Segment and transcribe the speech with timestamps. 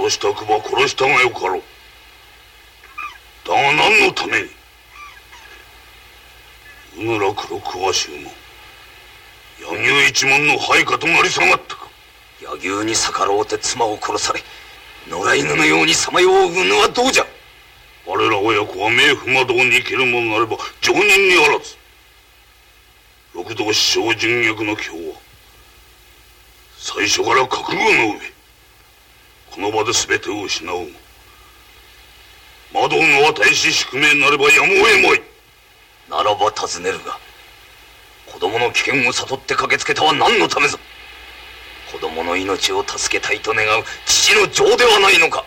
[0.00, 1.62] 殺したくば殺したがよかろう。
[3.46, 4.48] だが何のために？
[6.98, 8.30] うぬら黒桑衆も
[9.60, 11.88] 柳生一門の配下となり下がったか。
[12.40, 14.40] 柳生に逆らうて妻を殺され
[15.08, 17.26] 野良犬のようにさまよううぬはどうじゃ。
[18.06, 21.76] 我ら親子は冥府魔道に生きるものなれば常人にあらず。
[23.34, 25.20] 六道師匠人脈の今日は
[26.78, 28.29] 最初から覚悟の上
[29.50, 30.76] この場で全てを失う。
[30.76, 30.86] も
[32.72, 35.22] 魔道の与えし宿命なればやむを得まい。
[36.08, 37.18] ならば尋ねるが
[38.26, 40.78] 子供の危険を悟って駆けつけたは何のためぞ。
[41.92, 45.44] 子供の命を助けたいと願う父の情ではないのか。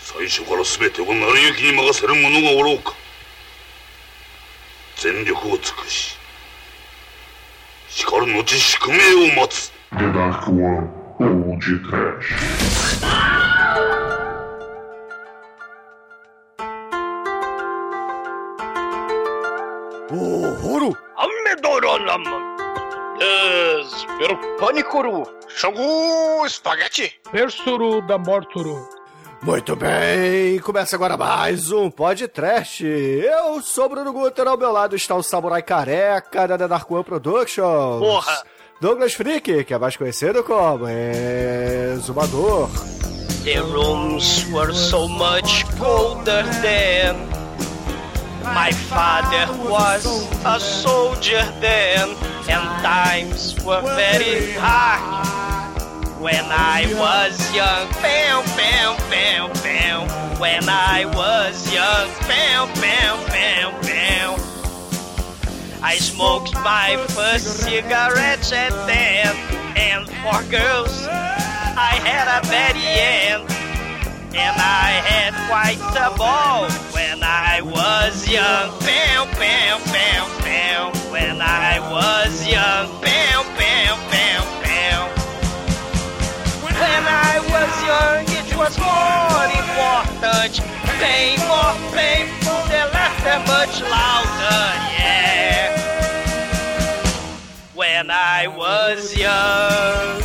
[0.00, 2.94] 最初から全てを成り行きに任せる者がおろうか。
[4.96, 6.16] 全力を尽くし
[7.88, 8.96] しかる後宿命
[9.30, 9.72] を待つ
[11.20, 12.32] Old Trash.
[20.12, 20.96] Uhuru!
[21.16, 22.56] Amedoronaman!
[23.90, 25.24] Esperpânicuru!
[25.48, 27.20] Shogu Espaguete!
[27.32, 28.88] Persuru da Morturu!
[29.42, 32.84] Muito bem, começa agora mais um podcast.
[32.84, 37.98] Eu sou Bruno Guter, ao meu lado está o Samurai Careca da Dark One Productions.
[37.98, 38.42] Porra!
[38.80, 42.70] Douglas Freak, que é mais conhecido como Exumador.
[43.42, 47.16] The rooms were so much colder then.
[48.54, 50.06] My father was
[50.44, 52.10] a soldier then,
[52.48, 55.26] and times were very hard.
[56.20, 60.08] When I was young, bam, bam, bam, bam.
[60.38, 64.47] When I was young, bam, bam, bam, bam.
[65.82, 69.34] I smoked my first cigarette at then,
[69.76, 73.44] and for girls, I had a very end.
[74.34, 78.70] And I had quite a ball when I was young.
[78.80, 80.92] Bam, bam, bam, bam.
[81.10, 82.90] When I was young.
[83.00, 85.08] Bam, bam, bam, bam.
[86.62, 90.60] When I was young, it was more important.
[90.98, 94.97] Pain, more painful, the laughter much louder, yeah.
[97.98, 100.22] When I was young.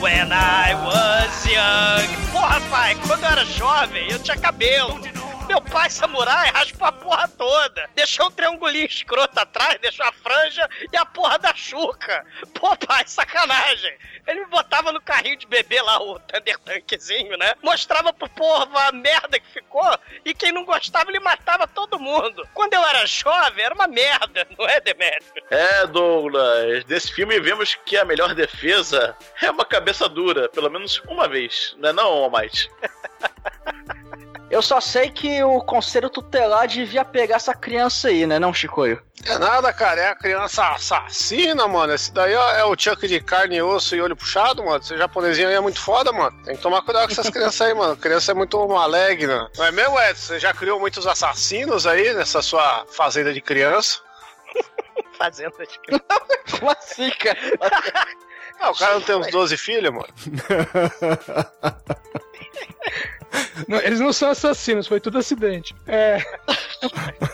[0.00, 2.06] When I was young.
[2.30, 5.00] Porra, pai, quando eu era jovem, eu tinha cabelo.
[5.46, 7.88] Meu pai, samurai, raspou a porra toda.
[7.94, 12.26] Deixou um triangulinho escroto atrás, deixou a franja e a porra da chuca.
[12.52, 13.96] Pô, pai, sacanagem.
[14.26, 17.54] Ele me botava no carrinho de bebê lá, o Thunder Tankzinho, né?
[17.62, 19.86] Mostrava pro povo a merda que ficou
[20.24, 22.46] e quem não gostava, ele matava todo mundo.
[22.52, 25.44] Quando eu era jovem, era uma merda, não é, Demetrio?
[25.48, 31.00] É, Douglas, nesse filme vemos que a melhor defesa é uma cabeça dura, pelo menos
[31.06, 32.68] uma vez, não é não, Almighty?
[34.56, 39.02] Eu só sei que o conselho tutelar devia pegar essa criança aí, né, não, Chicoio?
[39.26, 40.00] É nada, cara.
[40.00, 41.92] É a criança assassina, mano.
[41.92, 44.78] Esse daí ó, é o Chuck de carne, osso e olho puxado, mano.
[44.82, 46.34] Esse japonesinho aí é muito foda, mano.
[46.42, 47.98] Tem que tomar cuidado com essas crianças aí, mano.
[47.98, 49.50] Criança é muito maligna.
[49.58, 50.26] Não é mesmo, Edson?
[50.28, 54.00] Você já criou muitos assassinos aí nessa sua fazenda de criança?
[55.18, 56.04] Fazenda de criança.
[56.58, 57.38] Como assim, cara?
[58.58, 60.08] Ah, o cara não tem uns 12 filhos, mano?
[63.68, 65.74] Não, eles não são assassinos, foi tudo acidente.
[65.86, 66.18] É.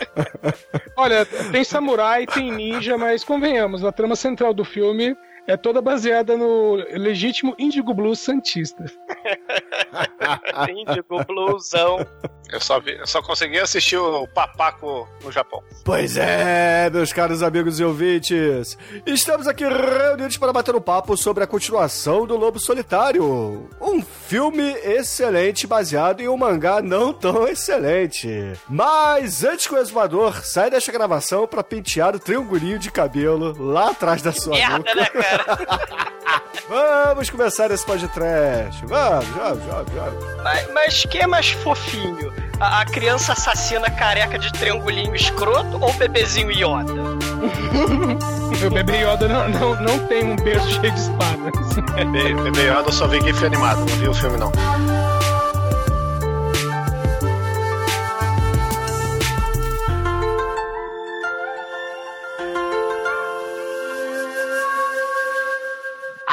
[0.95, 5.15] Olha, tem samurai, tem ninja, mas convenhamos, a trama central do filme
[5.47, 8.85] é toda baseada no legítimo Indigo Blues Santista.
[10.69, 12.05] Índigo blusão.
[12.51, 15.63] Eu só, vi, eu só consegui assistir o Papaco no Japão.
[15.83, 21.43] Pois é, meus caros amigos e ouvintes, estamos aqui reunidos para bater um papo sobre
[21.43, 23.69] a continuação do Lobo Solitário.
[23.81, 28.53] Um filme excelente baseado em um mangá não tão excelente.
[28.69, 33.89] Mas antes que o exumador saia desta gravação para pentear o triangulinho de cabelo lá
[33.91, 34.95] atrás da sua Merda, nuca.
[34.95, 35.32] né, cara?
[36.69, 38.85] Vamos começar esse podcast.
[38.85, 40.43] Vamos, vamos, vamos, vamos.
[40.43, 42.33] Mas, mas quem é mais fofinho?
[42.59, 46.93] A, a criança assassina careca de triangulinho escroto ou o bebezinho Yoda?
[48.59, 51.73] Meu bebê Yoda não, não, não tem um berço cheio de espadas.
[51.95, 54.51] Bebê Bebê Yoda, só vi GIF animado, não vi o filme não.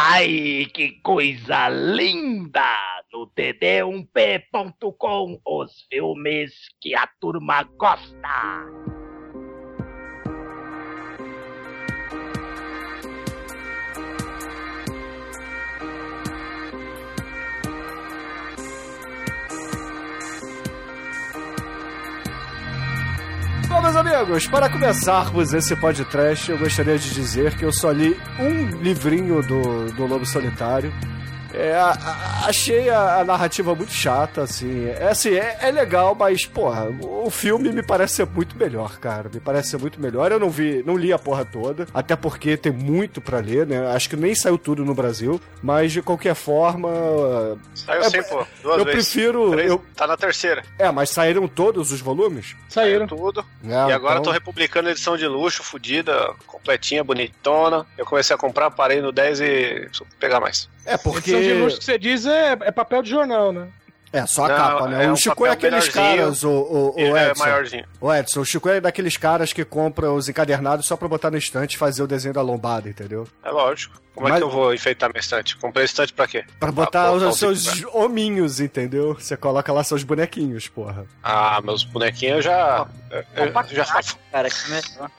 [0.02, 2.64] Ai, que coisa linda!
[3.12, 8.99] No td1p.com, os filmes que a turma gosta.
[23.70, 28.20] Bom, meus amigos, para começarmos esse podcast, eu gostaria de dizer que eu só li
[28.36, 30.92] um livrinho do, do Lobo Solitário.
[31.52, 34.86] É, a- a- achei a, a narrativa muito chata, assim.
[34.86, 39.28] É, assim, é, é legal, mas, porra, o filme me parece ser muito melhor, cara.
[39.32, 40.30] Me parece ser muito melhor.
[40.32, 43.86] Eu não vi, não li a porra toda, até porque tem muito pra ler, né?
[43.92, 46.88] Acho que nem saiu tudo no Brasil, mas de qualquer forma.
[47.74, 48.46] Saiu é- sim, pô.
[48.62, 49.10] Duas eu vezes.
[49.10, 49.50] prefiro.
[49.50, 50.62] Três- eu- Tá na terceira.
[50.78, 52.54] é, mas saíram todos os volumes?
[52.68, 53.06] Saíram.
[53.06, 53.44] Tudo.
[53.64, 57.86] É, e agora então- tô republicando a edição de luxo, fodida, completinha, bonitona.
[57.98, 60.68] Eu comecei a comprar, parei no 10 e preciso pegar mais.
[60.86, 61.30] É, porque.
[61.40, 63.68] Edição de luxo que você diz é, é papel de jornal, né?
[64.12, 65.04] É, só a Não, capa, né?
[65.04, 67.44] é o um Chico é aqueles caras, o, o, o é Edson.
[67.44, 67.84] maiorzinho.
[68.00, 71.36] O Edson, o Chico é daqueles caras que compra os encadernados só pra botar no
[71.38, 73.28] estante e fazer o desenho da lombada, entendeu?
[73.44, 74.00] É lógico.
[74.12, 75.56] Como é Mas- que eu vou enfeitar minha estante?
[75.58, 76.44] Comprei estante pra quê?
[76.58, 77.96] Pra botar Ah, os, botar seus zíper.
[77.96, 79.14] hominhos, entendeu?
[79.14, 81.06] Você coloca lá seus bonequinhos, porra.
[81.22, 82.86] Ah, meus bonequinhos eu já.
[83.12, 83.84] eu- eu já.
[84.32, 84.56] Cara, que.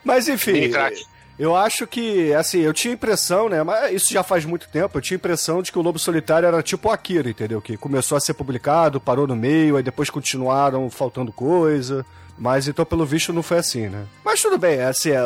[0.03, 1.01] Mas enfim, Mini crack.
[1.41, 3.63] Eu acho que, assim, eu tinha impressão, né?
[3.63, 6.61] Mas isso já faz muito tempo, eu tinha impressão de que o Lobo Solitário era
[6.61, 7.59] tipo o Akira, entendeu?
[7.59, 12.05] Que começou a ser publicado, parou no meio, aí depois continuaram faltando coisa.
[12.37, 14.05] Mas então, pelo visto, não foi assim, né?
[14.23, 15.19] Mas tudo bem, assim, é,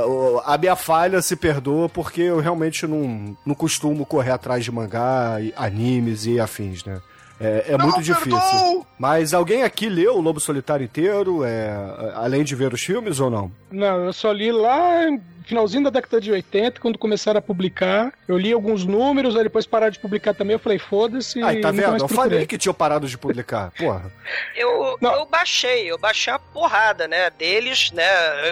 [0.45, 5.35] a minha falha se perdoa porque eu realmente não, não costumo correr atrás de mangá,
[5.57, 7.01] animes e afins, né?
[7.39, 8.85] É, é muito difícil.
[8.97, 11.69] Mas alguém aqui leu o Lobo Solitário inteiro, é,
[12.15, 13.51] além de ver os filmes ou não?
[13.71, 18.13] Não, eu só li lá no finalzinho da década de 80, quando começaram a publicar.
[18.27, 20.53] Eu li alguns números, aí depois pararam de publicar também.
[20.53, 21.43] Eu falei, foda-se.
[21.43, 21.97] Aí, tá vendo?
[21.97, 23.69] Eu falei que tinha parado de publicar.
[23.77, 24.09] Porra.
[24.55, 25.13] Eu, Não.
[25.15, 28.03] eu baixei, eu baixei a porrada, né, deles, né,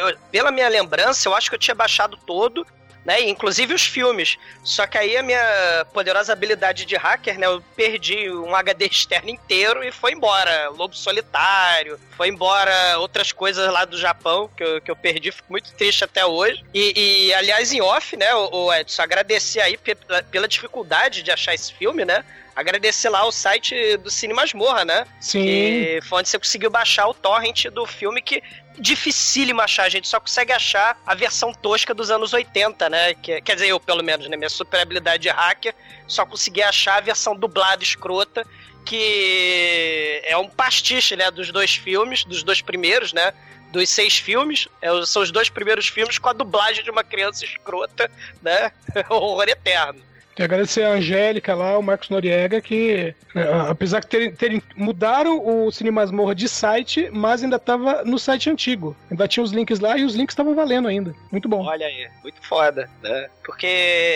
[0.09, 2.65] eu- pela minha lembrança, eu acho que eu tinha baixado todo,
[3.05, 7.61] né, inclusive os filmes, só que aí a minha poderosa habilidade de hacker, né, eu
[7.75, 13.85] perdi um HD externo inteiro e foi embora, Lobo Solitário, foi embora outras coisas lá
[13.85, 16.93] do Japão que eu, que eu perdi, fico muito triste até hoje, e,
[17.27, 19.97] e, aliás, em off, né, o, o Edson, agradecer aí pe-
[20.31, 22.23] pela dificuldade de achar esse filme, né,
[22.55, 25.43] agradecer lá o site do Cine Masmorra, né, Sim.
[25.43, 28.43] que foi onde você conseguiu baixar o torrent do filme que
[28.77, 33.13] dificílimo achar, a gente só consegue achar a versão tosca dos anos 80, né?
[33.13, 34.35] Que, quer dizer, eu pelo menos, né?
[34.35, 35.75] Minha super habilidade de hacker,
[36.07, 38.45] só consegui achar a versão dublada escrota,
[38.85, 41.29] que é um pastiche, né?
[41.31, 43.33] Dos dois filmes, dos dois primeiros, né?
[43.71, 47.43] Dos seis filmes, é, são os dois primeiros filmes com a dublagem de uma criança
[47.45, 48.09] escrota,
[48.41, 48.71] né?
[49.09, 50.12] Horror eterno.
[50.35, 55.39] Quero agradecer a Angélica lá, o Marcos Noriega, que né, apesar de terem, terem mudaram
[55.45, 58.95] o Cine Masmorra de site, mas ainda tava no site antigo.
[59.11, 61.13] Ainda tinha os links lá e os links estavam valendo ainda.
[61.31, 61.63] Muito bom.
[61.63, 63.29] Olha aí, muito foda, né?
[63.43, 63.67] Porque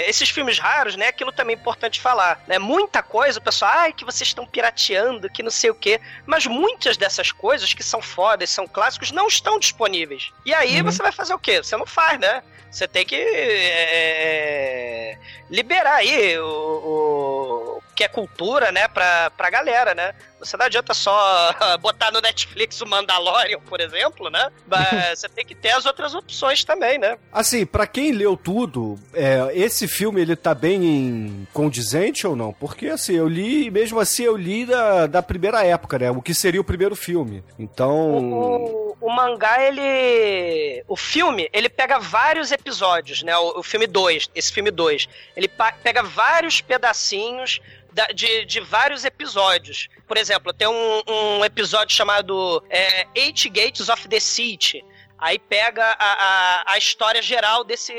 [0.08, 1.10] esses filmes raros, né?
[1.10, 2.58] Aquilo também é importante falar, né?
[2.58, 6.00] Muita coisa, o pessoal, ai, que vocês estão pirateando, que não sei o quê.
[6.26, 10.32] Mas muitas dessas coisas que são fodas, são clássicos, não estão disponíveis.
[10.46, 10.84] E aí Uhum.
[10.86, 11.62] você vai fazer o quê?
[11.62, 12.42] Você não faz, né?
[12.70, 15.18] Você tem que é,
[15.50, 20.14] liberar aí o, o que é cultura, né, pra, pra galera, né?
[20.40, 21.52] Você não adianta só
[21.82, 24.52] botar no Netflix o Mandalorian, por exemplo, né?
[24.68, 27.18] Mas você tem que ter as outras opções também, né?
[27.32, 32.54] Assim, pra quem leu tudo, é, esse filme ele tá bem em condizente ou não?
[32.54, 36.12] Porque assim, eu li, mesmo assim, eu li da, da primeira época, né?
[36.12, 37.44] O que seria o primeiro filme.
[37.58, 38.32] Então.
[38.32, 40.84] O, o mangá, ele.
[40.88, 43.36] O filme, ele pega vários episódios, né?
[43.38, 45.08] O, o filme 2, esse filme 2.
[45.36, 45.50] Ele
[45.84, 47.60] pega vários pedacinhos
[47.94, 49.88] da- de, de vários episódios.
[50.08, 50.27] Por exemplo,
[50.58, 54.84] tem um, um episódio chamado é, Eight Gates of the City.
[55.20, 57.94] Aí pega a, a, a história geral desse,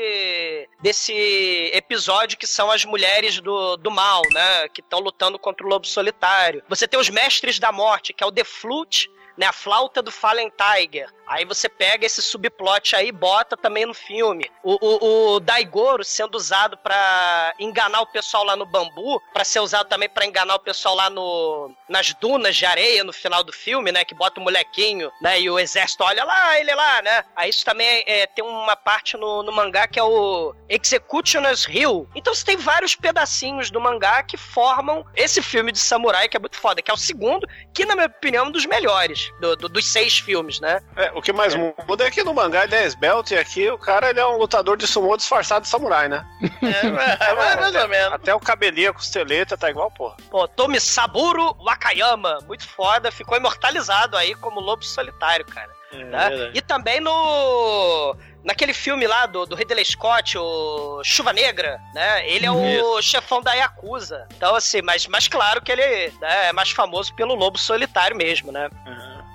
[0.81, 4.69] desse episódio, que são as mulheres do, do mal, né?
[4.69, 6.63] Que estão lutando contra o lobo solitário.
[6.69, 10.11] Você tem os Mestres da Morte, que é o The Flute, né, a flauta do
[10.11, 11.09] Fallen Tiger.
[11.29, 14.49] Aí você pega esse subplot aí bota também no filme.
[14.63, 19.59] O, o, o Daigoro sendo usado pra enganar o pessoal lá no bambu, pra ser
[19.59, 23.51] usado também pra enganar o pessoal lá no nas dunas de areia no final do
[23.53, 27.23] filme, né, que bota o molequinho, né, e o exército olha lá, ele lá, né.
[27.35, 32.07] Aí isso também é, tem uma parte no, no mangá que é o Executioner's Hill.
[32.15, 36.39] Então você tem vários pedacinhos do mangá que formam esse filme de samurai que é
[36.39, 39.55] muito foda, que é o segundo, que na minha opinião é um dos melhores do-
[39.55, 40.81] do- dos seis filmes, né.
[40.95, 43.77] É, o que mais muda é que no mangá ele é esbelto e aqui o
[43.77, 46.25] cara ele é um lutador de sumô disfarçado de samurai, né?
[46.61, 48.13] É, é, mais ou menos.
[48.13, 50.15] Até o cabelinho, a costeleta tá igual, porra.
[50.31, 55.69] Pô, Tomi Saburo Wakayama, muito foda, ficou imortalizado aí como lobo solitário, cara.
[56.09, 56.29] tá?
[56.29, 56.57] verdade.
[56.57, 58.15] E também no.
[58.41, 62.25] Naquele filme lá do, do Ridley Scott, o Chuva Negra, né?
[62.29, 64.25] Ele é o chefão da Yakuza.
[64.33, 68.49] Então, assim, mas, mas claro que ele né, é mais famoso pelo lobo solitário mesmo,
[68.49, 68.69] né?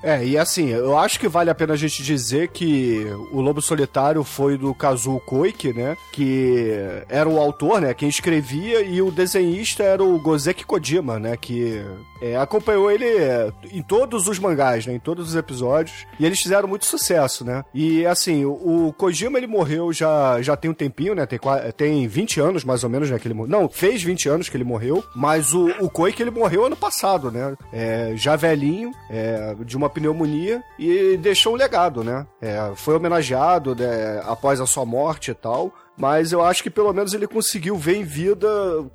[0.04, 3.62] É, e assim, eu acho que vale a pena a gente dizer que o Lobo
[3.62, 5.96] Solitário foi do Kazuo Koike, né?
[6.12, 6.72] Que
[7.08, 7.94] era o autor, né?
[7.94, 11.38] Quem escrevia, e o desenhista era o Gozeki Kojima, né?
[11.38, 11.82] Que
[12.24, 14.94] é, acompanhou ele é, em todos os mangás, né?
[14.94, 16.06] Em todos os episódios.
[16.18, 17.62] E eles fizeram muito sucesso, né?
[17.74, 21.26] E assim, o, o Kojima ele morreu já, já tem um tempinho, né?
[21.26, 21.38] Tem,
[21.76, 23.18] tem 20 anos mais ou menos, né?
[23.18, 23.34] Que ele.
[23.46, 25.04] Não, fez 20 anos que ele morreu.
[25.14, 27.54] Mas o, o Koike ele morreu ano passado, né?
[27.70, 32.26] É, já velhinho, é, de uma pneumonia e deixou um legado, né?
[32.40, 35.72] É, foi homenageado né, após a sua morte e tal.
[35.96, 38.48] Mas eu acho que pelo menos ele conseguiu ver em vida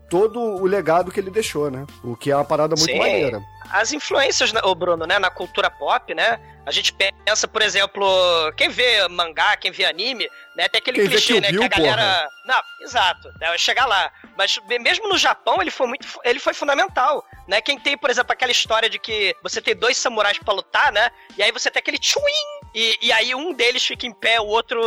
[0.09, 1.85] todo o legado que ele deixou, né?
[2.03, 2.99] O que é uma parada muito Sim.
[2.99, 3.41] maneira.
[3.71, 6.39] As influências, né, ô Bruno, né, na cultura pop, né?
[6.65, 8.05] A gente pensa, por exemplo,
[8.57, 10.67] quem vê mangá, quem vê anime, né?
[10.67, 11.51] Tem aquele Quem clichê, né?
[11.51, 12.27] Bill, que a galera.
[12.45, 14.11] Não, exato, né, chegar lá.
[14.37, 16.05] Mas mesmo no Japão, ele foi muito.
[16.23, 17.23] Ele foi fundamental.
[17.47, 17.61] Né?
[17.61, 21.09] Quem tem, por exemplo, aquela história de que você tem dois samurais pra lutar, né?
[21.37, 22.58] E aí você tem aquele tchuim!
[22.73, 24.79] E, e aí um deles fica em pé, o outro.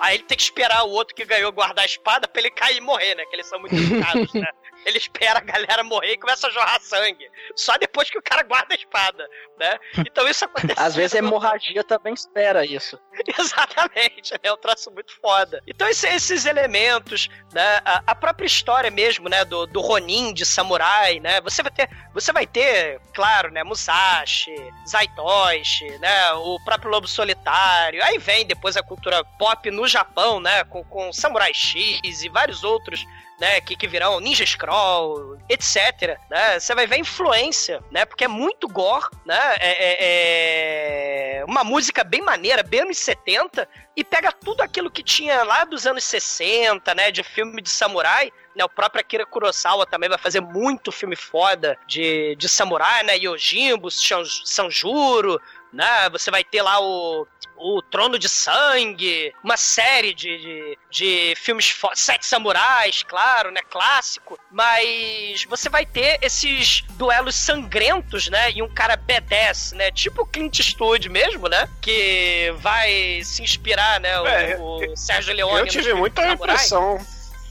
[0.00, 2.78] Aí ele tem que esperar o outro que ganhou guardar a espada pra ele cair
[2.78, 3.24] e morrer, né?
[3.26, 4.48] Que eles são muito educados, né?
[4.88, 7.28] Ele espera a galera morrer e começa a jorrar sangue.
[7.54, 9.28] Só depois que o cara guarda a espada,
[9.58, 9.78] né?
[9.98, 10.80] Então isso acontece.
[10.80, 12.98] Às vezes a hemorragia também espera isso.
[13.38, 15.62] Exatamente, é um traço muito foda.
[15.66, 20.44] Então esse- esses elementos, né, a, a própria história mesmo, né, do, do Ronin de
[20.46, 24.54] samurai, né, você vai ter, você vai ter, claro, né, Musashi,
[24.86, 30.64] Zaitoshi, né, o próprio Lobo Solitário, aí vem depois a cultura pop no Japão, né,
[30.64, 33.04] com, com Samurai X e vários outros
[33.40, 38.24] né, que, que virão Ninja Scroll, etc, né, você vai ver a influência, né, porque
[38.24, 44.02] é muito gore, né, é, é- é uma música bem maneira, bem anos 70, e
[44.02, 48.64] pega tudo aquilo que tinha lá dos anos 60, né, de filme de samurai, né,
[48.64, 53.88] o próprio Akira Kurosawa também vai fazer muito filme foda de, de samurai, né, Yojimbo,
[53.90, 55.40] Sanjuro,
[55.72, 57.26] né, você vai ter lá o
[57.58, 63.60] o Trono de Sangue, uma série de, de, de filmes Sete Samurais, claro, né?
[63.68, 64.38] Clássico.
[64.50, 68.52] Mas você vai ter esses duelos sangrentos, né?
[68.52, 69.90] E um cara B10, né?
[69.90, 71.68] Tipo o Clint Eastwood mesmo, né?
[71.80, 74.20] Que vai se inspirar, né?
[74.20, 75.60] O, É, o Sérgio Leone.
[75.60, 76.54] Eu tive muita samurai.
[76.54, 77.06] impressão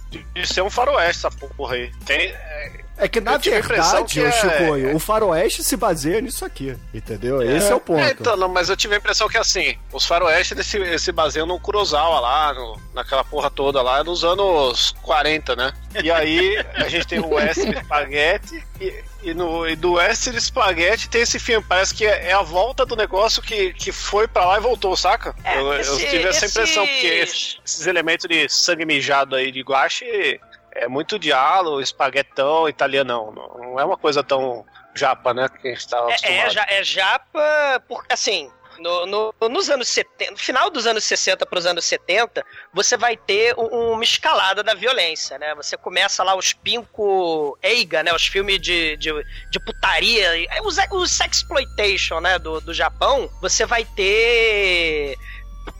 [0.09, 1.91] de, de ser um faroeste essa porra aí.
[2.05, 6.75] Tem, É que na Eu verdade, que é- Chicoio, o faroeste se baseia nisso aqui,
[6.93, 7.41] entendeu?
[7.41, 7.99] Esse é o ponto.
[7.99, 11.01] É, então, não, mas eu tive a impressão que assim, os faroeste eles se, eles
[11.01, 15.73] se baseiam no Kurosawa lá, no- naquela porra toda lá, nos anos 40, né?
[16.01, 21.09] E aí a gente tem o Western Spaghetti e, e no, e do Western Spaghetti
[21.09, 24.45] tem esse filme, parece que é, é a volta do negócio que, que foi pra
[24.45, 25.35] lá e voltou, saca?
[25.43, 29.35] É, eu, eu esse- tive essa impressão, esses- porque esses, esses elementos de sangue mijado
[29.35, 30.39] aí de guache
[30.77, 33.31] é muito diálogo, espaguetão, italianão.
[33.31, 34.65] Não, é uma coisa tão
[34.95, 35.47] japa, né?
[35.49, 36.01] Que a gente tá É,
[36.45, 36.69] acostumado.
[36.69, 41.45] é, é japa, porque assim, no, no- nos anos 70, no final dos anos 60
[41.47, 45.55] para os anos 70, você vai ter um- uma escalada da violência, né?
[45.55, 48.13] Você começa lá os Pinko Eiga, né?
[48.13, 49.11] Os filmes de, de,
[49.49, 52.37] de putaria, e- os, os sexploitation, né?
[52.37, 55.15] Do, do Japão, você vai ter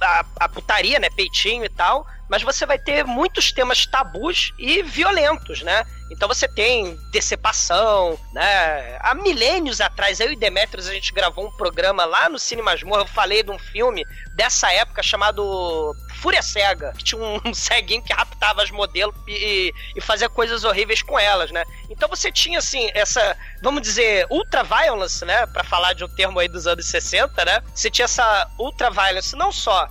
[0.02, 1.10] a, a putaria, né?
[1.10, 2.06] Peitinho e tal.
[2.30, 5.86] Mas você vai ter muitos temas tabus e violentos, né?
[6.12, 8.98] Então você tem decepção, né?
[9.02, 13.02] Há milênios atrás, eu e Demetrius, a gente gravou um programa lá no Cine Masmorra,
[13.02, 18.14] eu falei de um filme dessa época chamado Fúria Cega, que tinha um ceguinho que
[18.14, 21.64] raptava as modelos e, e fazia coisas horríveis com elas, né?
[21.90, 25.46] Então você tinha, assim, essa, vamos dizer, ultra violence, né?
[25.48, 27.62] Pra falar de um termo aí dos anos 60, né?
[27.74, 29.88] Você tinha essa ultra violence não só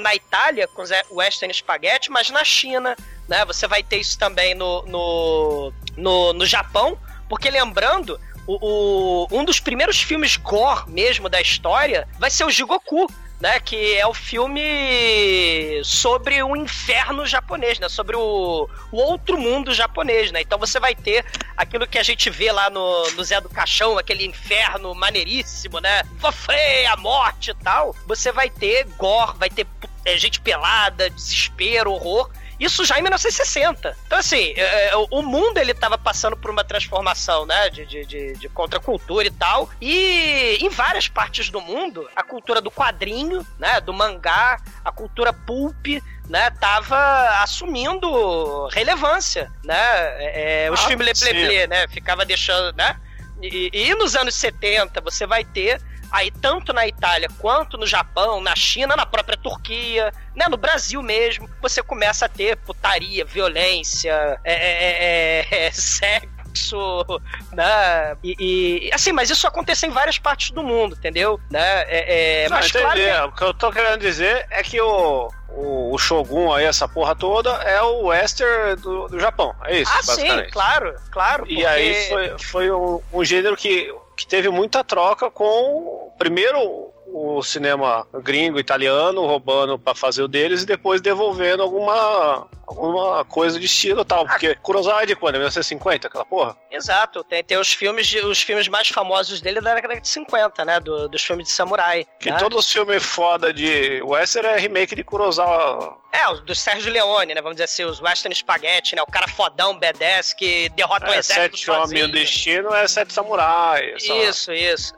[0.00, 2.96] na Itália, com os Western Spaghetti, mas na China,
[3.28, 3.44] né?
[3.44, 9.44] Você vai ter isso também no, no, no, no Japão, porque lembrando, o, o- um
[9.44, 13.06] dos primeiros filmes gore mesmo da história vai ser o Jigoku,
[13.40, 13.60] né?
[13.60, 17.88] Que é o filme sobre o inferno japonês, né?
[17.88, 20.40] Sobre o, o outro mundo japonês, né?
[20.40, 21.24] Então você vai ter
[21.56, 26.02] aquilo que a gente vê lá no, no Zé do Caixão, aquele inferno maneiríssimo, né?
[26.18, 27.94] Fofê, a morte e tal.
[28.06, 29.66] Você vai ter gore, vai ter
[30.04, 32.30] é, gente pelada, desespero, horror.
[32.58, 33.96] Isso já em 1960.
[34.06, 37.68] Então, assim, é, é, o mundo ele tava passando por uma transformação, né?
[37.70, 39.70] De, de, de, de contracultura e tal.
[39.80, 43.80] E em várias partes do mundo, a cultura do quadrinho, né?
[43.80, 45.86] Do mangá, a cultura pulp,
[46.28, 46.50] né?
[46.50, 46.98] Tava
[47.42, 49.76] assumindo relevância, né?
[49.76, 51.24] É, é, os Ah, filmes Le sim.
[51.26, 51.88] Ple Ple, né?
[51.88, 52.96] Ficava deixando, né?
[53.40, 58.40] E, e nos anos 70 você vai ter aí tanto na Itália quanto no Japão,
[58.40, 64.40] na China, na própria Turquia, né, no Brasil mesmo, você começa a ter putaria, violência,
[64.44, 67.20] é, é, é, é, sexo, sexo,
[67.52, 68.16] né?
[68.24, 71.38] E, e- assim, mas isso acontece em várias partes do mundo, entendeu?
[71.50, 71.82] Né?
[71.82, 75.28] É, é, Não, mas claro que- O que eu tô querendo dizer é que o,
[75.50, 79.54] o, o Shogun aí, essa porra toda, é o western do, do Japão.
[79.66, 80.50] É isso, Ah, sim, basicamente.
[80.52, 81.44] claro, claro.
[81.46, 86.90] E porque- aí foi, foi um, um gênero que, que teve muita troca com, primeiro,
[87.06, 93.58] o cinema gringo, italiano, roubando pra fazer o deles e depois devolvendo alguma, alguma coisa
[93.58, 94.26] de estilo e tal.
[94.26, 95.34] Porque Kurosawa é de quando?
[95.36, 96.56] É 1950, aquela porra?
[96.70, 100.64] Exato, tem, tem os filmes de- os filmes mais famosos dele da década de 50,
[100.64, 100.78] né?
[100.80, 102.06] do- dos filmes de samurai.
[102.20, 102.36] Que né?
[102.38, 105.96] todos os filmes foda de western é remake de Kurosawa.
[106.12, 107.40] É, os do Sérgio Leone, né?
[107.42, 109.02] Vamos dizer assim, os Western Spaghetti, né?
[109.02, 112.88] O cara fodão, B10, que derrota o É, exército Sete Homens e o Destino é
[112.88, 114.08] Sete Samurais.
[114.08, 114.16] lá.
[114.24, 114.94] Isso, isso.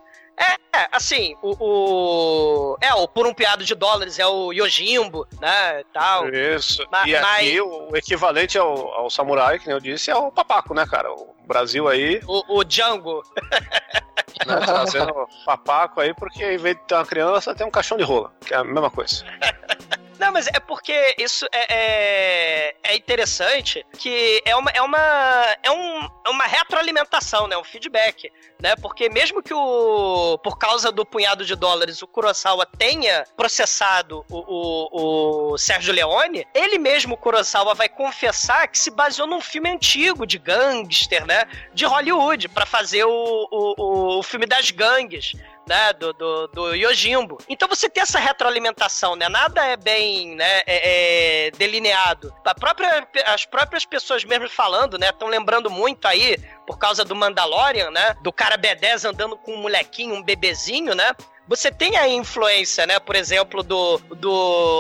[0.73, 5.83] É, assim, o, o- É, o Por um Piado de Dólares é o Yojimbo, né?
[5.93, 6.29] Tal.
[6.29, 6.83] Isso.
[6.91, 10.73] Ma- e aqui o equivalente ao, ao samurai, que nem eu disse, é o papaco,
[10.73, 11.13] né, cara?
[11.13, 13.23] O Brasil aí, O, o Django.
[14.47, 18.05] né, trazendo papaco aí, porque em vez de ter uma criança, tem um caixão de
[18.05, 19.25] rola, que é a mesma coisa.
[20.21, 25.71] Não, mas é porque isso é, é, é interessante que é uma, é uma, é
[25.71, 27.57] um, é uma retroalimentação, né?
[27.57, 28.31] Um feedback,
[28.63, 28.77] né?
[28.77, 34.45] Porque mesmo que o, por causa do punhado de dólares, o Kurosawa tenha processado o,
[34.47, 39.71] o, o Sérgio Leone, ele mesmo, o Kurosawa, vai confessar que se baseou num filme
[39.71, 41.47] antigo de gangster, né?
[41.73, 45.33] De Hollywood, pra fazer o, o, o filme das gangues
[45.71, 47.39] né, do, do, do Yojimbo.
[47.49, 49.29] Então você tem essa retroalimentação, né?
[49.29, 52.35] Nada é bem né, é- é delineado.
[52.59, 55.11] Própria, as próprias pessoas mesmo falando, né?
[55.11, 56.37] Estão lembrando muito aí,
[56.67, 58.17] por causa do Mandalorian, né?
[58.21, 61.13] Do cara B10 andando com um molequinho, um bebezinho, né?
[61.51, 63.01] Você tem a influência, né?
[63.01, 64.31] Por exemplo, do, do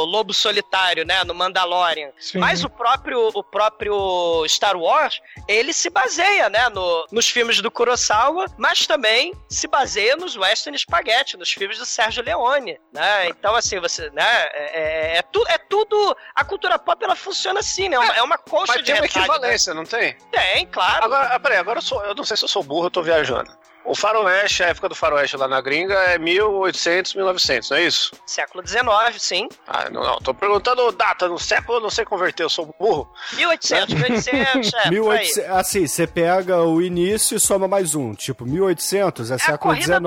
[0.05, 1.25] Lobo Solitário, né?
[1.25, 2.11] No Mandalorian.
[2.17, 2.39] Sim.
[2.39, 6.69] Mas o próprio, o próprio Star Wars, ele se baseia, né?
[6.69, 11.85] No, nos filmes do Kurosawa, mas também se baseia nos Western Spaghetti, nos filmes do
[11.85, 13.29] Sérgio Leone, né?
[13.29, 14.23] Então, assim, você, né?
[14.53, 16.17] É, é, é, tu, é tudo...
[16.37, 17.97] A cultura pop, ela funciona assim, né?
[17.97, 20.13] É uma, é uma colcha Mas de tem uma retalho, equivalência, não tem?
[20.13, 20.17] né?
[20.31, 21.05] Tem, claro.
[21.05, 23.03] Agora, ah, peraí, agora eu, sou, eu não sei se eu sou burro, eu tô
[23.03, 23.59] viajando.
[23.91, 28.13] O faroeste, a época do faroeste lá na gringa é 1800, 1900, não é isso?
[28.25, 28.83] Século XIX,
[29.19, 29.49] sim.
[29.67, 33.11] Ah, não, não, tô perguntando data, no século eu não sei converter, eu sou burro.
[33.35, 34.91] 1800, 1800, é, por aí.
[34.91, 38.15] 1800, assim, você pega o início e soma mais um.
[38.15, 39.75] Tipo, 1800 é, É século.
[39.75, 39.99] XIX.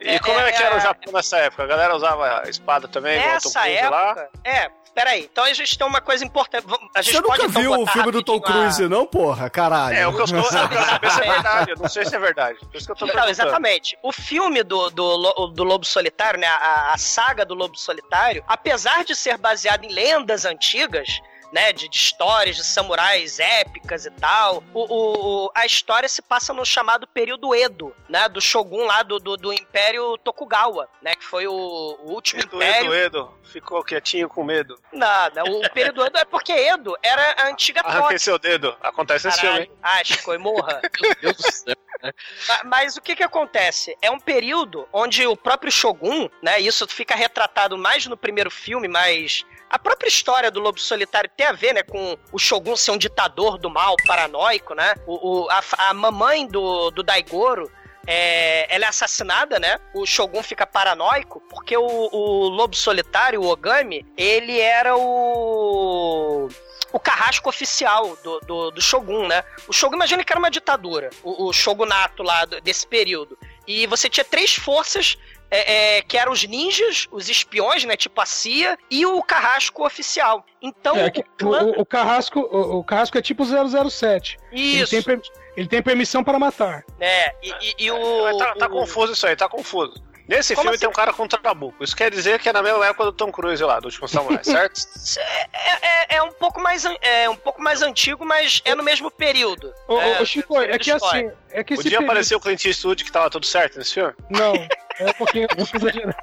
[0.00, 1.62] É- E como é, que é- era o Japão nessa época?
[1.62, 4.08] A galera usava espada também, igual o Tom Nessa Cruise lá?
[4.10, 4.28] época.
[4.44, 5.28] É, peraí.
[5.32, 6.66] Então a gente tem uma coisa importante.
[6.94, 9.48] A gente Você pode nunca então viu o filme do Tom Cruise, não, porra?
[9.48, 9.96] Caralho.
[9.96, 12.16] É, o que eu, estou, eu quero saber se é verdade, eu não sei se
[12.16, 12.58] é verdade.
[12.58, 13.98] Por isso que eu tô Então, exatamente.
[14.02, 16.46] O filme do, do, do Lobo Solitário, né?
[16.46, 21.20] A, a saga do Lobo Solitário, apesar de ser baseado em lendas antigas.
[21.54, 24.60] Né, de, de histórias de samurais épicas e tal.
[24.74, 28.28] O, o- o- a história se passa no chamado período Edo, né?
[28.28, 31.14] Do Shogun lá do, do, do Império Tokugawa, né?
[31.14, 32.92] Que foi o, o último Edo, império.
[32.92, 34.76] Edo, Edo, ficou quietinho com medo.
[34.92, 38.18] Nada, o período Edo é porque Edo era a antiga Arranquei Tóquio.
[38.20, 38.76] seu dedo.
[38.82, 39.70] Acontece nesse filme, hein?
[39.80, 40.00] Caralho.
[40.00, 40.80] Ah, Chico, e morra.
[41.00, 41.76] Meu Deus do céu.
[42.48, 43.96] Ma- Mas o que que acontece?
[44.02, 46.58] É um período onde o próprio Shogun, né?
[46.58, 51.46] Isso fica retratado mais no primeiro filme, mas a própria história do Lobo Solitário tem
[51.46, 54.94] a ver, né, com o Shogun ser um ditador do mal, paranoico, né?
[55.06, 57.68] O, o- a, a mamãe do, do Daigoro
[58.06, 59.78] é, ela é assassinada, né?
[59.94, 66.48] O Shogun fica paranoico porque o, o Lobo Solitário, o Ogami, ele era o
[66.92, 69.42] o carrasco oficial do, do, do Shogun, né?
[69.66, 73.36] O Shogun, imagina que era uma ditadura, o, o Shogunato lá desse período.
[73.66, 75.18] E você tinha três forças
[75.56, 77.96] é, é, que eram os ninjas, os espiões, né?
[77.96, 80.44] Tipo a CIA, e o carrasco oficial.
[80.60, 81.62] Então, É, o clã...
[81.64, 84.36] o- o carrasco, o, o carrasco é tipo 007.
[84.50, 85.20] Ele Isso, tem, per-
[85.56, 86.84] ele tem permissão para matar.
[86.98, 87.30] né?
[87.42, 88.24] E, e- e o...
[88.24, 90.02] Mas tá, tá confuso isso aí, tá confuso.
[90.26, 90.80] Nesse Como filme assim?
[90.80, 91.84] tem um cara com trabuco.
[91.84, 94.40] Isso quer dizer que é na mesma época do Tom Cruise lá, do Último Samurai,
[94.44, 94.80] certo?
[95.52, 99.10] É, é- é um pouco mais é um pouco mais antigo, mas é no mesmo
[99.10, 99.72] período.
[99.86, 101.26] Ô, ô, é, ô, Chico, é que história.
[101.28, 103.94] assim, é que esse Podia período- aparecer o Clint Eastwood que tava tudo certo nesse
[103.94, 104.14] filme?
[104.30, 106.16] Não, é um pouquinho, um pouquinho exagerado.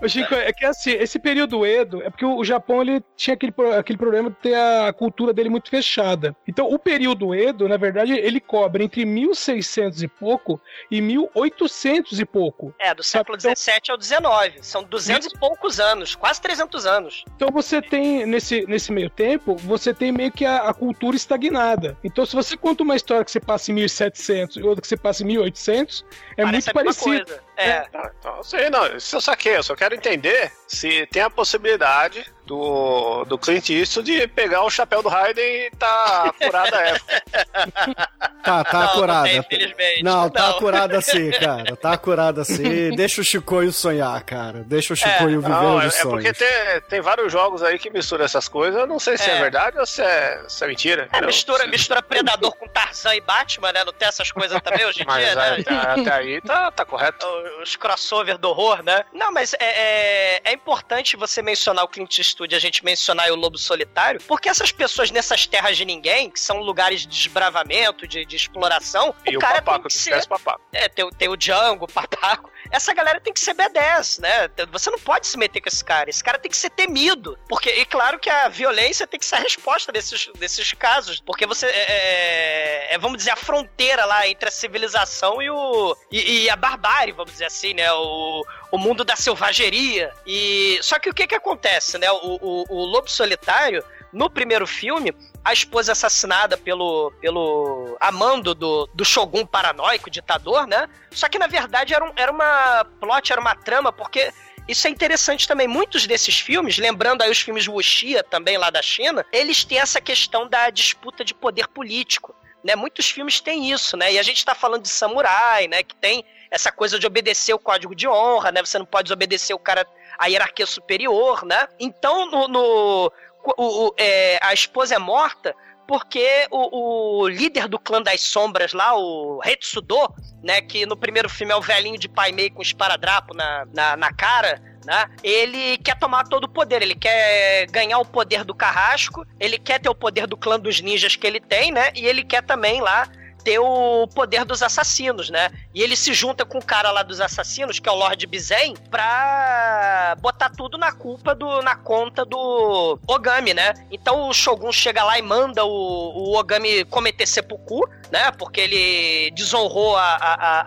[0.00, 3.52] Ô, Chico, é que assim, esse período Edo é porque o Japão ele tinha aquele,
[3.76, 6.36] aquele problema de ter a cultura dele muito fechada.
[6.46, 12.24] Então, o período Edo, na verdade, ele cobre entre 1600 e pouco e 1800 e
[12.24, 12.72] pouco.
[12.78, 14.66] É, do século XVII ao XIX.
[14.66, 17.24] São 200 e poucos anos, quase 300 anos.
[17.34, 21.96] Então você tem, nesse, nesse meio tempo, você tem meio que a, a cultura estagnada.
[22.04, 24.96] Então se você conta uma história que você passa em 1700 e outra que você
[24.96, 26.04] passa em 1800,
[26.36, 27.26] é Parece muito parecido.
[27.26, 27.47] coisa.
[27.58, 27.88] É.
[28.18, 32.24] Então, eu sei, não, isso eu saquei, eu só quero entender se tem a possibilidade
[32.48, 37.22] do, do Clint Eastwood pegar o chapéu do Raiden e tá curada a época.
[38.48, 39.18] Tá, tá Não, acurada.
[39.18, 40.02] não tem, infelizmente.
[40.02, 40.50] Não, tá Não.
[40.56, 41.76] acurada sim, cara.
[41.76, 42.90] Tá acurada sim.
[42.96, 44.62] Deixa o Chicoio sonhar, cara.
[44.64, 46.10] Deixa o Chicoio viver Não, os é, é sonhos.
[46.14, 48.80] porque tem, tem vários jogos aí que misturam essas coisas.
[48.80, 49.40] Eu não sei se é, É.
[49.40, 51.08] verdade ou se é, se é mentira.
[51.12, 51.26] É, Não.
[51.26, 53.84] mistura, mistura Predador com Tarzan e Batman, né?
[53.84, 55.56] Não tem essas coisas também hoje em Mas dia, né?
[55.60, 57.26] até, até aí tá, tá correto.
[57.62, 59.04] os crossover do horror, né?
[59.12, 63.34] Não, mas é, é, é importante você mencionar o Clint Eastwood, a gente mencionar o
[63.36, 68.24] Lobo Solitário, porque essas pessoas nessas terras de ninguém, que são lugares de desbravamento, de,
[68.24, 70.18] de exploração, E o cara papaco, tem que ser...
[70.18, 70.60] o papaco.
[70.72, 72.50] É, tem, o- tem o Django, o Papaco.
[72.70, 74.48] Essa galera tem que ser B10, né?
[74.70, 76.10] Você não pode se meter com esse cara.
[76.10, 77.38] Esse cara tem que ser temido.
[77.48, 81.20] Porque, e claro que a violência tem que ser a resposta desses, desses casos.
[81.20, 81.66] Porque você.
[81.66, 85.96] É, é- é, vamos dizer, a fronteira lá entre a civilização e o.
[86.10, 87.90] E, e a barbárie, vamos dizer assim, né?
[87.92, 90.12] O, o mundo da selvageria.
[90.26, 90.78] E.
[90.82, 92.10] Só que o que que acontece, né?
[92.10, 93.84] O, o, o Lobo Solitário.
[94.10, 100.88] No primeiro filme, a esposa assassinada pelo, pelo amando do, do Shogun paranoico, ditador, né?
[101.10, 104.32] Só que na verdade era, um, era uma plot, era uma trama, porque
[104.66, 105.66] isso é interessante também.
[105.66, 110.00] Muitos desses filmes, lembrando aí os filmes Wuxia também lá da China, eles têm essa
[110.00, 112.34] questão da disputa de poder político.
[112.62, 112.76] Né?
[112.76, 114.12] Muitos filmes têm isso, né?
[114.12, 115.82] E a gente tá falando de samurai, né?
[115.82, 118.60] Que tem essa coisa de obedecer o código de honra, né?
[118.64, 119.86] Você não pode desobedecer o cara,
[120.18, 121.66] a hierarquia superior, né?
[121.78, 123.12] Então, no, no-
[123.56, 125.54] o- o- é, a esposa é morta
[125.86, 129.96] porque o, o líder do clã das sombras lá, o Retsudo,
[130.42, 133.96] né, que no primeiro filme é o velhinho de pai meio com esparadrapo na, na,
[133.96, 138.54] na cara, né, ele quer tomar todo o poder, ele quer ganhar o poder do
[138.54, 142.06] carrasco, ele quer ter o poder do clã dos ninjas que ele tem, né, e
[142.06, 143.08] ele quer também lá
[143.44, 145.50] ter o poder dos assassinos, né?
[145.74, 148.74] E ele se junta com o cara lá dos assassinos, que é o Lord Bizen,
[148.90, 153.74] pra botar tudo na culpa do na conta do Ogami, né?
[153.90, 158.30] Então o Shogun chega lá e manda o, o Ogami cometer seppuku, né?
[158.32, 160.64] Porque ele desonrou a, a-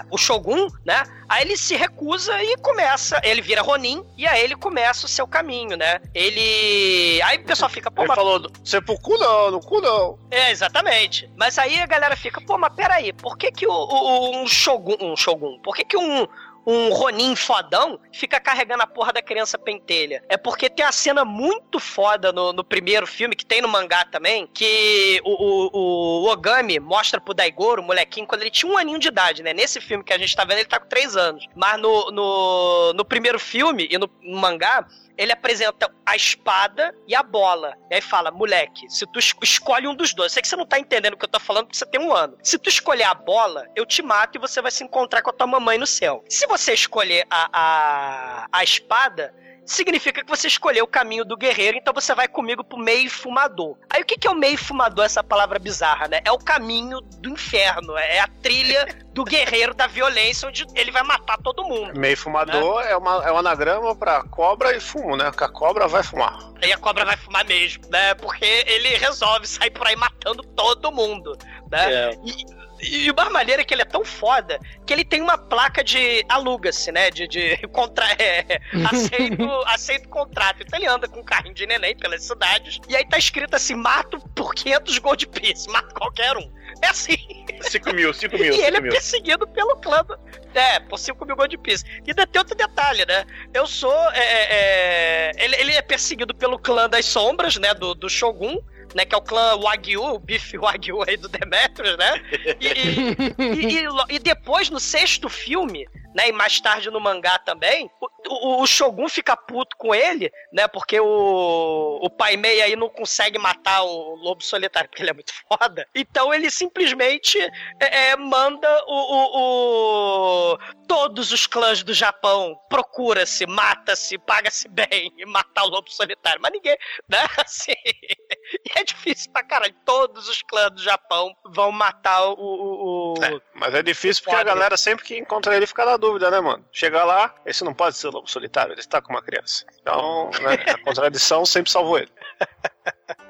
[0.00, 1.02] a- o Shogun, né?
[1.28, 5.28] Aí ele se recusa e começa, ele vira Ronin e aí ele começa o seu
[5.28, 6.00] caminho, né?
[6.12, 10.18] Ele aí o pessoal fica, pô, Ele mas falou, sepulcro não, no cu não.
[10.30, 11.30] é, exatamente.
[11.36, 14.96] Mas aí a galera fica, pô, mas peraí, por que que o, o- um Shogun,
[15.00, 16.26] um Shogun, por que que um,
[16.66, 20.22] um Ronin fodão fica carregando a porra da criança pentelha?
[20.28, 24.04] É porque tem a cena muito foda no, no primeiro filme, que tem no mangá
[24.04, 28.76] também, que o, o, o Ogami mostra pro Daigoro, o molequinho, quando ele tinha um
[28.78, 29.52] aninho de idade, né?
[29.52, 31.46] Nesse filme que a gente tá vendo, ele tá com três anos.
[31.54, 34.86] Mas no, no, no primeiro filme e no, no mangá,
[35.20, 37.76] ele apresenta a espada e a bola.
[37.90, 40.56] E aí fala, moleque, se tu es- escolhe um dos dois, eu sei que você
[40.56, 42.38] não tá entendendo o que eu tô falando porque você tem um ano.
[42.42, 45.32] Se tu escolher a bola, eu te mato e você vai se encontrar com a
[45.34, 46.24] tua mamãe no céu.
[46.26, 49.34] Se você escolher a, a, a espada,
[49.72, 53.76] significa que você escolheu o caminho do guerreiro, então você vai comigo pro meio fumador.
[53.88, 56.20] Aí o que que é o meio fumador, essa palavra bizarra, né?
[56.24, 61.02] É o caminho do inferno, é a trilha do guerreiro da violência, onde ele vai
[61.02, 61.98] matar todo mundo.
[61.98, 65.30] Meio fumador é, uma, é um anagrama pra cobra e fumo, né?
[65.36, 66.38] Que a cobra vai fumar.
[66.62, 68.14] Aí a cobra vai fumar mesmo, né?
[68.14, 71.36] Porque ele resolve sair por aí matando todo mundo,
[71.70, 71.92] né?
[71.92, 72.10] É.
[72.24, 75.82] E, e o maneiro é que ele é tão foda que ele tem uma placa
[75.84, 77.10] de aluga-se, né?
[77.10, 80.62] De, de contra, é, aceito, aceito contrato.
[80.62, 82.78] Então ele anda com um carrinho de neném pelas cidades.
[82.88, 86.50] E aí tá escrito assim: mato por 500 gold piece, mato qualquer um.
[86.82, 87.16] É assim.
[87.62, 88.92] 5 mil, 5 mil, E ele 5 é mil.
[88.92, 90.02] perseguido pelo clã.
[90.04, 90.18] do-
[90.54, 91.84] É, por 5 mil gold piece.
[92.06, 93.24] E ainda tem outro detalhe, né?
[93.52, 93.92] Eu sou.
[94.12, 97.74] é, é, ele, ele é perseguido pelo clã das sombras, né?
[97.74, 98.58] Do, do Shogun.
[98.94, 102.20] Né, que é o clã Wagyu, o bife Wagyu aí do Demetrius, né?
[102.60, 106.28] E, e- e- e e depois, no sexto filme, né?
[106.28, 110.66] E mais tarde no mangá também, o, o- o Shogun fica puto com ele, né?
[110.68, 115.14] Porque o, o Pai Mei aí não consegue matar o Lobo Solitário, porque ele é
[115.14, 115.86] muito foda.
[115.94, 117.38] Então ele simplesmente
[117.80, 125.24] é, é, manda o, o- todos os clãs do Japão procura-se, mata-se, paga-se bem e
[125.26, 126.40] matar o Lobo Solitário.
[126.42, 126.76] Mas ninguém,
[127.08, 127.18] né?
[127.44, 129.74] Assim, e é difícil pra caralho.
[129.84, 132.34] Todos os clãs do Japão vão matar o.
[132.38, 136.30] o, É, mas é difícil porque a galera sempre que encontra ele fica na dúvida,
[136.30, 136.64] né, mano?
[136.72, 139.64] Chega lá, esse não pode ser o lobo solitário, ele está com uma criança.
[139.80, 142.10] Então, né, a contradição sempre salvou ele.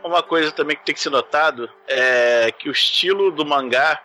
[0.02, 4.00] Uma coisa também que tem que ser notado é que o estilo do mangá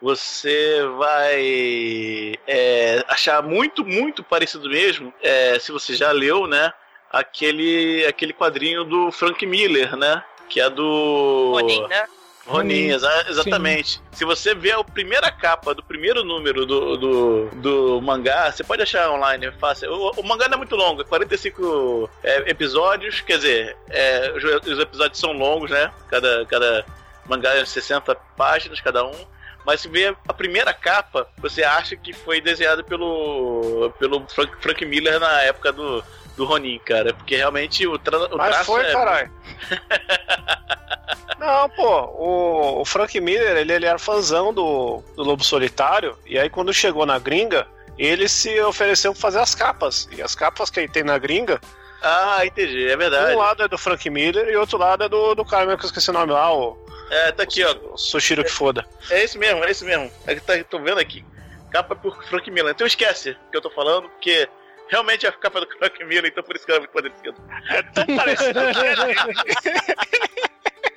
[0.00, 6.72] você vai é, achar muito, muito parecido mesmo, é, se você já leu, né?
[7.10, 10.22] Aquele, aquele quadrinho do Frank Miller, né?
[10.48, 11.52] Que é do.
[11.52, 12.06] Ronin, né?
[12.50, 14.00] Ronin, exa- exatamente.
[14.12, 18.82] Se você vê a primeira capa do primeiro número do, do, do mangá, você pode
[18.82, 19.92] achar online, é fácil.
[19.92, 24.66] O, o mangá não é muito longo, é 45 é, episódios, quer dizer, é, os,
[24.66, 25.90] os episódios são longos, né?
[26.08, 26.84] Cada, cada
[27.26, 29.26] mangá é 60 páginas cada um.
[29.64, 34.84] Mas se vê a primeira capa, você acha que foi desenhado pelo, pelo Frank, Frank
[34.86, 36.02] Miller na época do,
[36.40, 37.12] do Ronin, cara.
[37.12, 38.92] Porque realmente o, tra, o Mas foi, é...
[38.92, 39.30] caralho.
[41.38, 46.38] Não, pô, o, o Frank Miller, ele, ele era fãzão do, do Lobo Solitário, e
[46.38, 47.66] aí quando chegou na gringa,
[47.98, 50.08] ele se ofereceu pra fazer as capas.
[50.12, 51.58] E as capas que ele tem na gringa,
[52.02, 53.34] Ah, entendi, é verdade.
[53.34, 55.84] um lado é do Frank Miller e outro lado é do, do cara mesmo que
[55.84, 56.76] eu esqueci o nome lá, o,
[57.10, 57.74] É, tá aqui, ó.
[57.92, 58.84] o Sushiro que foda.
[59.10, 60.10] É esse mesmo, é esse mesmo.
[60.26, 61.24] É que tá, tô vendo aqui.
[61.70, 62.72] Capa por Frank Miller.
[62.72, 64.46] Então esquece o que eu tô falando, porque
[64.90, 67.34] realmente é a capa do Frank Miller, então por isso que ela é muito parecida.
[67.70, 68.60] É tão parecido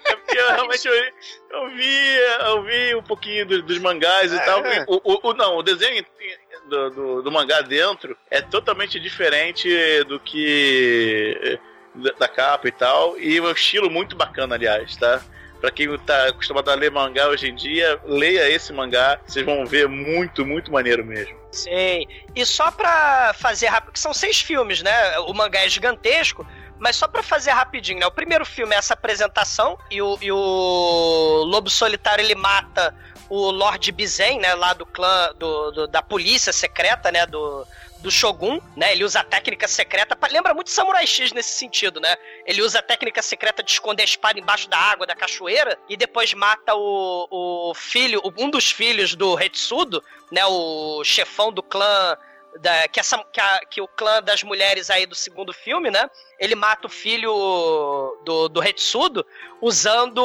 [0.06, 0.94] É porque eu realmente eu,
[1.52, 4.40] eu vi, eu vi um pouquinho do- dos mangás e É.
[4.46, 4.66] tal.
[4.66, 6.06] E o, o- o- não, o desenho
[6.70, 9.70] do, do, do mangá dentro é totalmente diferente
[10.06, 11.60] do que
[11.96, 13.18] da, da capa e tal.
[13.20, 15.22] E um estilo muito bacana, aliás, tá?
[15.64, 19.66] Pra quem tá acostumado a ler mangá hoje em dia, leia esse mangá, vocês vão
[19.66, 21.38] ver muito, muito maneiro mesmo.
[21.54, 22.06] Sim.
[22.36, 25.18] E só pra fazer rápido, que são seis filmes, né?
[25.20, 26.46] O mangá é gigantesco,
[26.78, 28.06] mas só pra fazer rapidinho, né?
[28.06, 32.94] O primeiro filme é essa apresentação e o, e o Lobo Solitário ele mata
[33.30, 34.54] o Lord Bizen, né?
[34.56, 37.26] Lá do clã do, do- da polícia secreta, né?
[37.26, 37.66] Do,
[38.04, 38.92] do Shogun, né?
[38.92, 42.16] Ele usa a técnica secreta, pa- lembra muito Samurai X nesse sentido, né?
[42.46, 45.96] Ele usa a técnica secreta de esconder a espada embaixo da água da cachoeira e
[45.98, 50.46] depois mata o, o filho, um dos filhos do Retsudo, né?
[50.46, 52.18] O chefão do clã
[52.62, 56.10] da, que, essa, que, a- que o clã das mulheres aí do segundo filme, né?
[56.40, 57.32] Ele mata o filho
[58.26, 59.26] do, do Retsudo
[59.62, 60.20] usando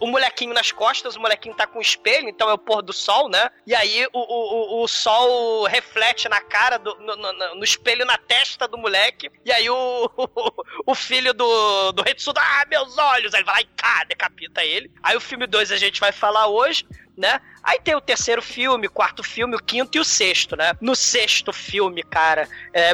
[0.00, 1.16] o molequinho nas costas.
[1.16, 3.50] O molequinho tá com um espelho, então é o pôr do sol, né?
[3.66, 8.04] E aí o, o, o- o sol reflete na cara, do, no, no- no espelho
[8.04, 9.30] na testa do moleque.
[9.44, 10.10] E aí o,
[10.86, 13.34] o, filho do, do Retsudo, ah, meus olhos!
[13.34, 14.90] Aí ele vai lá e cá, decapita ele.
[15.02, 16.86] Aí o filme 2 a gente vai falar hoje
[17.18, 17.40] né?
[17.62, 20.72] Aí tem o terceiro filme, o quarto filme, o quinto e o sexto, né?
[20.80, 22.92] No sexto filme, cara, é,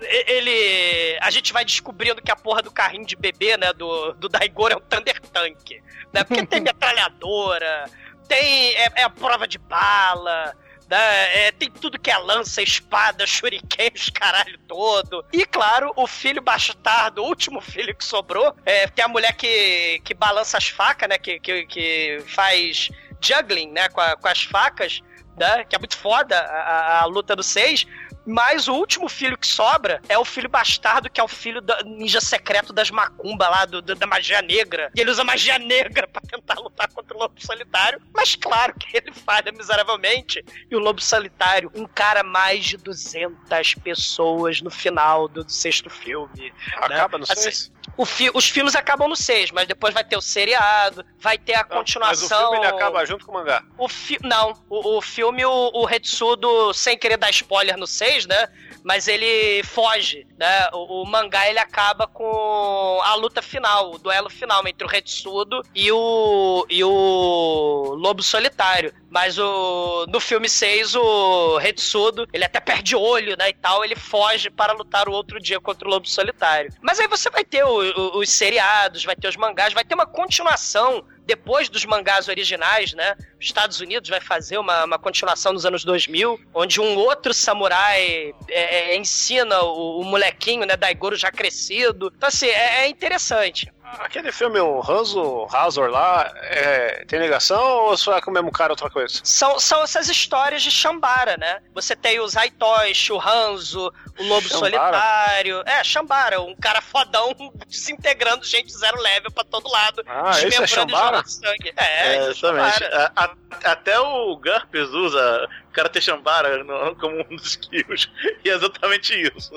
[0.00, 1.18] ele.
[1.20, 4.74] A gente vai descobrindo que a porra do carrinho de bebê, né, do, do Daigoro
[4.74, 5.82] é um Thunder Tank,
[6.12, 6.22] né?
[6.24, 7.86] Porque tem metralhadora,
[8.28, 8.74] tem.
[8.76, 10.54] É, é a prova de bala.
[10.88, 11.48] Né?
[11.48, 15.22] É, tem tudo que é lança, espada, shuriken, os caralho todo.
[15.30, 20.00] E claro, o filho bastardo, o último filho que sobrou, é, tem a mulher que,
[20.02, 21.18] que balança as facas, né?
[21.18, 22.88] Que, que, que faz
[23.20, 23.88] juggling, né?
[23.88, 25.00] Com, a- com as facas,
[25.36, 25.64] né?
[25.64, 27.86] Que é muito foda a, a- luta do seis.
[28.30, 31.72] Mas o último filho que sobra é o filho bastardo, que é o filho do
[31.86, 34.90] ninja secreto das macumba lá, do, do- da magia negra.
[34.94, 37.98] E ele usa magia negra pra tentar lutar contra o lobo solitário.
[38.14, 40.44] Mas claro que ele falha miseravelmente.
[40.70, 46.52] E o lobo solitário encara mais de 200 pessoas no final do, do sexto filme.
[46.76, 47.24] Acaba né?
[47.26, 47.72] no Assim,
[48.06, 51.66] fi- os filmes acabam no 6, mas depois vai ter o seriado, vai ter a
[51.68, 52.38] Mas continuação.
[52.48, 53.62] o filme ele acaba junto com o mangá.
[53.76, 54.18] O fi...
[54.22, 58.48] Não, o, o filme, o, o Retsudo, sem querer dar spoiler no 6, né?
[58.84, 60.68] Mas ele foge, né?
[60.72, 65.62] O, o mangá ele acaba com a luta final, o duelo final entre o Retsudo
[65.74, 68.94] e o, e o Lobo Solitário.
[69.10, 73.96] Mas o, no filme 6, o Retsudo, ele até perde olho, né, e tal, ele
[73.96, 76.70] foge para lutar o outro dia contra o Lobo Solitário.
[76.82, 79.94] Mas aí você vai ter o- o- os seriados, vai ter os mangás, vai ter
[79.94, 83.14] uma continuação depois dos mangás originais, né?
[83.38, 88.32] Os Estados Unidos vai fazer uma, uma continuação nos anos 2000, onde um outro samurai
[88.48, 92.10] é, é, ensina o, o molequinho, né, Daigoro já crescido.
[92.16, 93.70] Então, assim, é, é interessante.
[93.98, 98.50] Aquele filme, o Hanzo Hazor lá, é, tem ligação ou só é com o mesmo
[98.52, 99.20] cara outra coisa?
[99.24, 101.60] São, são essas histórias de Shambara, né?
[101.74, 104.58] Você tem os Haitoshi, o Hanzo, o Lobo Shambara?
[104.98, 105.62] Solitário.
[105.66, 107.34] É, Shambara, um cara fodão
[107.66, 110.02] desintegrando gente zero level pra todo lado.
[110.06, 111.04] Ah, esse é desmembrando e Shambara?
[111.16, 111.72] jogando sangue.
[111.76, 112.78] É, É, é exatamente.
[112.78, 113.12] Shambara.
[113.16, 118.10] A- a- até o Garpes usa Karate Shambara no- como um dos kills.
[118.44, 119.52] E é exatamente isso.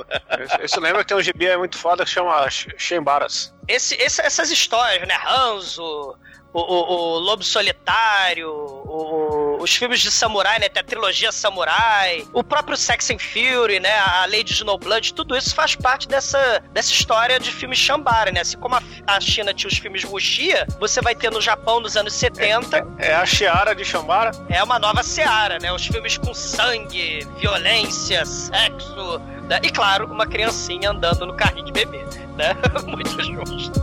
[0.61, 3.53] Esse lembra que tem um gibi muito foda que chama Sh- Shembaras.
[3.67, 5.17] Esse, esse- essas histórias, né?
[5.25, 6.17] Hanzo,
[6.53, 10.67] o, o- o Lobo Solitário, o- os filmes de samurai, né?
[10.67, 13.93] Tem a trilogia Samurai, o próprio Sex and Fury, né?
[13.99, 18.41] A Lady Snowblood, tudo isso faz parte dessa, dessa história de filmes Shambara, né?
[18.41, 21.95] Assim como a, a China tinha os filmes Wuxia, você vai ter no Japão nos
[21.95, 24.31] anos 70, É a Shiara de Shambara.
[24.49, 25.71] é uma nova seara, né?
[25.71, 29.59] Os filmes com sangue, violência, sexo, né?
[29.63, 32.03] e claro, uma criancinha andando no carrinho de bebê,
[32.35, 32.55] né?
[32.85, 33.79] Muito justo.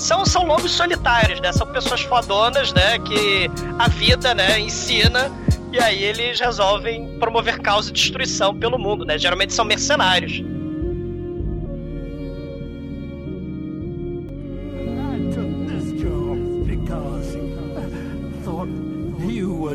[0.00, 1.52] São, são lobos solitários, né?
[1.52, 2.98] São pessoas fodonas, né?
[2.98, 5.30] Que a vida, né, ensina.
[5.72, 9.18] E aí eles resolvem promover causa e destruição pelo mundo, né?
[9.18, 10.42] Geralmente são mercenários.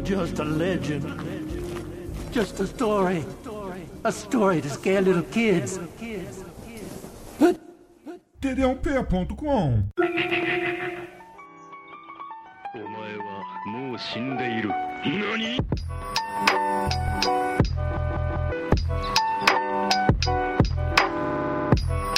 [0.06, 1.04] just a legend.
[2.32, 3.26] Just a story.
[4.04, 5.80] A story to scare little kids
[8.46, 9.90] td1p.com.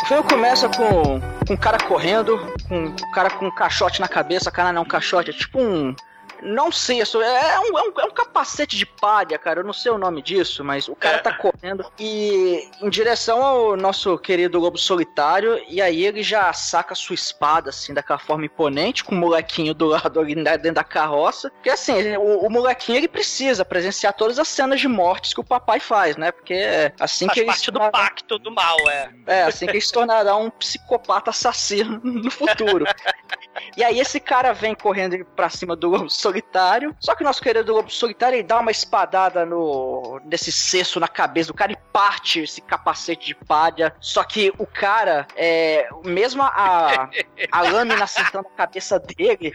[0.01, 2.37] O filme começa com, com um cara correndo,
[2.67, 5.95] com um cara com um caixote na cabeça, cara não, um caixote, é tipo um,
[6.41, 9.61] não sei, é é um, é, um, é um capacete de palha, cara.
[9.61, 13.77] Eu não sei o nome disso, mas o cara tá correndo e em direção ao
[13.77, 15.61] nosso querido lobo solitário.
[15.67, 19.87] E aí ele já saca sua espada, assim, daquela forma imponente, com o molequinho do
[19.87, 21.49] lado ali né, dentro da carroça.
[21.49, 25.43] Porque assim, o, o molequinho ele precisa presenciar todas as cenas de mortes que o
[25.43, 26.31] papai faz, né?
[26.31, 29.09] Porque é assim Faz que ele parte se do pacto do mal, é.
[29.25, 32.85] é, assim que ele se tornará um psicopata assassino no futuro.
[33.75, 36.95] E aí esse cara vem correndo pra cima do lobo solitário.
[36.99, 41.07] Só que o nosso querido lobo solitário ele dá uma espadada no nesse cesto na
[41.07, 43.95] cabeça do cara e parte esse capacete de palha.
[43.99, 47.09] Só que o cara, é, mesmo a,
[47.51, 49.51] a lâmina acertando a cabeça dele,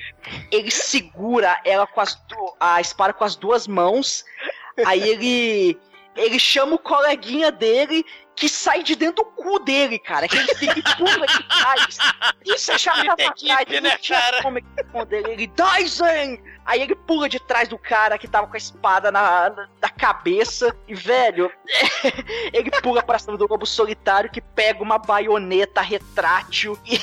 [0.51, 2.21] ele segura ela com as
[2.59, 4.25] a espada com as duas mãos.
[4.85, 5.79] Aí ele
[6.15, 10.27] ele chama o coleguinha dele que sai de dentro do cu dele, cara.
[10.27, 11.99] Que ele fica e pula de trás.
[12.45, 13.67] Isso é chata pra trás.
[13.69, 14.43] Ele né, não tinha cara?
[14.43, 15.33] como ele responder ele.
[15.33, 16.39] Ele, Dyson!
[16.65, 19.89] Aí ele pula de trás do cara que tava com a espada na, na, na
[19.89, 20.75] cabeça.
[20.87, 21.51] E, velho,
[22.53, 26.99] ele pula pra cima do lobo solitário que pega uma baioneta retrátil e,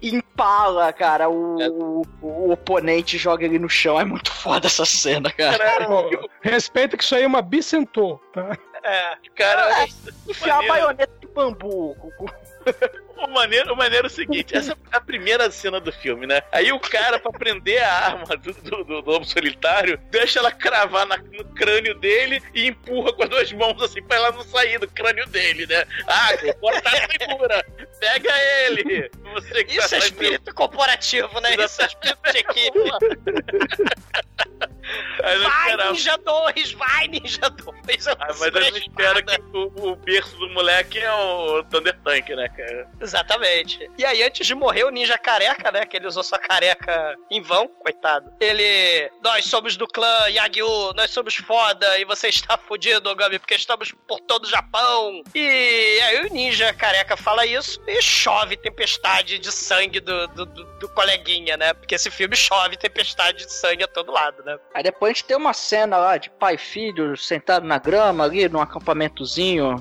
[0.00, 4.00] e empala, cara, o, o, o oponente joga ele no chão.
[4.00, 5.90] É muito foda essa cena, cara.
[5.90, 8.56] Ô, Respeita que isso aí é uma bicentô, tá?
[8.84, 9.86] É, cara,
[10.28, 11.96] Enfiar a baioneta de bambu.
[13.20, 16.40] O maneiro, o maneiro é o seguinte, essa é a primeira cena do filme, né?
[16.52, 21.04] Aí o cara, pra prender a arma do, do, do lobo solitário, deixa ela cravar
[21.06, 24.78] na- no crânio dele e empurra com as duas mãos assim pra ela não sair
[24.78, 25.84] do crânio dele, né?
[26.06, 27.64] Ah, agora tá segura!
[27.98, 28.32] Pega
[28.64, 29.10] ele!
[29.34, 31.54] Você que Isso tá é espírito corporativo, né?
[31.56, 32.78] Isso é espírito de equipe.
[35.22, 35.90] Aí Vai, esperava.
[35.92, 36.72] Ninja 2!
[36.72, 38.06] Vai, Ninja 2!
[38.06, 41.94] Eu Ah, mas a não espero que o, o berço do moleque é o Thunder
[42.02, 42.88] Tank, né, cara?
[43.08, 43.90] Exatamente.
[43.96, 45.86] E aí, antes de morrer, o ninja careca, né?
[45.86, 48.30] Que ele usou sua careca em vão, coitado.
[48.38, 49.10] Ele.
[49.22, 53.92] Nós somos do clã Yagyu, nós somos foda, e você está fudido, Gami, porque estamos
[54.06, 55.22] por todo o Japão.
[55.34, 60.78] E aí o ninja careca fala isso e chove tempestade de sangue do, do, do-
[60.78, 61.72] do coleguinha, né?
[61.72, 64.58] Porque esse filme chove tempestade de sangue a todo lado, né?
[64.74, 68.24] Aí depois a gente tem uma cena lá de pai e filho sentado na grama
[68.24, 69.74] ali, num acampamentozinho,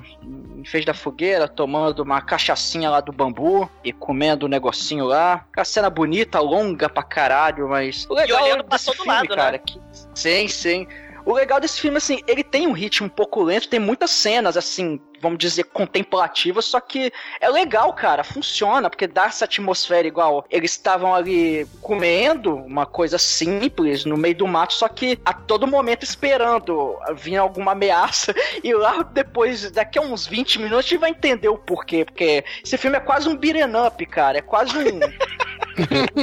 [0.58, 5.46] em vez da fogueira, tomando uma cachaçinha lá do bambu e comendo um negocinho lá.
[5.52, 8.08] Aquela cena bonita, longa pra caralho, mas.
[8.10, 9.36] O legal olhando desse todo filme, lado, né?
[9.36, 9.80] cara, que.
[10.16, 10.88] Sim, sim.
[11.24, 14.58] O legal desse filme, assim, ele tem um ritmo um pouco lento, tem muitas cenas,
[14.58, 20.46] assim, vamos dizer, contemplativas, só que é legal, cara, funciona, porque dá essa atmosfera igual.
[20.50, 25.68] Eles estavam ali comendo uma coisa simples no meio do mato, só que a todo
[25.68, 28.34] momento esperando vir alguma ameaça.
[28.64, 32.04] E lá depois, daqui a uns 20 minutos, a gente vai entender o porquê.
[32.04, 34.40] Porque esse filme é quase um beat'em up, cara.
[34.40, 35.00] É quase um.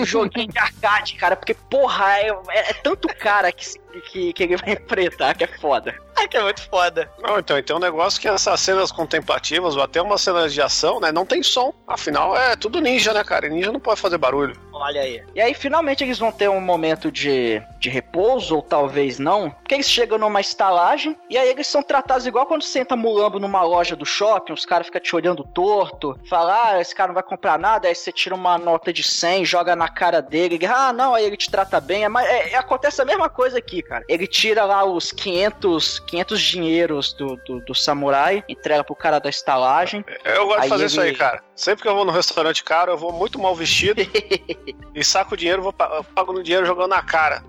[0.00, 4.32] um joguinho de arcade, cara, porque, porra, é, é- é tanto cara que, se- que,
[4.32, 5.94] que ele vai enfrentar que é foda.
[6.16, 7.10] É que é muito foda.
[7.20, 10.62] Não, então, e tem um negócio que essas cenas contemplativas, ou até umas cenas de
[10.62, 11.72] ação, né, não tem som.
[11.86, 13.46] Afinal, é tudo ninja, né, cara?
[13.46, 14.56] E ninja não pode fazer barulho.
[14.72, 15.22] Olha aí.
[15.34, 19.74] E aí, finalmente, eles vão ter um momento de, de repouso, ou talvez não, porque
[19.74, 23.62] eles chegam numa estalagem, e aí eles são tratados igual quando você entra mulambo numa
[23.62, 27.22] loja do shopping, os caras ficam te olhando torto, fala, ah, esse cara não vai
[27.22, 30.92] comprar nada, aí você tira uma nota de 100, joga na cara dele, ele, ah,
[30.92, 33.82] não, aí ele te trata bem, é, mas é- é- acontece a mesma coisa aqui,
[33.84, 34.04] cara.
[34.08, 39.28] Ele tira lá os 500, 500 dinheiros do, do, do samurai, entrega pro cara da
[39.30, 40.04] estalagem.
[40.24, 41.42] Eu gosto de fazer isso aí, ele- cara.
[41.54, 44.02] Sempre que eu vou no restaurante caro, eu vou muito mal vestido
[44.94, 47.42] e saco o dinheiro, vou pago no dinheiro jogando na cara.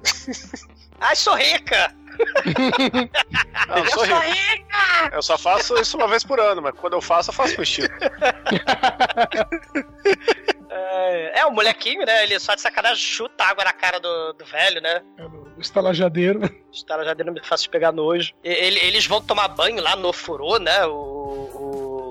[1.01, 1.93] Ai, sou rica!
[3.68, 4.66] Não, eu sou rico.
[5.12, 7.62] Eu só faço isso uma vez por ano, mas quando eu faço, eu faço com
[7.62, 7.89] estilo.
[10.78, 12.23] É, é, o molequinho, né?
[12.23, 15.01] Ele só de sacanagem chuta água na cara do, do velho, né?
[15.57, 16.41] O estalajadeiro.
[17.05, 18.34] Já deram fácil de pegar nojo.
[18.43, 20.86] Ele- eles vão tomar banho lá no furô, né?
[20.86, 20.91] O,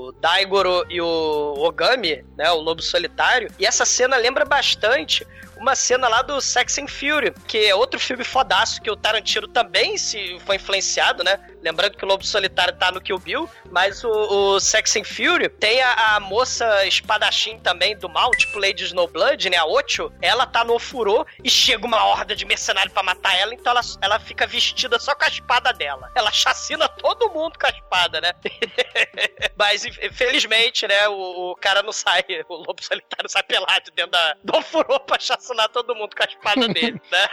[0.08, 5.26] o Daigoro e o Ogami, né, o lobo solitário, e essa cena lembra bastante
[5.64, 9.48] uma cena lá do Sex and Fury, que é outro filme fodaço que o Tarantino
[9.48, 11.40] também se foi influenciado, né?
[11.62, 15.48] Lembrando que o Lobo Solitário tá no Kill Bill, mas o, o Sex and Fury
[15.48, 19.56] tem a, a, moça espadachim também do mal, tipo Lady Snowblood, né?
[19.56, 23.54] A Ocho, ela tá no Ofurô e chega uma horda de mercenário para matar ela,
[23.54, 26.12] então ela, ela fica vestida só com a espada dela.
[26.14, 28.34] Ela chacina todo mundo com a espada, né?
[29.56, 31.08] mas infelizmente, né?
[31.08, 35.18] O, o, cara não sai, o Lobo Solitário sai pelado dentro da, do Ofurô pra
[35.18, 37.28] chacinar todo mundo com a espada dele, né?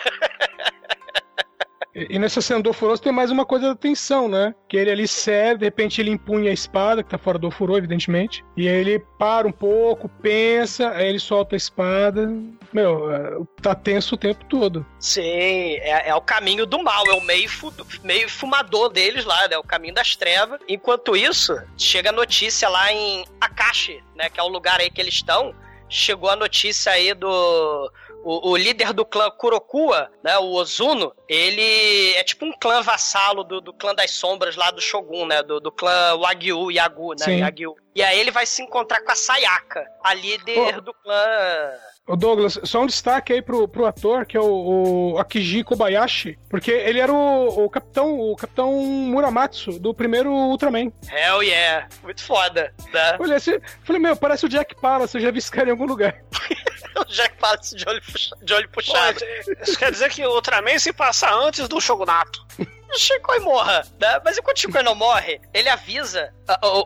[1.93, 4.55] E nessa cena do Ofurô tem mais uma coisa da tensão, né?
[4.69, 7.77] Que ele ali serve, de repente ele empunha a espada, que tá fora do Ofurô,
[7.77, 8.45] evidentemente.
[8.55, 12.31] E aí ele para um pouco, pensa, aí ele solta a espada.
[12.71, 14.85] Meu, é, tá tenso o tempo todo.
[14.99, 19.49] Sim, é, é o caminho do mal, é o meio, fu meio fumador deles lá,
[19.49, 19.57] né?
[19.57, 20.61] O caminho das trevas.
[20.69, 24.29] Enquanto isso, chega a notícia lá em Akashi, né?
[24.29, 25.53] Que é o lugar aí que eles estão.
[25.91, 27.91] Chegou a notícia aí do
[28.23, 33.43] o, o, líder do clã Kurokua, né, o Ozuno, ele é tipo um clã vassalo
[33.43, 37.39] do, do clã das sombras lá do Shogun, né, do, do clã Wagyu, Yagu, né,
[37.39, 37.75] Yagyu.
[37.93, 41.71] E aí ele vai se encontrar com a Sayaka, a líder do clã
[42.07, 46.37] Ô Douglas, só um destaque aí pro, pro ator, que é o, o Akiji Kobayashi,
[46.49, 50.91] porque ele era o, o capitão, o capitão Muramatsu do primeiro Ultraman.
[51.09, 53.17] Hell yeah, muito foda, né?
[53.19, 55.85] Olha, assim, falei, meu, parece o Jack Palance, eu já vi esse cara em algum
[55.85, 56.21] lugar.
[56.97, 58.01] o Jack Palance de olho,
[58.41, 59.19] de olho puxado.
[59.61, 62.45] isso quer dizer que o Ultraman se passa antes do Shogunato.
[62.95, 64.21] o Shikoi morra, né?
[64.23, 66.33] Mas enquanto o Shikoi não morre, ele avisa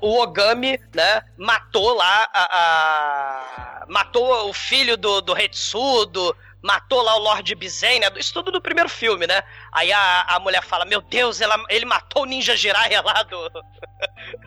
[0.02, 1.24] o, Ogami, né?
[1.38, 8.00] Matou lá a, a, matou o filho do, do Retsudo, matou lá o Lord Bizen,
[8.00, 8.08] né?
[8.18, 9.44] Isso tudo no primeiro filme, né?
[9.72, 13.52] Aí a, a mulher fala, meu Deus, ela, ele matou o Ninja Jiraiya lá do,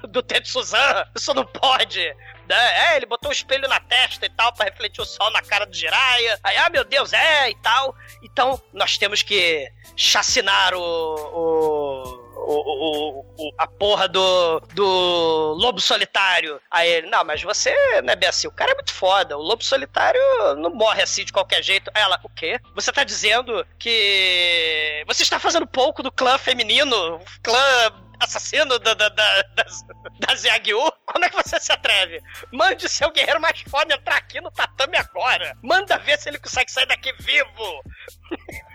[0.08, 2.14] do Tetsuzan, isso não pode.
[2.48, 2.92] Né?
[2.92, 5.66] É, ele botou o espelho na testa e tal, para refletir o sol na cara
[5.66, 6.38] do Jiraiya.
[6.42, 7.94] Aí, ah, meu Deus, é, e tal.
[8.22, 16.60] Então, nós temos que chacinar o, o o, o, a porra do, do lobo solitário.
[16.70, 19.36] Aí ele, não, mas você, né, Bessi, o cara é muito foda.
[19.36, 20.20] O lobo solitário
[20.56, 21.90] não morre assim de qualquer jeito.
[21.94, 22.58] Aí ela, o quê?
[22.74, 29.08] Você tá dizendo que você está fazendo pouco do clã feminino, clã assassino da, da,
[29.08, 29.82] da, das,
[30.20, 30.78] das Yagyu?
[31.06, 32.20] Como é que você se atreve?
[32.52, 35.56] Mande seu guerreiro mais foda entrar aqui no tatame agora.
[35.62, 37.82] Manda ver se ele consegue sair daqui vivo.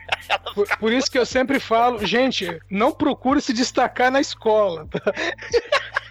[0.53, 4.87] Por, por, isso que eu sempre falo, gente, não procure se destacar na escola.
[4.87, 4.99] Tá?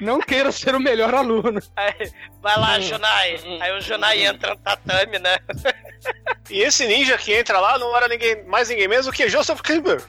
[0.00, 1.60] Não queira ser o melhor aluno.
[1.76, 3.40] Aí, vai lá, Junai.
[3.60, 5.38] Aí o Junai entra no tatame, né?
[6.48, 10.02] E esse ninja que entra lá não era ninguém, mais ninguém mesmo que Joseph Kimber.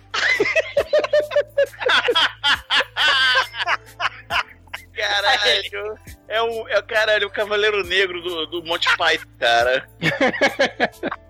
[4.94, 5.98] Caralho.
[6.28, 9.90] É o, é, caralho, o Cavaleiro Negro do, do Monte Python, cara.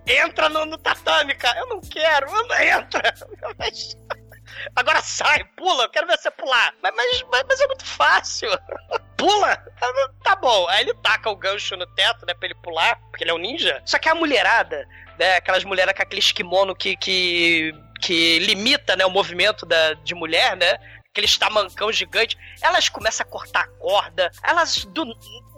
[0.06, 1.60] entra no, no, tatame, cara.
[1.60, 2.32] Eu não quero.
[2.32, 3.14] Não entra.
[4.76, 5.84] Agora sai, pula.
[5.84, 6.74] Eu quero ver você pular.
[6.82, 8.50] Mas, mas, mas é muito fácil.
[9.18, 9.58] Pula.
[10.24, 10.68] Tá bom.
[10.70, 13.38] Aí ele taca o gancho no teto, né, pra ele pular, porque ele é um
[13.38, 13.82] ninja.
[13.86, 14.88] Só que a mulherada,
[15.18, 20.16] né, aquelas mulheres com aqueles kimono que, que que limita né, o movimento da, de
[20.16, 20.80] mulher, né?
[21.12, 25.06] aquele estamancão gigante, elas começam a cortar a corda, elas do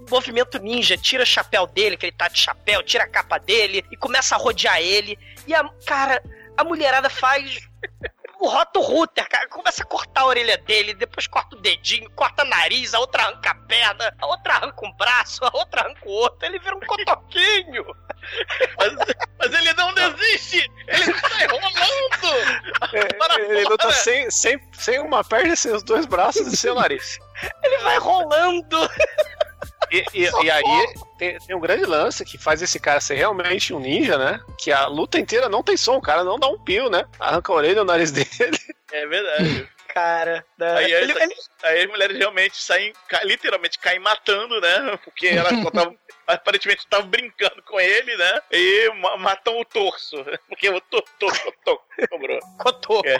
[0.10, 3.86] movimento ninja, tira o chapéu dele, que ele tá de chapéu, tira a capa dele
[3.92, 5.18] e começa a rodear ele.
[5.46, 6.22] E a cara,
[6.58, 7.60] a mulherada faz
[8.42, 12.44] o Roto Router, cara, começa a cortar a orelha dele, depois corta o dedinho, corta
[12.44, 16.02] o nariz, a outra arranca a perna, a outra arranca um braço, a outra arranca
[16.06, 17.86] o outro, ele vira um cotoquinho.
[18.78, 18.94] Mas,
[19.40, 20.70] mas ele não desiste!
[20.88, 22.92] Ele sai rolando!
[22.94, 26.76] É, ele luta sem, sem, sem uma perna, sem os dois braços e sem o
[26.76, 27.18] nariz.
[27.64, 28.90] Ele vai rolando!
[29.92, 33.74] E, e, e, aí tem, tem, um grande lance que faz esse cara ser realmente
[33.74, 34.40] um ninja, né?
[34.58, 37.06] Que a luta inteira não tem som, o cara não dá um pio, né?
[37.20, 38.58] Arranca a orelha e o nariz dele.
[38.92, 39.70] É verdade.
[39.94, 40.78] Cara, né?
[40.78, 41.36] aí, ele, ele...
[41.64, 42.94] aí, as mulheres realmente saem,
[43.24, 44.98] literalmente caem matando, né?
[45.04, 45.98] Porque elas estavam
[46.36, 48.42] aparentemente estavam brincando com ele, né?
[48.52, 50.16] E matam o torso.
[50.48, 51.54] Porque o torso
[52.10, 52.40] sobrou.
[52.58, 53.08] Cotoco.
[53.08, 53.18] É.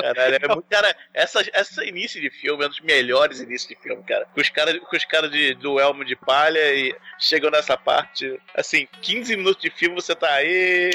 [0.00, 3.76] Caralho, é muito, cara, essa, essa início de filme é um dos melhores inícios de
[3.82, 4.26] filme, cara.
[4.34, 8.40] Com os caras com os cara de, do Elmo de Palha e chegam nessa parte,
[8.54, 10.90] assim, 15 minutos de filme você tá aí.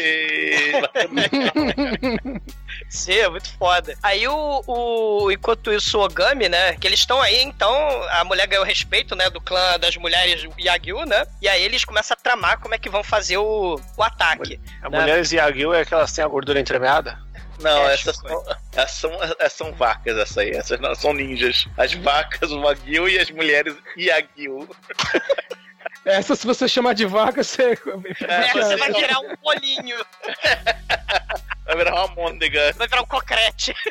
[2.89, 3.95] Sim, é muito foda.
[4.01, 5.31] Aí o, o.
[5.31, 6.75] Enquanto isso, o Ogami, né?
[6.75, 7.73] Que eles estão aí, então,
[8.11, 9.29] a mulher ganhou respeito, né?
[9.29, 11.25] Do clã das mulheres Yagyu, né?
[11.41, 14.59] E aí eles começam a tramar como é que vão fazer o, o ataque.
[14.81, 14.99] A né?
[14.99, 17.17] mulheres Yagyu é que elas têm a gordura entremeada?
[17.59, 20.51] Não, É, essas são, essas, são, essas são vacas, essa aí.
[20.51, 21.67] Essas não são ninjas.
[21.77, 24.67] As vacas, o Wagyu e as mulheres Yagyu.
[26.03, 27.77] Essa, se você chamar de vaca, você.
[28.27, 29.97] É, você vai virar um bolinho.
[31.65, 32.73] Vai virar uma môndega.
[32.77, 33.73] Vai virar um cocrete.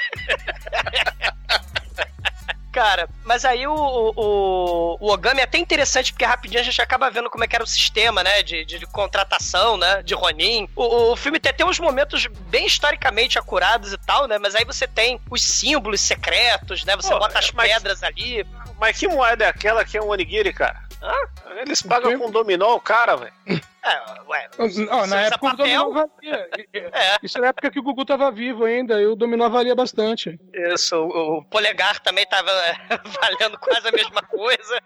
[2.72, 7.08] Cara, mas aí o, o, o Ogami é até interessante, porque rapidinho a gente acaba
[7.08, 8.42] vendo como é que era o sistema, né?
[8.42, 10.02] De, de, de contratação, né?
[10.02, 10.68] De Ronin.
[10.74, 14.38] O, o filme tem até uns momentos bem historicamente acurados e tal, né?
[14.40, 16.96] Mas aí você tem os símbolos secretos, né?
[16.96, 18.44] Você Pô, bota as mas- pedras ali.
[18.80, 20.82] Mas que moeda é aquela que é um onigiri, cara?
[21.04, 21.12] Hã?
[21.60, 23.32] Eles pagam com dominó o cara, velho.
[23.46, 24.48] É, ué.
[24.58, 25.56] Não, você na usa época o papel?
[25.56, 26.48] dominó valia.
[26.74, 27.16] É.
[27.22, 30.40] Isso na época que o Gugu tava vivo ainda, e o dominó valia bastante.
[30.54, 32.74] Isso, o, o polegar também tava é,
[33.20, 34.80] valendo quase a mesma coisa.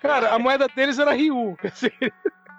[0.00, 1.56] Cara, a moeda deles era Ryu.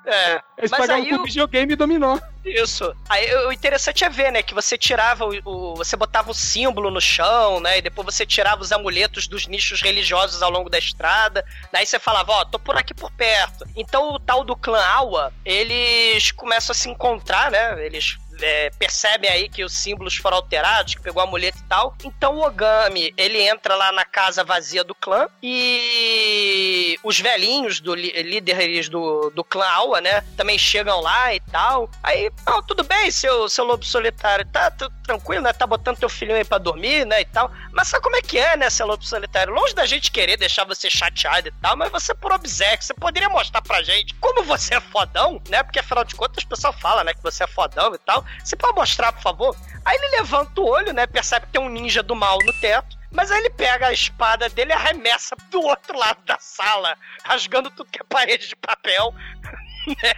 [0.05, 2.19] É, Eles mas pagavam aí o- videogame e dominó.
[2.45, 2.93] Isso.
[3.07, 6.91] Aí o interessante é ver, né, que você tirava o, o- você botava o símbolo
[6.91, 10.77] no chão, né, e depois você tirava os amuletos dos nichos religiosos ao longo da
[10.77, 11.45] estrada.
[11.71, 13.65] Daí você falava, ó, tô por aqui por perto.
[13.77, 17.85] Então o tal do clã Awa, eles começam a se encontrar, né?
[17.85, 21.95] Eles é, percebem aí que os símbolos foram alterados, que pegou o amuleto e tal.
[22.03, 27.95] Então o Ogami, ele entra lá na casa vazia do clã e os velhinhos do
[27.95, 31.89] líderes do, do clã Awa, né, também chegam lá e tal.
[32.01, 34.71] Aí, não, tudo bem, seu, seu lobo solitário, tá
[35.03, 37.51] tranquilo, né, tá botando teu filhinho aí pra dormir, né, e tal.
[37.71, 39.53] Mas sabe como é que é, né, seu lobo solitário?
[39.53, 43.29] Longe da gente querer deixar você chateado e tal, mas você por obséquio, você poderia
[43.29, 47.03] mostrar pra gente como você é fodão, né, porque afinal de contas o pessoal fala,
[47.03, 48.23] né, que você é fodão e tal.
[48.43, 49.55] Você pode mostrar, por favor?
[49.83, 52.97] Aí ele levanta o olho, né, percebe que tem um ninja do mal no teto.
[53.11, 57.69] Mas aí ele pega a espada dele e arremessa do outro lado da sala, rasgando
[57.69, 59.13] tudo que é parede de papel.
[59.85, 60.13] Né?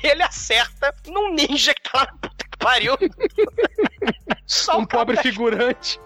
[0.00, 2.96] E ele acerta num ninja que tá lá na puta que pariu.
[4.46, 6.00] Só Um pobre da figurante.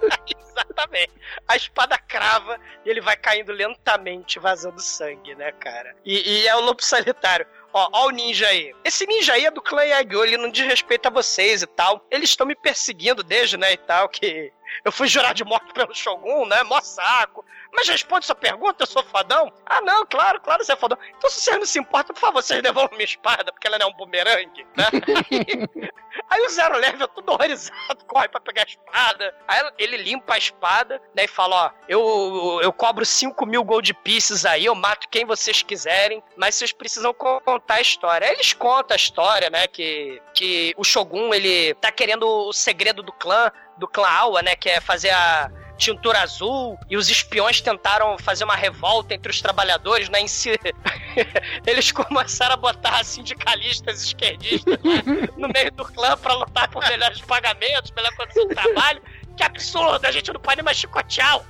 [0.52, 1.12] Exatamente.
[1.46, 5.94] A espada crava e ele vai caindo lentamente, vazando sangue, né, cara?
[6.04, 7.46] E, e é o lobo solitário.
[7.72, 8.74] Ó, ó o ninja aí.
[8.84, 12.04] Esse ninja aí é do clã Yagyu, ele não diz respeito a vocês e tal.
[12.10, 14.52] Eles estão me perseguindo desde, né, e tal, que
[14.84, 17.44] eu fui jurar de morte pelo Shogun, né, mó saco.
[17.72, 19.50] Mas responde sua pergunta, eu sou fodão?
[19.64, 20.98] Ah, não, claro, claro, você é fodão.
[21.16, 23.86] Então se vocês não se importam, por favor, vocês devolvam minha espada, porque ela não
[23.86, 24.84] é um bumerangue, né?
[26.32, 29.34] Aí o Zero Level, todo horrorizado, corre pra pegar a espada.
[29.46, 31.24] Aí ele limpa a espada, né?
[31.24, 35.62] E fala: Ó, eu, eu cobro 5 mil gold pieces aí, eu mato quem vocês
[35.62, 38.26] quiserem, mas vocês precisam co- contar a história.
[38.26, 39.66] Aí eles contam a história, né?
[39.66, 44.56] Que, que o Shogun, ele tá querendo o segredo do clã, do clã Awa, né?
[44.56, 49.40] Que é fazer a tintura azul e os espiões tentaram fazer uma revolta entre os
[49.40, 50.20] trabalhadores, né?
[50.20, 50.50] Em si...
[51.66, 55.02] Eles começaram a botar sindicalistas esquerdistas lá
[55.36, 59.02] no meio do clã pra lutar por melhores pagamentos, melhor condição de trabalho.
[59.36, 61.40] Que absurdo, a gente não pode mais chicotear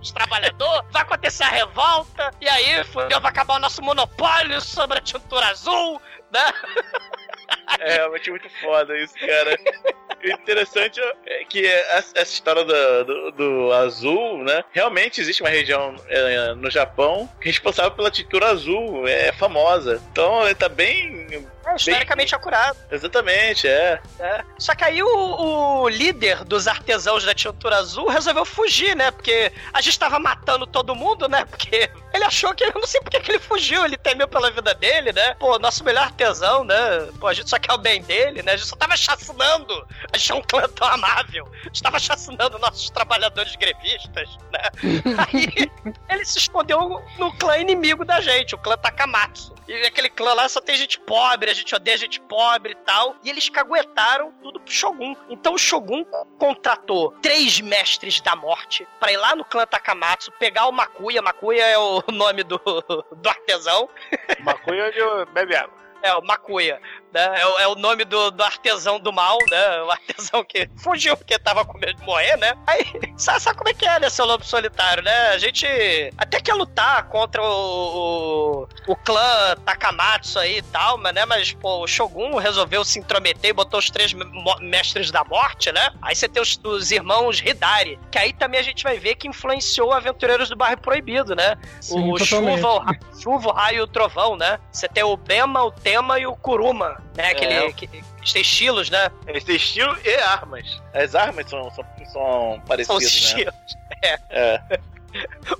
[0.00, 0.90] os trabalhadores.
[0.90, 5.48] Vai acontecer a revolta, e aí fudeu, vai acabar o nosso monopólio sobre a tintura
[5.48, 6.00] azul,
[6.30, 6.52] né?
[7.80, 9.58] É realmente muito foda isso, cara.
[10.24, 14.64] O interessante é que essa história do, do, do azul, né?
[14.72, 20.00] Realmente existe uma região é, no Japão responsável pela tintura azul, é famosa.
[20.10, 21.46] Então tá bem.
[21.66, 22.76] É historicamente acurado.
[22.90, 24.00] Exatamente, é.
[24.18, 24.44] É.
[24.58, 29.10] Só que aí o, o líder dos artesãos da tintura azul resolveu fugir, né?
[29.10, 31.44] Porque a gente tava matando todo mundo, né?
[31.44, 32.64] Porque ele achou que.
[32.64, 35.34] Eu não sei porque que ele fugiu, ele temeu pela vida dele, né?
[35.34, 36.76] Pô, nosso melhor artesão, né?
[37.18, 38.52] Pô, a gente só quer o bem dele, né?
[38.52, 39.86] A gente só tava chacinando.
[40.12, 41.48] A gente é um clã tão amável.
[41.62, 44.60] A gente tava chacinando nossos trabalhadores grevistas, né?
[45.26, 45.70] Aí
[46.08, 49.54] ele se escondeu no clã inimigo da gente, o clã Takamatsu.
[49.66, 53.16] E aquele clã lá só tem gente pobre, a gente odeia gente pobre e tal.
[53.24, 55.16] E eles caguetaram tudo pro Shogun.
[55.28, 56.04] Então o Shogun
[56.38, 61.22] contratou três mestres da morte pra ir lá no clã Takamatsu, pegar o Makuya.
[61.22, 63.88] Makuya é o nome do, do artesão.
[64.40, 65.00] Maconha de
[65.32, 65.84] bebe água.
[66.02, 66.78] É, o Makuya,
[67.14, 67.40] né?
[67.40, 69.82] É, o- é o nome do, do artesão do mal, né?
[69.82, 72.52] O artesão que fugiu porque tava com medo de morrer, né?
[72.66, 72.84] Aí,
[73.16, 75.28] sabe, sabe como é que é, né, seu lobo solitário, né?
[75.28, 75.66] A gente
[76.18, 77.46] até quer lutar contra o,
[78.86, 81.24] o, o clã Takamatsu aí e tal, mas, né?
[81.24, 84.12] Mas, pô, o Shogun resolveu se intrometer e botou os três
[84.60, 85.90] mestres da morte, né?
[86.02, 89.28] Aí você tem os, os irmãos Hidari, que aí também a gente vai ver que
[89.28, 91.56] influenciou Aventureiros do Bairro Proibido, né?
[91.80, 92.60] Sim, o totalmente.
[92.60, 94.58] Chuva, o Chuva, o Raio e o Trovão, né?
[94.72, 97.30] Você tem o Bema, o Tema e o Kuruma, né?
[97.30, 97.72] Aquele É.
[97.72, 99.10] que, que tem estilos, né?
[99.26, 100.80] Eles têm estilo e armas.
[100.92, 103.08] As armas são, são, são São parecidas, né?
[103.08, 103.54] estilos.
[104.02, 104.18] É.
[104.30, 104.60] É.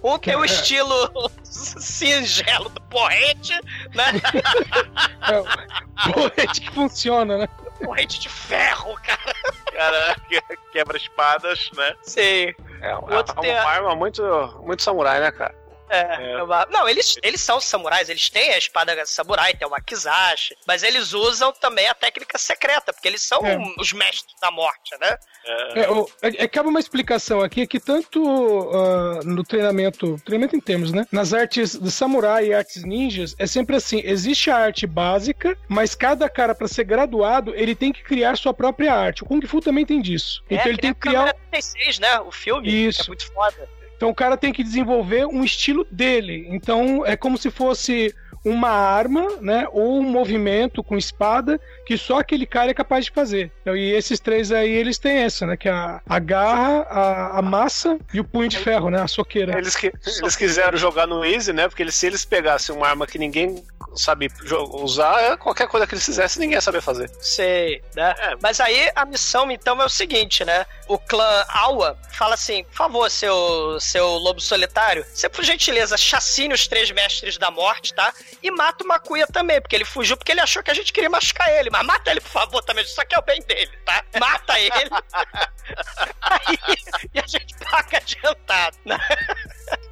[0.03, 3.53] Um tem o estilo singelo do porrete,
[3.95, 4.05] né?
[5.31, 7.49] É, porrete que funciona, né?
[7.85, 9.35] porrete de ferro, cara.
[9.73, 10.43] cara que-
[10.73, 11.95] quebra espadas, né?
[12.03, 12.53] Sim.
[12.81, 14.23] É, O outro é tem uma arma muito,
[14.65, 15.55] muito samurai, né, cara?
[15.91, 16.37] É, é
[16.71, 21.13] Não, eles, eles são samurais, eles têm a espada samurai, tem o wakizashi, mas eles
[21.13, 23.59] usam também a técnica secreta, porque eles são É.
[23.79, 25.17] os mestres da morte, né?
[25.75, 28.23] É, o- é, é, cabe uma explicação aqui que tanto
[28.75, 31.05] ah, no treinamento, treinamento em termos, né?
[31.13, 35.95] Nas artes de samurai e artes ninjas, é sempre assim: existe a arte básica, mas
[35.95, 39.23] cada cara, para ser graduado, ele tem que criar sua própria arte.
[39.23, 40.43] O Kung Fu também tem disso.
[40.51, 41.21] Então é, ele tem que criar.
[41.25, 42.21] a câmera 36, né?
[42.21, 42.69] O filme.
[42.87, 43.03] Isso.
[43.03, 43.69] É muito foda.
[44.05, 46.47] Então o cara tem que desenvolver um estilo dele.
[46.51, 52.19] Então é como se fosse uma arma, né, ou um movimento com espada que só
[52.19, 53.51] aquele cara é capaz de fazer.
[53.63, 57.39] Então, e esses três aí eles têm essa, né, que é a, a garra, a,
[57.39, 59.57] a massa e o punho de ferro, né, a soqueira.
[59.57, 59.91] Eles, que,
[60.21, 61.67] eles quiseram jogar no Easy, né?
[61.67, 63.65] Porque eles, se eles pegassem uma arma que ninguém
[63.97, 64.29] sabe
[64.73, 67.11] usar, é qualquer coisa que eles fizessem, ninguém ia saber fazer.
[67.21, 68.15] Sei, né?
[68.43, 70.67] Mas aí a missão, então, é o seguinte, né?
[70.87, 76.55] O clã Awa fala assim: por favor, seu, seu lobo solitário, você, por gentileza, chacine
[76.55, 78.13] os três mestres da morte, tá?
[78.43, 81.09] E mata o Makuya também, porque ele fugiu porque ele achou que a gente queria
[81.09, 81.71] machucar ele.
[81.71, 82.85] Mas mata ele, por favor, também.
[82.85, 84.05] Isso aqui é o bem dele, tá?
[84.21, 84.73] Mata ele.
[86.21, 86.59] aí,
[87.15, 88.99] e a gente paga adiantado, né?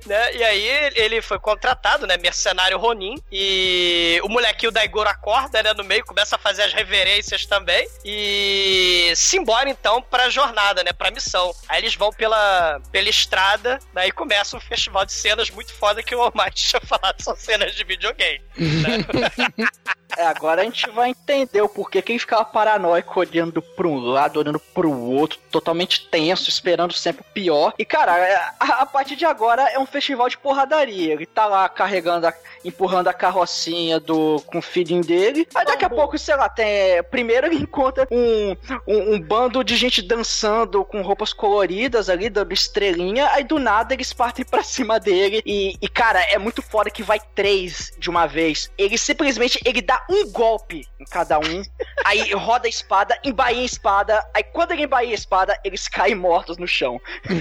[0.07, 0.35] Né?
[0.35, 2.17] E aí ele foi contratado, né?
[2.17, 3.17] Mercenário Ronin.
[3.31, 5.73] E o molequinho da Igor acorda, né?
[5.75, 7.87] No meio, começa a fazer as reverências também.
[8.05, 10.93] E se embora então pra jornada, né?
[10.93, 11.53] Pra missão.
[11.69, 16.15] Aí eles vão pela, pela estrada, daí começa um festival de cenas muito foda que
[16.15, 18.43] o Almighty tinha falado, são cenas de videogame.
[20.17, 23.99] É, agora a gente vai entender o porquê que ele ficava paranoico olhando pra um
[23.99, 27.73] lado, olhando pro outro, totalmente tenso, esperando sempre o pior.
[27.79, 31.13] E, cara, é, a, a partir de agora é um festival de porradaria.
[31.13, 32.35] Ele tá lá carregando, a-
[32.65, 35.47] empurrando a carrocinha do, com o filhinho dele.
[35.55, 37.03] Aí daqui a pouco, sei lá, tem.
[37.11, 38.57] Primeiro ele encontra um,
[38.87, 43.29] um, um bando de gente dançando com roupas coloridas ali, dando estrelinha.
[43.33, 45.43] Aí do nada eles partem pra cima dele.
[45.45, 48.71] E, e, cara, é muito foda que vai três de uma vez.
[48.77, 51.63] Ele simplesmente ele dá um golpe em cada um.
[52.05, 54.27] aí roda a espada, embaia a espada.
[54.35, 57.01] Aí quando ele embaia a espada, eles caem mortos no chão.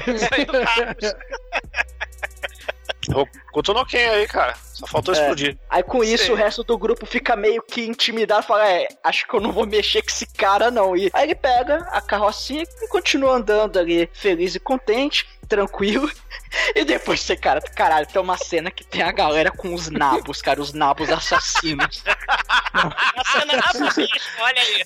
[3.52, 4.56] Kutunoken aí, cara.
[4.74, 5.18] Só faltou É.
[5.20, 5.58] explodir.
[5.70, 6.34] Aí com isso Sei.
[6.34, 9.66] o resto do grupo fica meio que intimidado, fala, é, acho que eu não vou
[9.66, 10.95] mexer com esse cara não.
[10.95, 16.10] E aí ele pega a carrocinha e continua andando ali, feliz e contente, tranquilo.
[16.76, 20.41] E depois você, cara, caralho, tem uma cena que tem a galera com os nabos,
[20.41, 22.04] cara, os nabos assassinos.
[22.74, 24.84] A cena bicho, olha aí.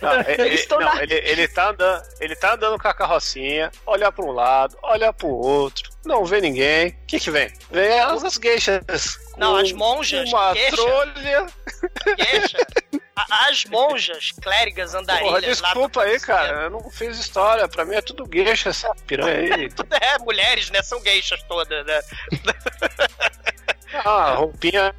[0.00, 2.94] Não, ele, Eles estão não, na- ele, ele tá andando, ele tá andando com a
[2.94, 6.88] carrocinha, olha pra um lado, olha pro outro, não vê ninguém.
[6.88, 7.52] O que que vem?
[7.70, 9.18] Vem as, as gueixas.
[9.36, 10.76] Não, as monjas, Uma gueixa.
[10.76, 11.46] trolha.
[12.16, 12.58] Gueixa.
[13.16, 16.62] A- As monjas, clérigas, Porra, andarilhas lá desculpa aí, cara.
[16.64, 17.68] Eu não fiz história.
[17.68, 19.68] Pra mim é tudo gueixa essa piranha aí.
[20.00, 20.82] É, mulheres, né?
[20.82, 22.00] São geixas todas, né?
[24.04, 24.94] Ah, roupinha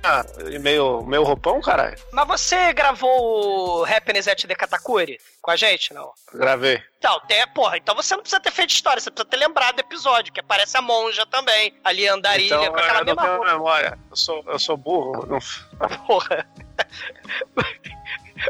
[0.52, 1.98] e meio, meio roupão, caralho.
[2.12, 6.12] Mas você gravou o Happiness at the Katakuri com a gente, não?
[6.34, 6.82] Gravei.
[6.98, 9.82] Então, tem, porra, então você não precisa ter feito história, você precisa ter lembrado do
[9.82, 13.36] episódio, que aparece a monja também, ali andarilha, Então, com aquela eu não mesma tenho
[13.38, 13.52] roupa.
[13.52, 14.00] memória.
[14.10, 15.26] Eu sou, eu sou burro.
[15.28, 15.39] Não...
[16.08, 16.48] Porra.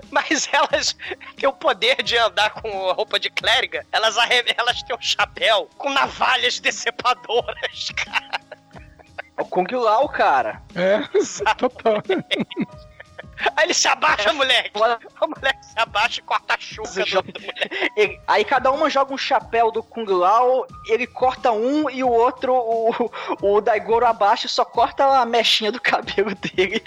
[0.10, 0.96] Mas elas
[1.38, 4.16] têm o poder de andar com roupa de clériga, elas,
[4.58, 8.42] elas têm um chapéu com navalhas decepadoras, cara.
[9.38, 10.62] É o Kung Lao, cara.
[10.76, 11.02] É,
[11.58, 12.02] total.
[13.58, 14.72] Aí ele se abaixa, moleque.
[14.76, 17.92] O moleque se abaixa e corta a chuva do outro moleque.
[17.98, 22.10] Ele- aí cada uma joga um chapéu do Kung Lao, ele corta um e o
[22.10, 23.12] outro, o,
[23.42, 26.82] o Daigoro abaixa e só corta a mechinha do cabelo dele.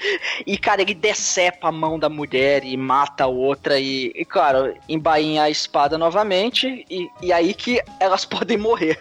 [0.46, 4.74] E, cara, ele decepa a mão da mulher e mata a outra e, e claro,
[4.88, 8.98] embainha a espada novamente e, e aí que elas podem morrer.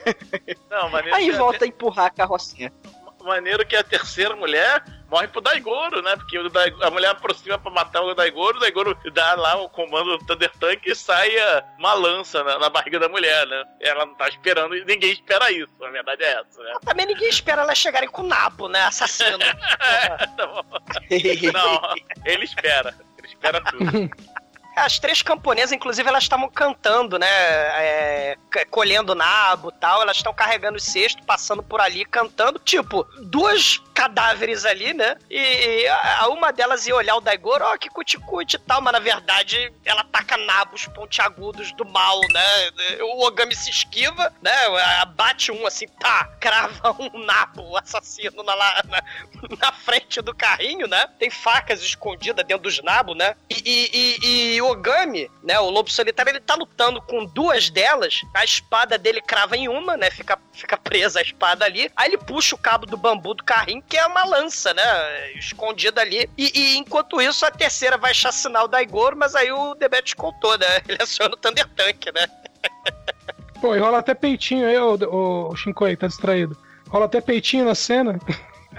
[0.70, 2.74] Não, maneiro Aí volta a empurrar a carrocinha.
[3.28, 6.16] Maneiro que a terceira mulher morre pro Daigoro, né?
[6.16, 10.18] Porque Dai- a mulher aproxima pra matar o Daigoro, o Daigoro dá lá o comando
[10.18, 13.64] do Thunder Tank e sai ah, uma lança na, na barriga da mulher, né?
[13.82, 16.74] Ela não tá esperando e ninguém espera isso, a verdade é essa, né?
[16.86, 18.82] Também ninguém espera elas chegarem com o nabo, né?
[18.84, 19.38] Assassino.
[21.54, 21.82] Não,
[22.26, 22.94] ele espera.
[23.18, 23.86] Ele espera tudo.
[24.78, 27.28] As três camponesas, inclusive, elas estavam cantando, né?
[27.28, 28.38] É,
[28.70, 30.04] colhendo nabo tal.
[30.04, 32.60] Elas estão carregando o cesto, passando por ali, cantando.
[32.60, 35.18] Tipo, duas cadáveres ali, né?
[35.28, 38.94] E, e a, uma delas ia olhar o Daigoro, ó, que cuticute e tal, mas
[38.94, 42.70] na verdade ela taca nabos pontiagudos do mal, né?
[43.02, 44.52] O Ogami se esquiva, né?
[45.16, 49.04] Bate um assim, tá, crava um nabo assassino na, na,
[49.60, 51.08] na frente do carrinho, né?
[51.18, 53.36] Tem facas escondidas dentro dos nabos, né?
[53.50, 55.60] E, e, e, e Ogami, né?
[55.60, 59.98] O lobo solitário, ele tá lutando com duas delas, a espada dele crava em uma,
[59.98, 60.10] né?
[60.12, 61.92] Fica, fica presa a espada ali.
[61.96, 65.32] Aí ele puxa o cabo do bambu do carrinho, que é uma lança, né?
[65.34, 66.30] Escondida ali.
[66.38, 70.58] E, e enquanto isso, a terceira vai chacinar o Daigoro, mas aí o Debete contou,
[70.58, 70.82] né?
[70.88, 72.28] Ele aciona o Thunder Tank, né?
[73.62, 76.58] Pô, e rola até peitinho aí, ô, ô Shinkoi, tá distraído.
[76.90, 78.20] Rola até peitinho na cena.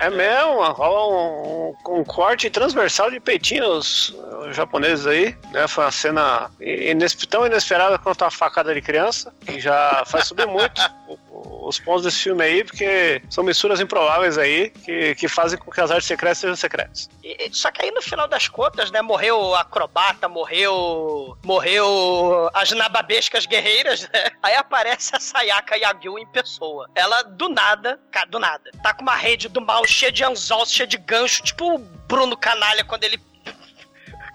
[0.00, 4.14] É mesmo, rola um, um, corte transversal de peitinhos
[4.48, 5.66] os japoneses aí, né?
[5.66, 10.46] Foi uma cena ines tão inesperada quanto a facada de criança, que já faz subir
[10.46, 10.80] muito
[11.44, 15.80] os pontos desse filme aí, porque são misturas improváveis aí que, que fazem com que
[15.80, 17.08] as artes secretas sejam secretas.
[17.22, 21.36] E, só que aí no final das contas, né, morreu o acrobata, morreu.
[21.44, 24.30] Morreu as nababescas guerreiras, né?
[24.42, 26.88] Aí aparece a Sayaka Yagyu em pessoa.
[26.94, 30.86] Ela, do nada, do nada, tá com uma rede do mal cheia de anzol, cheia
[30.86, 33.18] de gancho, tipo o Bruno Canalha quando ele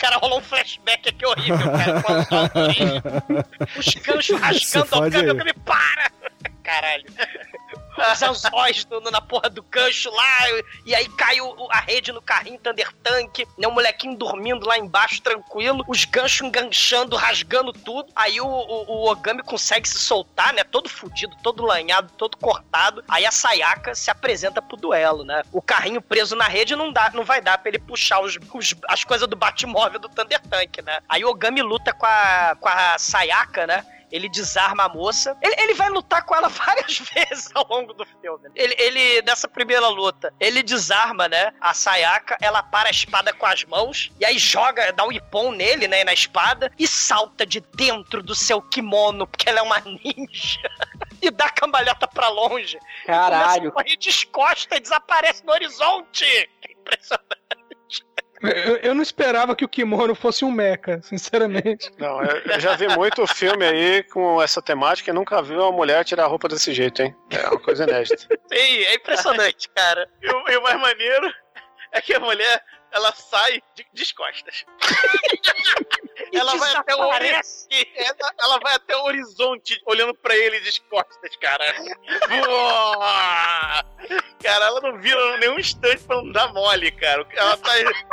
[0.04, 2.04] cara, rolou um flashback aqui horrível, cara.
[3.80, 6.12] Os ganchos rasgando ao câmbio, me para!
[6.64, 7.06] Caralho
[8.12, 10.40] os anzóis no, na porra do gancho lá,
[10.86, 13.68] e aí cai o, a rede no carrinho Thunder Tank, né?
[13.68, 18.12] O molequinho dormindo lá embaixo, tranquilo, os ganchos enganchando, rasgando tudo.
[18.16, 20.64] Aí o, o, o Ogami consegue se soltar, né?
[20.64, 23.04] Todo fudido, todo lanhado, todo cortado.
[23.08, 25.44] Aí a Sayaka se apresenta pro duelo, né?
[25.52, 28.76] O carrinho preso na rede não dá, não vai dar pra ele puxar os, os
[28.88, 31.00] as coisas do Batmóvel do Thunder Tank, né?
[31.08, 33.86] Aí o Ogami luta com a, com a Sayaka, né?
[34.14, 35.36] Ele desarma a moça.
[35.42, 38.48] Ele, ele vai lutar com ela várias vezes ao longo do filme.
[38.56, 43.48] Ele, ele, nessa primeira luta, ele desarma, né, a Sayaka, ela para a espada com
[43.48, 47.60] as mãos, e aí joga, dá um ipom nele, né, na espada, e salta de
[47.76, 50.70] dentro do seu kimono, porque ela é uma ninja.
[51.20, 52.78] e dá a cambalhota pra longe.
[53.08, 53.70] Caralho.
[53.70, 56.26] E começa a descosta e desaparece no horizonte.
[56.62, 57.34] Que impressionante.
[58.44, 61.90] Eu, eu, não esperava que o kimono fosse um mecha, sinceramente.
[61.98, 66.04] Não, eu, já vi muito filme aí com essa temática e nunca vi uma mulher
[66.04, 67.16] tirar a roupa desse jeito, hein?
[67.30, 68.28] É uma coisa inédita.
[68.52, 70.10] Sim, é impressionante, cara.
[70.22, 71.34] E o, e o mais maneiro
[71.94, 74.66] é que a mulher ela sai de, de costas.
[76.34, 81.36] ela vai até o ela, ela, vai até o horizonte olhando para ele de costas,
[81.38, 81.64] cara.
[84.44, 87.26] cara, ela não vira nenhum instante pra não dar mole, cara.
[87.32, 87.72] Ela tá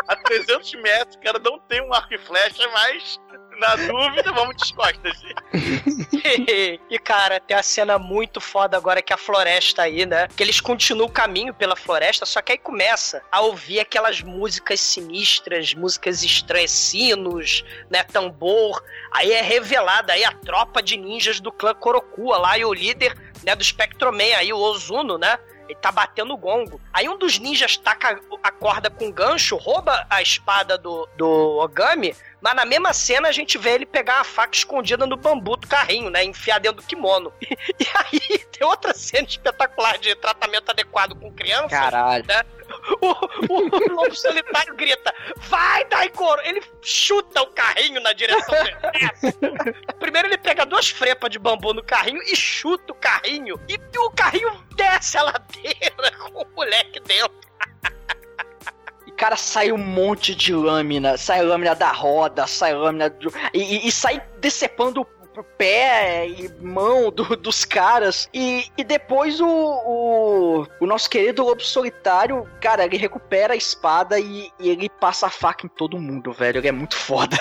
[0.09, 3.19] a 300 metros, cara, não tem um arco e flecha, mas
[3.61, 5.23] na dúvida, vamos de costas.
[6.91, 10.27] e, cara, tem a cena muito foda agora que a floresta aí, né?
[10.35, 14.81] Que eles continuam o caminho pela floresta, só que aí começa a ouvir aquelas músicas
[14.81, 18.03] sinistras, músicas estranhas, sinos, né?
[18.03, 18.83] Tambor.
[19.13, 23.17] Aí é revelada aí a tropa de ninjas do clã Korokua lá e o líder
[23.45, 25.39] né, do Spectroman aí, o Ozuno, né?
[25.71, 26.81] Ele tá batendo o gongo.
[26.93, 32.13] Aí um dos ninjas taca a corda com gancho, rouba a espada do, do Ogami,
[32.41, 35.69] mas na mesma cena a gente vê ele pegar a faca escondida no bambu do
[35.69, 36.25] carrinho, né?
[36.25, 37.33] Enfiar dentro do kimono.
[37.41, 37.47] E,
[37.79, 41.71] e aí tem outra cena espetacular de tratamento adequado com crianças.
[41.71, 42.25] Caralho.
[42.27, 42.43] Né?
[43.03, 46.41] O, o, lobo solitário grita: Vai, Daikoro!
[46.45, 48.77] Ele chuta o carrinho na direção dele.
[49.99, 53.61] Primeiro ele pega duas frepas de bambu no carrinho e chuta o carrinho.
[53.69, 57.41] E o carrinho desce a ladeira com o moleque dentro
[59.21, 61.19] cara, sai um monte de lâmina.
[61.19, 63.11] Sai lâmina da roda, sai lâmina.
[63.11, 65.05] Do, e, e, sai decepando o
[65.43, 68.29] pé e mão do, dos caras.
[68.33, 74.19] E, e depois o, o, o, nosso querido Lobo Solitário, cara, ele recupera a espada
[74.19, 76.59] e, e, ele passa a faca em todo mundo, velho.
[76.59, 77.37] Ele é muito foda.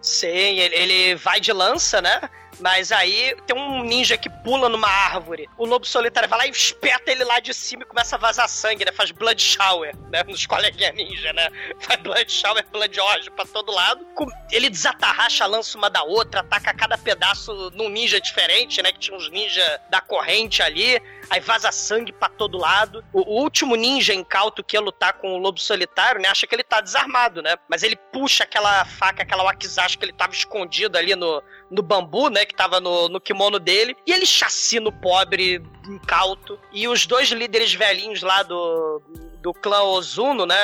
[0.00, 2.20] Sim, ele, ele vai de lança, né?
[2.60, 5.48] Mas aí tem um ninja que pula numa árvore.
[5.56, 8.48] O lobo solitário vai lá e espeta ele lá de cima e começa a vazar
[8.48, 8.92] sangue, né?
[8.92, 10.22] Faz blood shower, né?
[10.24, 11.48] Nos coleguinhas ninja, né?
[11.80, 14.06] Faz blood shower, blood orge pra todo lado.
[14.50, 18.92] Ele desatarracha a lança uma da outra, ataca cada pedaço num ninja diferente, né?
[18.92, 21.00] Que tinha uns ninja da corrente ali.
[21.30, 23.04] Aí vaza sangue pra todo lado.
[23.12, 26.28] O, o último ninja incauto que ia lutar com o lobo solitário, né?
[26.28, 27.56] Acha que ele tá desarmado, né?
[27.68, 32.28] Mas ele puxa aquela faca, aquela wakizashi que ele tava escondido ali no, no bambu,
[32.28, 32.44] né?
[32.44, 33.96] Que tava no, no kimono dele.
[34.06, 36.58] E ele chacina o pobre incauto.
[36.72, 39.02] E os dois líderes velhinhos lá do
[39.40, 40.56] do clã Ozuno, né?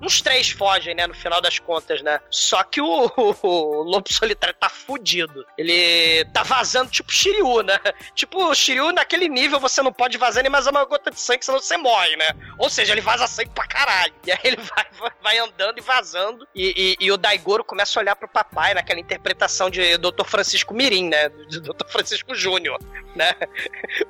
[0.00, 1.06] Uns três fogem, né?
[1.06, 2.20] No final das contas, né?
[2.30, 5.44] Só que o, o, o Lobo Solitário tá fudido.
[5.56, 7.78] Ele tá vazando tipo Shiryu, né?
[8.14, 11.58] Tipo, Shiryu, naquele nível, você não pode vazar nem mais uma gota de sangue, senão
[11.58, 12.30] você morre, né?
[12.58, 14.12] Ou seja, ele vaza sangue pra caralho.
[14.26, 16.46] E aí ele vai, vai, andando e vazando.
[16.54, 20.24] E, e, e o Daigoro começa a olhar pro papai naquela interpretação de Dr.
[20.26, 21.28] Francisco Mirim, né?
[21.48, 21.86] De Dr.
[21.88, 22.78] Francisco Júnior,
[23.16, 23.34] né?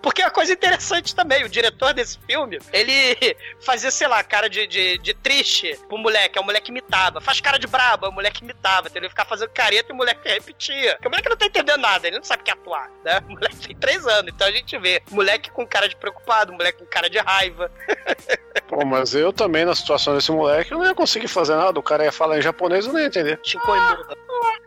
[0.03, 4.99] Porque coisa interessante também, o diretor desse filme, ele fazia, sei lá, cara de, de,
[4.99, 7.21] de triste pro moleque, é o moleque imitava.
[7.21, 9.05] Faz cara de brabo, é o moleque imitava, entendeu?
[9.05, 10.93] Ele ficava fazendo careta e o moleque repetia.
[10.93, 13.23] Porque o moleque não tá entendendo nada, ele não sabe o que é atuar, né?
[13.29, 16.79] O moleque tem três anos, então a gente vê moleque com cara de preocupado, moleque
[16.79, 17.71] com cara de raiva.
[18.67, 21.79] Pô, mas eu também, na situação desse moleque, eu não ia conseguir fazer nada.
[21.79, 23.39] O cara ia falar em japonês, eu não ia entender.
[23.43, 24.62] Chico e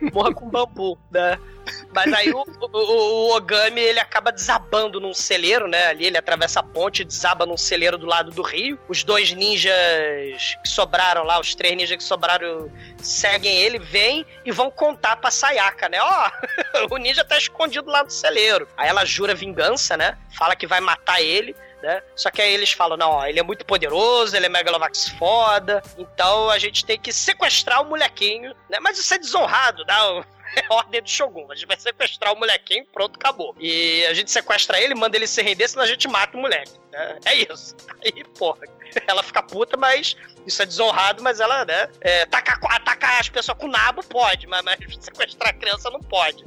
[0.00, 0.34] morra.
[0.34, 1.38] Com bambu, né?
[1.94, 5.88] Mas aí o, o, o, Ogami ele acaba desabando num celeiro, né?
[5.88, 8.78] Ali ele atravessa a ponte, desaba num celeiro do lado do rio.
[8.88, 14.52] Os dois ninjas que sobraram lá, os três ninjas que sobraram, seguem ele, vêm e
[14.52, 15.98] vão contar pra Sayaka, né?
[16.00, 16.30] Ó,
[16.90, 18.68] oh, o ninja tá escondido lá no celeiro.
[18.76, 20.16] Aí ela jura vingança, né?
[20.30, 21.56] Fala que vai matar ele.
[21.82, 22.02] Né?
[22.14, 25.82] Só que aí eles falam, não, ó, ele é muito poderoso, ele é Megalovax foda,
[25.98, 28.78] então a gente tem que sequestrar o molequinho, né?
[28.80, 30.24] Mas isso é desonrado, dá
[30.56, 31.46] é ordem do Shogun.
[31.50, 33.54] A gente vai sequestrar o molequinho, pronto, acabou.
[33.58, 36.72] E a gente sequestra ele, manda ele se render, senão a gente mata o moleque.
[36.92, 37.76] É, é isso.
[38.04, 38.60] Aí, porra,
[39.06, 40.16] ela fica puta, mas
[40.46, 41.88] isso é desonrado, mas ela, né?
[42.00, 46.42] É, atacar, atacar as pessoas com nabo pode, mas, mas sequestrar a criança não pode.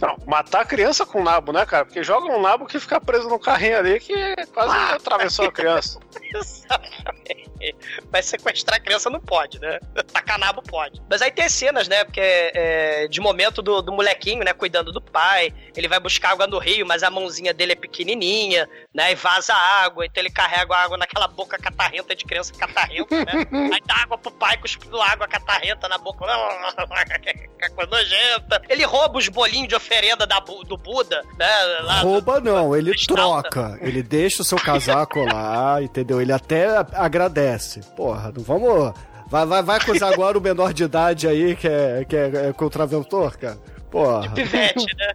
[0.00, 1.84] Não, matar a criança com nabo, né, cara?
[1.84, 4.14] Porque joga um nabo que fica preso no carrinho ali que
[4.52, 5.98] quase ah, atravessou a criança.
[6.34, 7.48] Exatamente.
[8.12, 9.78] Mas sequestrar a criança não pode, né?
[10.12, 11.00] Tacar nabo pode.
[11.08, 12.04] Mas aí tem cenas, né?
[12.04, 14.52] Porque é, de momento do, do molequinho, né?
[14.52, 15.52] Cuidando do pai.
[15.76, 19.12] Ele vai buscar água no rio, mas a mãozinha dele é pequenininha, né?
[19.12, 20.06] E vaza água.
[20.06, 23.46] Então ele carrega a água naquela boca catarrenta de criança catarrenta, né?
[23.72, 26.24] aí dá água pro pai cuspindo água catarrenta na boca.
[27.74, 28.62] coisa nojenta.
[28.68, 31.48] Ele rouba os bolinhos de oferenda da, do Buda, né?
[32.02, 33.78] Rouba do, não, ele troca.
[33.80, 36.20] Ele deixa o seu casaco lá, entendeu?
[36.20, 37.47] Ele até agradece.
[37.96, 38.92] Porra, não vamos.
[39.28, 42.52] Vai, vai, vai acusar agora o menor de idade aí que é, que é, é
[42.52, 43.58] contraventor, cara?
[43.90, 44.28] Porra.
[44.28, 45.14] De pivete, né?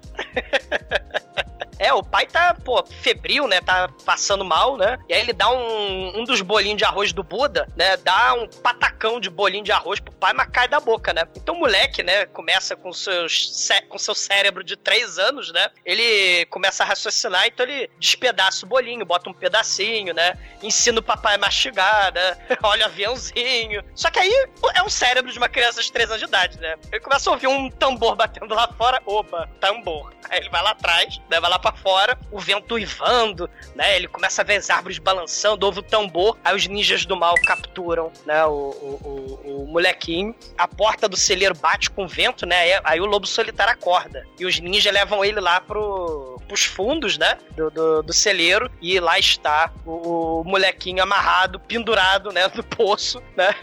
[1.84, 3.60] É, o pai tá, pô, febril, né?
[3.60, 4.98] Tá passando mal, né?
[5.10, 7.98] E aí ele dá um, um dos bolinhos de arroz do Buda, né?
[7.98, 11.28] Dá um patacão de bolinho de arroz pro pai, mas cai da boca, né?
[11.36, 12.26] Então o moleque, né?
[12.28, 15.68] Começa com, seus, com seu cérebro de três anos, né?
[15.84, 20.38] Ele começa a raciocinar, então ele despedaça o bolinho, bota um pedacinho, né?
[20.62, 22.38] Ensina o papai a mastigar, né?
[22.64, 23.84] Olha o aviãozinho.
[23.94, 26.78] Só que aí é um cérebro de uma criança de três anos de idade, né?
[26.90, 29.02] Ele começa a ouvir um tambor batendo lá fora.
[29.06, 30.14] Opa, tambor.
[30.30, 31.42] Aí ele vai lá atrás, né?
[31.42, 33.96] Vai lá pra fora, o vento uivando, né?
[33.96, 37.36] Ele começa a ver as árvores balançando, ouve o tambor, aí os ninjas do mal
[37.46, 38.46] capturam, né?
[38.46, 40.36] O, o, o, o molequinho.
[40.58, 42.80] A porta do celeiro bate com o vento, né?
[42.84, 44.26] Aí o lobo solitário acorda.
[44.40, 47.38] E os ninjas levam ele lá pro, pros fundos, né?
[47.56, 48.70] Do, do, do celeiro.
[48.82, 52.48] E lá está o, o molequinho amarrado, pendurado, né?
[52.54, 53.54] No poço, né?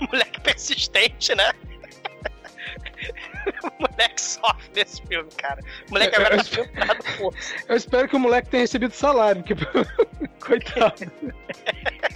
[0.10, 1.52] moleque persistente, né?
[3.48, 5.60] O moleque sofre nesse filme, cara.
[5.88, 7.34] O moleque agora eu, tá sentado, pô.
[7.68, 9.54] Eu espero que o moleque tenha recebido salário, porque.
[10.40, 11.12] Coitado.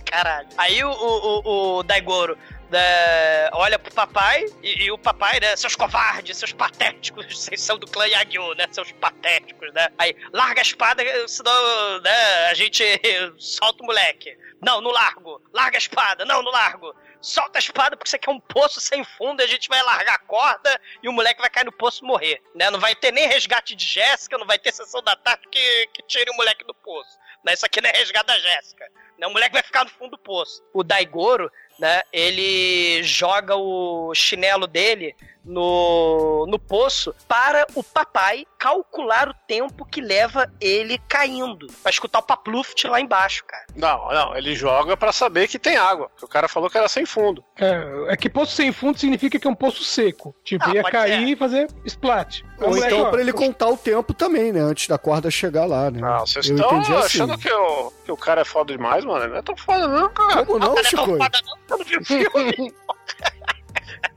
[0.04, 0.48] Caralho.
[0.56, 2.38] Aí o, o, o Daigoro
[2.70, 5.54] né, olha pro papai e, e, o papai, né?
[5.56, 8.66] Seus covardes, seus patéticos, vocês são do clã Yagyu, né?
[8.70, 9.88] Seus patéticos, né?
[9.98, 12.46] Aí, larga a espada, senão, né?
[12.50, 12.82] A gente
[13.36, 14.36] solta o moleque.
[14.62, 15.42] Não, não largo.
[15.52, 16.24] Larga a espada.
[16.24, 19.68] Não, não largo solta a espada porque você quer um poço sem fundo a gente
[19.68, 22.68] vai largar a corda e o moleque vai cair no poço e morrer, né?
[22.70, 26.02] Não vai ter nem resgate de Jéssica, não vai ter sessão da tarde que, que
[26.02, 27.18] tire o moleque do poço.
[27.44, 27.54] Né?
[27.54, 28.86] Isso aqui não é resgate da Jéssica.
[29.18, 29.26] Né?
[29.26, 30.62] O moleque vai ficar no fundo do poço.
[30.72, 32.02] O Daigoro, né?
[32.12, 40.00] Ele joga o chinelo dele no, no poço para o papai calcular o tempo que
[40.00, 41.66] leva ele caindo.
[41.82, 43.64] Pra escutar o papluft lá embaixo, cara.
[43.74, 46.10] Não, não, ele joga para saber que tem água.
[46.22, 47.44] o cara falou que era sem fundo.
[47.58, 50.34] É, é que poço sem fundo significa que é um poço seco.
[50.44, 51.32] Tipo, ah, ia cair ser.
[51.32, 52.42] e fazer splat.
[52.60, 54.60] Ou então para ele contar o tempo também, né?
[54.60, 56.00] Antes da corda chegar lá, né?
[56.00, 56.94] Não, vocês estão assim.
[56.94, 59.24] achando que o, que o cara é foda demais, mano.
[59.24, 60.46] Ele não é tão foda, não, cara.
[60.46, 61.06] Como não, Chico?
[61.06, 61.58] Não é tão foda, não.
[61.70, 62.74] Eu não vi o filme.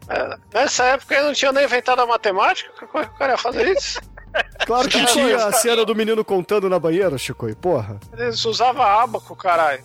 [0.09, 3.33] É, nessa época eu não tinha nem inventado a matemática, como é que o cara
[3.33, 3.99] ia fazer isso?
[4.65, 7.99] Claro que tinha a cena do menino contando na banheira, Chico, e porra.
[8.17, 9.83] Eles usavam abaco, caralho.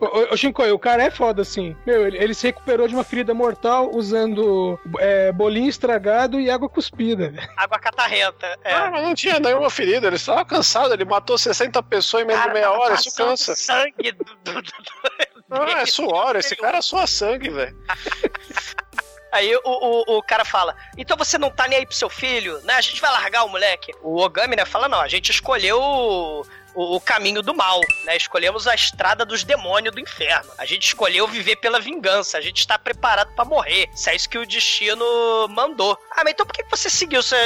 [0.00, 1.74] Ô, Shinkoi, o cara é foda, assim.
[1.86, 6.68] Meu, ele, ele se recuperou de uma ferida mortal usando é, bolinho estragado e água
[6.68, 7.32] cuspida.
[7.56, 8.58] Água catarrenta.
[8.64, 8.72] É.
[8.74, 12.42] Ah, mas não tinha nenhuma ferida, ele estava cansado, ele matou 60 pessoas em menos
[12.44, 13.54] de meia hora, isso cansa.
[13.56, 14.72] sangue do, do- do-
[15.50, 17.76] Ah, é suor, esse cara sua sangue, velho.
[19.32, 22.60] Aí o, o, o cara fala: Então você não tá nem aí pro seu filho,
[22.62, 22.74] né?
[22.74, 23.92] A gente vai largar o moleque.
[24.02, 28.16] O Ogami, né, fala: Não, a gente escolheu o, o, caminho do mal, né?
[28.16, 30.50] Escolhemos a estrada dos demônios do inferno.
[30.58, 32.38] A gente escolheu viver pela vingança.
[32.38, 33.88] A gente está preparado pra morrer.
[33.94, 35.04] Se é isso que o destino
[35.48, 35.98] mandou.
[36.10, 37.36] Ah, mas então por que você seguiu se,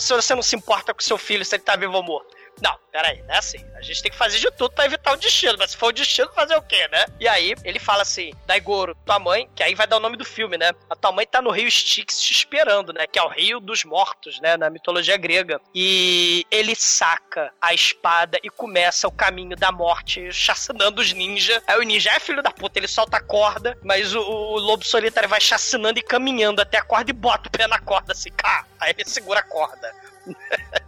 [0.00, 2.39] se você não se importa com seu filho se ele tá vivo ou morto?
[2.62, 3.64] Não, peraí, não é assim.
[3.74, 5.56] A gente tem que fazer de tudo pra evitar o destino.
[5.58, 7.06] Mas se for o destino, fazer o quê, né?
[7.18, 10.24] E aí, ele fala assim: Daigoro, tua mãe, que aí vai dar o nome do
[10.24, 10.72] filme, né?
[10.88, 13.06] A tua mãe tá no rio Styx te esperando, né?
[13.06, 14.56] Que é o rio dos mortos, né?
[14.56, 15.60] Na mitologia grega.
[15.74, 21.62] E ele saca a espada e começa o caminho da morte, chacinando os ninjas.
[21.66, 24.84] Aí o ninja é filho da puta, ele solta a corda, mas o, o lobo
[24.84, 28.30] solitário vai chacinando e caminhando até a corda e bota o pé na corda, assim,
[28.30, 28.66] cá.
[28.78, 29.92] Aí ele segura a corda.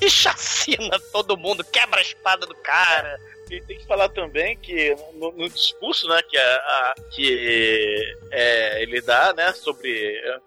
[0.06, 3.18] e chacina todo mundo, quebra a espada do cara.
[3.50, 8.82] E tem que falar também que no, no discurso, né, que, a, a- que é,
[8.82, 10.38] ele dá, né, sobre é,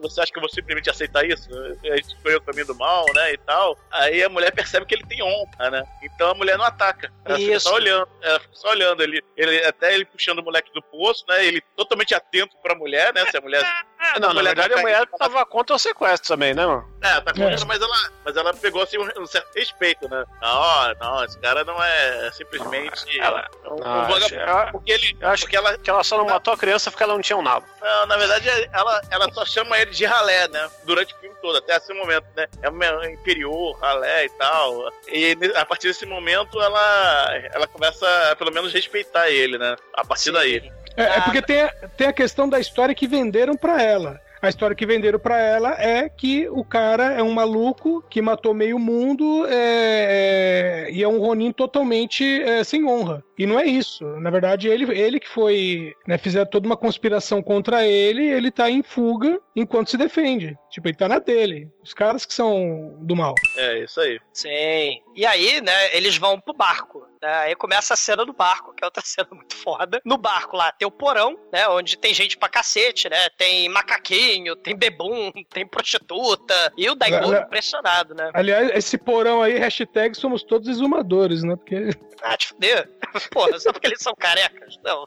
[0.00, 1.48] você acha que eu vou simplesmente aceitar isso?
[1.84, 3.78] A gente escolheu o caminho do mal, né, e tal.
[3.90, 5.84] Aí a mulher percebe que ele tem honra, né?
[6.02, 7.12] Então a mulher não ataca.
[7.24, 7.68] Ela fica Isso.
[7.68, 8.08] só olhando.
[8.20, 9.02] Ela fica só olhando.
[9.02, 11.44] Ele, ele, até ele puxando o moleque do poço, né?
[11.46, 13.24] Ele totalmente atento pra mulher, né?
[13.30, 13.62] Se a mulher...
[13.98, 16.86] É, não, na verdade a mulher tava contra o sequestro também, né, mano?
[17.02, 17.64] É, tá contra, É.
[17.64, 20.24] mas, ela, mas ela pegou assim um, certo respeito, né?
[20.40, 24.72] Não, não, esse cara não é simplesmente Ela- um, um Não, vagabundo.
[24.72, 25.16] porque ele.
[25.20, 27.36] Eu acho porque ela, que ela só não matou a criança porque ela não tinha
[27.36, 27.66] um nabo.
[27.80, 30.68] não, na verdade, ela, ela só chama ele de ralé, né?
[30.84, 32.46] Durante o filme todo, até esse momento, né?
[32.62, 34.92] É inferior, ralé e tal.
[35.08, 39.76] E a partir desse momento, ela, ela começa a pelo menos respeitar ele, né?
[39.94, 40.70] A partir daí.
[40.96, 44.20] É, é porque tem a, tem a questão da história que venderam pra ela.
[44.40, 48.52] A história que venderam pra ela é que o cara é um maluco que matou
[48.52, 53.24] meio mundo é, é, e é um Ronin totalmente é, sem honra.
[53.38, 54.04] E não é isso.
[54.20, 55.94] Na verdade, ele, ele que foi.
[56.06, 60.56] Né, fizeram toda uma conspiração contra ele, ele tá em fuga enquanto se defende.
[60.70, 61.68] Tipo, ele tá na dele.
[61.82, 63.34] Os caras que são do mal.
[63.56, 64.18] É, isso aí.
[64.32, 65.00] Sim.
[65.14, 67.06] E aí, né, eles vão pro barco.
[67.26, 67.34] Né?
[67.38, 70.00] Aí começa a cena do barco, que é outra cena muito foda.
[70.04, 73.28] No barco lá tem o porão, né, onde tem gente pra cacete, né?
[73.36, 76.72] Tem macaquinho, tem bebum, tem prostituta.
[76.76, 78.30] E o Daigoro impressionado, né?
[78.34, 81.56] Aliás, esse porão aí, hashtag somos todos exumadores, né?
[81.56, 81.90] Porque.
[82.22, 82.88] Ah, te fuder.
[83.32, 84.76] Porra, só porque eles são carecas?
[84.84, 85.06] Não.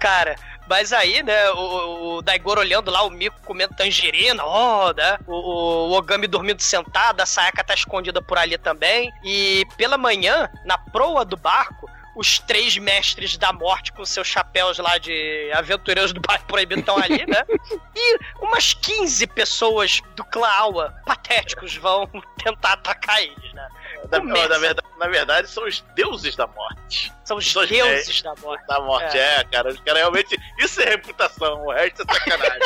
[0.00, 0.36] Cara,
[0.68, 5.18] mas aí, né, o, o Daigoro olhando lá, o Mico comendo tangerina, ó, né?
[5.26, 9.12] O, o- o Ogami dormindo sentado, a Sayaka tá escondida por ali também.
[9.24, 14.78] E pela manhã, na proa do barco, os três mestres da morte com seus chapéus
[14.78, 17.44] lá de aventureiros do bairro proibido estão ali, né?
[17.94, 22.06] E umas 15 pessoas do clã Awa, patéticos, vão
[22.42, 23.68] tentar atacar eles, né?
[24.10, 27.12] Na, na verdade, na verdade, são os deuses da morte.
[27.32, 28.66] São os São deuses da morte.
[28.66, 29.40] Da morte, É.
[29.40, 29.70] é, cara.
[29.70, 30.38] Os caras realmente.
[30.58, 32.60] Isso é reputação, o resto é sacanagem.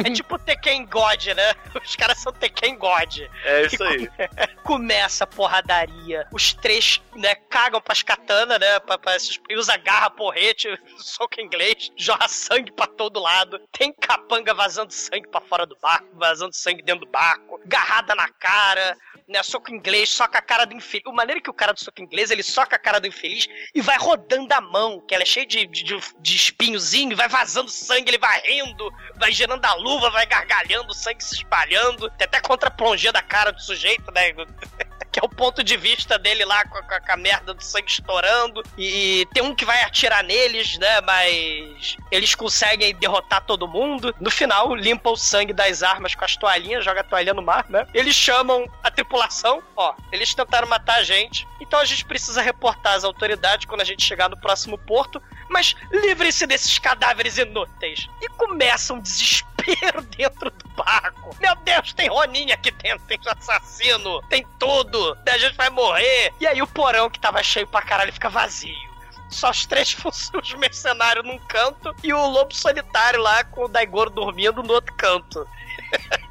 [0.06, 1.52] É tipo Tekken God, né?
[1.84, 3.18] Os caras são Tekken God.
[3.44, 4.08] É isso aí.
[4.64, 6.26] Começa a porradaria.
[6.32, 8.80] Os três, né, cagam pras katana, né?
[8.80, 13.58] Pra, pra esses, e usa garra, porrete, soco inglês, jorra sangue pra todo lado.
[13.72, 17.60] Tem capanga vazando sangue pra fora do barco, vazando sangue dentro do barco.
[17.66, 18.96] Garrada na cara,
[19.28, 19.42] né?
[19.42, 21.04] Soco inglês, soca a cara do infeliz.
[21.06, 23.46] O maneiro é que o cara do soco inglês, ele soca a cara do infeliz
[23.74, 27.70] e vai rodando a mão, que ela é cheia de, de, de- espinhozinho, vai vazando
[27.70, 32.10] sangue, ele vai rindo, vai gerando a luva, vai gargalhando, sangue se espalhando.
[32.10, 32.70] Tem até contra a
[33.12, 34.32] da cara do sujeito, né?
[35.12, 37.90] que é o ponto de vista dele lá com a, com a- merda do sangue
[37.90, 38.62] estourando.
[38.78, 41.00] E tem um que vai atirar neles, né?
[41.00, 44.14] Mas eles conseguem derrotar todo mundo.
[44.20, 47.66] No final, limpa o sangue das armas com as toalhinhas, joga a toalhinha no mar,
[47.68, 47.86] né?
[47.92, 49.94] Eles chamam a tripulação, ó.
[50.12, 51.46] Eles tentaram matar a gente.
[51.60, 55.22] Então a gente precisa reportar às autoridades quando a gente chegar no próximo porto.
[55.48, 58.08] Mas livrem-se desses cadáveres inúteis.
[58.20, 61.36] E começa um desespero dentro do barco.
[61.40, 65.16] Meu Deus, tem Roninha aqui dentro, tem assassino, tem tudo.
[65.28, 66.32] A gente vai morrer.
[66.40, 68.90] E aí o porão que tava cheio pra caralho fica vazio.
[69.30, 74.10] Só os três os mercenários num canto e o lobo solitário lá com o Daigoro
[74.10, 75.46] dormindo no outro canto.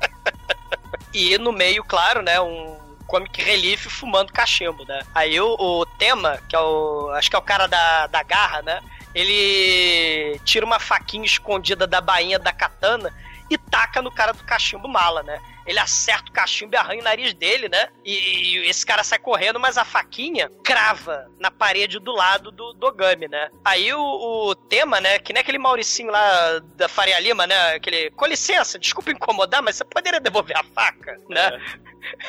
[1.13, 5.01] e no meio, claro, né, um comic relief fumando cachimbo, né?
[5.13, 7.09] Aí o, o tema, que é o.
[7.15, 8.79] Acho que é o cara da, da garra, né?
[9.13, 13.13] Ele tira uma faquinha escondida da bainha da katana
[13.49, 15.41] e taca no cara do cachimbo mala, né?
[15.69, 17.89] ele acerta o cachimbo e arranha o nariz dele, né?
[18.03, 22.73] E, e esse cara sai correndo, mas a faquinha crava na parede do lado do
[22.73, 23.51] Dogami, né?
[23.63, 25.19] Aí o, o tema, né?
[25.19, 27.75] Que nem aquele Mauricinho lá da Faria Lima, né?
[27.75, 31.51] Aquele, com licença, desculpa incomodar, mas você poderia devolver a faca, né?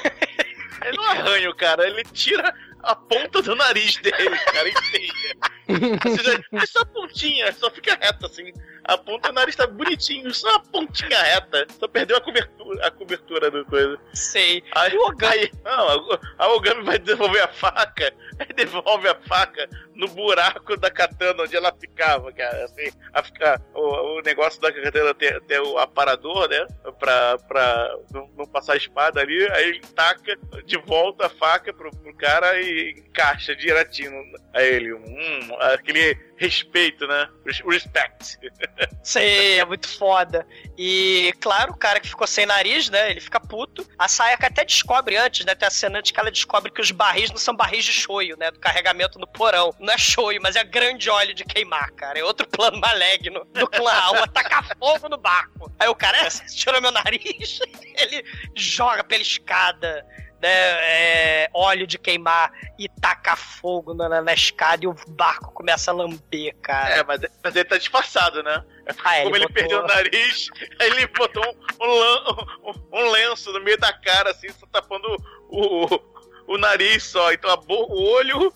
[0.85, 5.37] Ele não arranha o cara, ele tira a ponta do nariz dele, cara, inteira.
[6.17, 8.53] Seja, é só a pontinha, só fica reta assim.
[8.91, 11.65] A ponta do nariz tá bonitinho, só a pontinha reta.
[11.79, 13.97] Só perdeu a cobertura, a cobertura do coisa.
[14.13, 14.65] Sei.
[14.75, 20.09] Aí, aí não, a, a Ogami vai devolver a faca, aí devolve a faca no
[20.09, 22.65] buraco da katana onde ela ficava, cara.
[22.65, 26.67] Assim, a, ficar o, o negócio da katana ter, ter o aparador, né?
[26.99, 31.73] Pra, pra não, não passar a espada ali, aí ele taca de volta a faca
[31.73, 34.13] pro, pro cara e encaixa direitinho
[34.53, 34.93] a ele.
[34.95, 37.29] Hum, aquele respeito, né?
[37.45, 38.39] Respect.
[39.05, 40.47] Sei, é muito foda.
[40.77, 43.11] E, claro, o cara que ficou sem nariz, né?
[43.11, 43.87] Ele fica puto.
[43.99, 45.55] A Sayaka até descobre antes, né?
[45.55, 48.39] Tem a cena antes que ela descobre que os barris não são barris de shoyu,
[48.39, 48.51] né?
[48.51, 49.75] Do carregamento no porão.
[49.79, 52.19] Não é shoyu, mas é grande óleo de queimar, cara.
[52.19, 55.71] É outro plano maligno do clã Alma tacar fogo no barco.
[55.79, 57.61] Aí o cara, é, tirou meu nariz?
[58.01, 58.25] Ele
[58.57, 60.07] joga pela escada
[60.41, 65.91] né, é, óleo de queimar e taca fogo na, na, escada e o barco começa
[65.91, 66.97] a lamber, cara.
[66.97, 68.65] É, mas, mas ele tá disfarçado, né?
[69.05, 69.55] Ah, Como ele, ele botou...
[69.55, 70.49] perdeu o nariz,
[70.81, 71.45] aí ele botou
[71.81, 75.07] um, um, um, lenço no meio da cara, assim, só tapando
[75.49, 77.33] o, o, o nariz só.
[77.33, 78.53] Então o olho,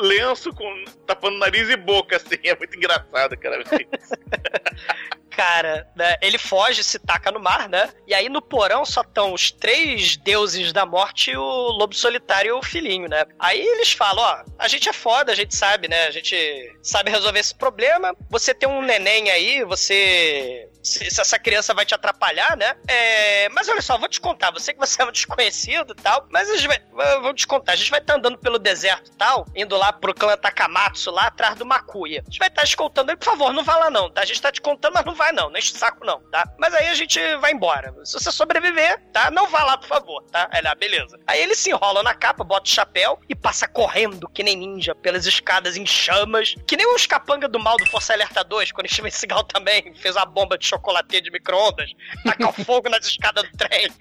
[0.00, 2.38] lenço com tapando nariz e boca, assim.
[2.44, 3.62] É muito engraçado, cara.
[5.30, 6.16] cara, né?
[6.20, 7.88] Ele foge, se taca no mar, né?
[8.06, 12.52] E aí no porão só estão os três deuses da morte o lobo solitário e
[12.52, 13.24] o filhinho, né?
[13.38, 16.06] Aí eles falam, ó, a gente é foda, a gente sabe, né?
[16.06, 16.36] A gente
[16.82, 18.14] sabe resolver esse problema.
[18.28, 22.74] Você tem um neném aí, você se, se, essa criança vai te atrapalhar, né?
[22.88, 24.50] É, mas olha só, vou te contar.
[24.50, 27.72] Você que você é um desconhecido e tal, mas a gente vai, vou te contar.
[27.72, 31.10] A gente vai estar tá andando pelo deserto e tal, indo lá pro clã Takamatsu,
[31.10, 32.22] lá atrás do Makuya.
[32.26, 34.22] A gente vai estar tá escoltando ele, por favor, não vá lá não, tá?
[34.22, 36.50] A gente tá te contando, mas não vai não, não enche o saco não, tá?
[36.58, 37.94] Mas aí a gente vai embora.
[38.04, 39.30] Se você sobreviver, tá?
[39.30, 40.48] Não vá lá, por favor, tá?
[40.54, 41.20] Ele, ah, beleza.
[41.26, 44.94] Aí ele se enrola na capa, bota o chapéu e passa correndo, que nem ninja,
[44.94, 48.88] pelas escadas em chamas, que nem os capanga do mal do Força Alerta 2, quando
[48.88, 51.90] Steven Seagal também fez a bomba de chocolate de micro-ondas,
[52.24, 53.92] tacar fogo nas escadas do trem,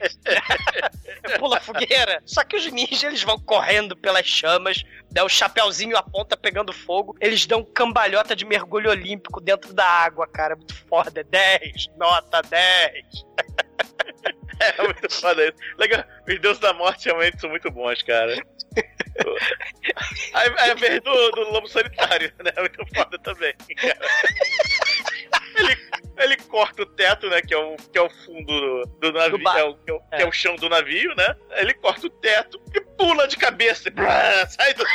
[1.38, 2.24] pula fogueira.
[2.26, 7.16] Só que os ninjas, eles vão correndo pelas chamas, né, o chapéuzinho aponta pegando fogo,
[7.20, 10.56] eles dão cambalhota de mergulho olímpico dentro da água, cara.
[10.56, 11.09] Muito foda.
[11.12, 13.26] 10, nota 10.
[14.60, 15.56] É muito foda isso.
[15.78, 16.04] Legal.
[16.28, 18.36] Os deuses da morte realmente são muito bons, cara.
[20.34, 20.42] A,
[20.72, 22.52] a vez do, do lobo solitário, né?
[22.58, 24.00] Muito foda também, cara.
[25.56, 25.78] Ele,
[26.18, 27.42] ele corta o teto, né?
[27.42, 29.94] Que é o, que é o fundo do, do navio, do é o, que, é
[29.94, 30.18] o, é.
[30.18, 31.36] que, é o, chão do navio, né?
[31.52, 33.90] Ele corta o teto e pula de cabeça.
[33.90, 34.84] Brá, sai do.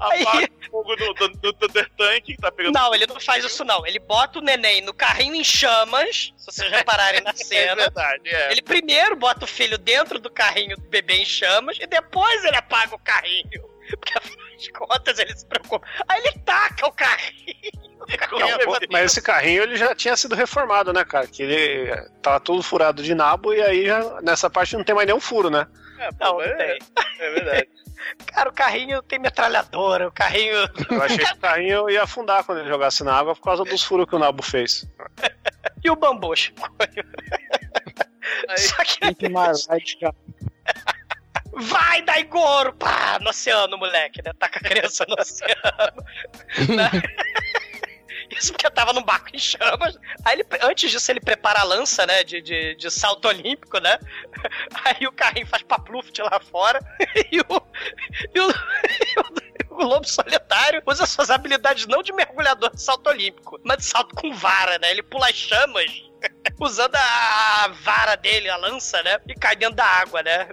[0.00, 0.53] ai, ai o
[0.84, 2.74] fogo do, do, do Thunder Tank que tá pegando.
[2.74, 3.86] Não, ele não faz isso, não.
[3.86, 7.72] Ele bota o neném no carrinho em chamas, se vocês repararem na cena.
[7.72, 8.52] É verdade, é.
[8.52, 12.56] Ele primeiro bota o filho dentro do carrinho do bebê em chamas e depois ele
[12.56, 13.74] apaga o carrinho.
[13.90, 15.86] Porque afinal de contas ele se preocupa.
[16.08, 17.94] Aí ele taca o carrinho.
[18.90, 21.26] Mas esse carrinho ele já tinha sido reformado, né, cara?
[21.26, 25.06] Que ele tava todo furado de nabo e aí já, nessa parte não tem mais
[25.06, 25.66] nenhum furo, né?
[25.98, 26.78] É, não, não é, tem.
[27.18, 27.68] É verdade.
[28.26, 30.68] Cara, o carrinho tem metralhadora, o carrinho.
[30.90, 33.82] Eu achei que o carrinho ia afundar quando ele jogasse na água por causa dos
[33.82, 34.86] furos que o Nabo fez.
[35.82, 36.34] e o bambu,
[38.56, 39.28] Só que.
[39.28, 39.66] mais
[41.56, 42.72] Vai, Daigoro!
[42.72, 44.32] Pá, no oceano, moleque, né?
[44.38, 46.04] Tá com a criança no oceano.
[46.74, 46.90] né?
[48.36, 49.98] Isso porque tava num barco em chamas.
[50.24, 52.24] Aí ele, antes disso, ele prepara a lança, né?
[52.24, 53.98] De, de, de salto olímpico, né?
[54.84, 56.80] Aí o carrinho faz papluft lá fora.
[57.30, 57.62] E o,
[58.34, 63.08] e o, e o, o lobo solitário usa suas habilidades não de mergulhador de salto
[63.08, 64.90] olímpico, mas de salto com vara, né?
[64.90, 65.84] Ele pula as chamas
[66.60, 69.18] usando a vara dele, a lança, né?
[69.26, 70.48] E cai dentro da água, né?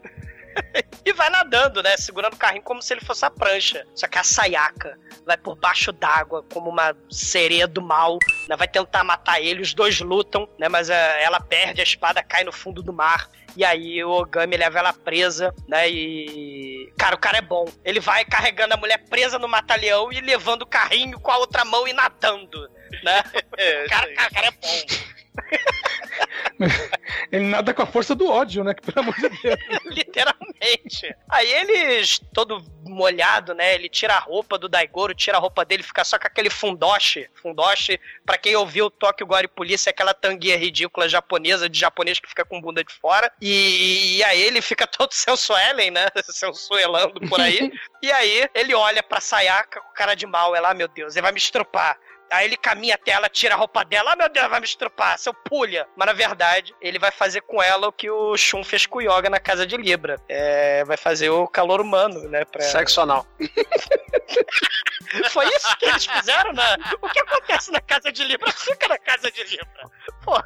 [1.06, 1.98] e vai nadando, né?
[1.98, 3.86] Segurando o carrinho como se ele fosse a prancha.
[3.96, 8.56] Só que a Sayaka vai por baixo d'água como uma sereia do mal, né?
[8.56, 10.70] Vai tentar matar ele, os dois lutam, né?
[10.70, 13.30] Mas uh, ela perde, a espada cai no fundo do mar.
[13.56, 15.90] E aí o Ogami leva ela presa, né?
[15.90, 16.92] E.
[16.98, 17.66] Cara, o cara é bom.
[17.84, 21.66] Ele vai carregando a mulher presa no matalhão e levando o carrinho com a outra
[21.66, 22.70] mão e nadando.
[23.04, 23.24] Né?
[23.58, 25.21] É, o cara, cara, cara é bom.
[27.32, 28.74] Ele nada com a força do ódio, né?
[28.82, 29.60] Pelo amor de Deus.
[29.86, 31.16] Literalmente.
[31.30, 33.74] Aí eles, todo molhado, né?
[33.74, 37.30] Ele tira a roupa do Daigoro, tira a roupa dele, fica só com aquele fundoshi.
[37.42, 42.20] Fundoshi, pra quem ouviu o Tokyo Gore Polícia, é aquela tanguinha ridícula japonesa, de japonês
[42.20, 43.32] que fica com bunda de fora.
[43.42, 46.08] E, e aí ele fica todo sensuelen, né?
[46.26, 47.72] Sensuelando por aí.
[48.02, 50.56] e aí ele olha pra Sayaka com cara de mal.
[50.56, 51.98] Ela, ah, meu Deus, ele vai me estrupar.
[52.32, 54.14] Aí ele caminha até ela, tira a roupa dela.
[54.14, 55.88] Ah, meu Deus, vai me estrupar, seu pulha.
[55.96, 59.02] Mas na verdade, ele vai fazer com ela o que o Shun fez com o
[59.02, 60.18] Yoga na casa de Libra.
[60.30, 62.46] É, vai fazer o calor humano, né?
[62.46, 62.62] Pra...
[62.62, 63.26] Sexo anal.
[65.30, 66.78] Foi isso que eles fizeram, né?
[67.02, 69.92] O que acontece na casa de Libra fica na casa de Libra.
[70.24, 70.42] Pô.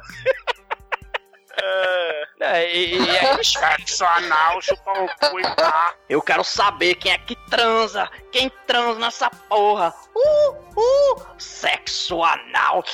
[2.38, 5.94] É, e, e aí Sexo anal, chupar o cu e pá.
[6.08, 8.08] Eu quero saber quem é que transa.
[8.30, 9.92] Quem transa nessa porra?
[10.14, 12.84] Uh, uh, sexo anal.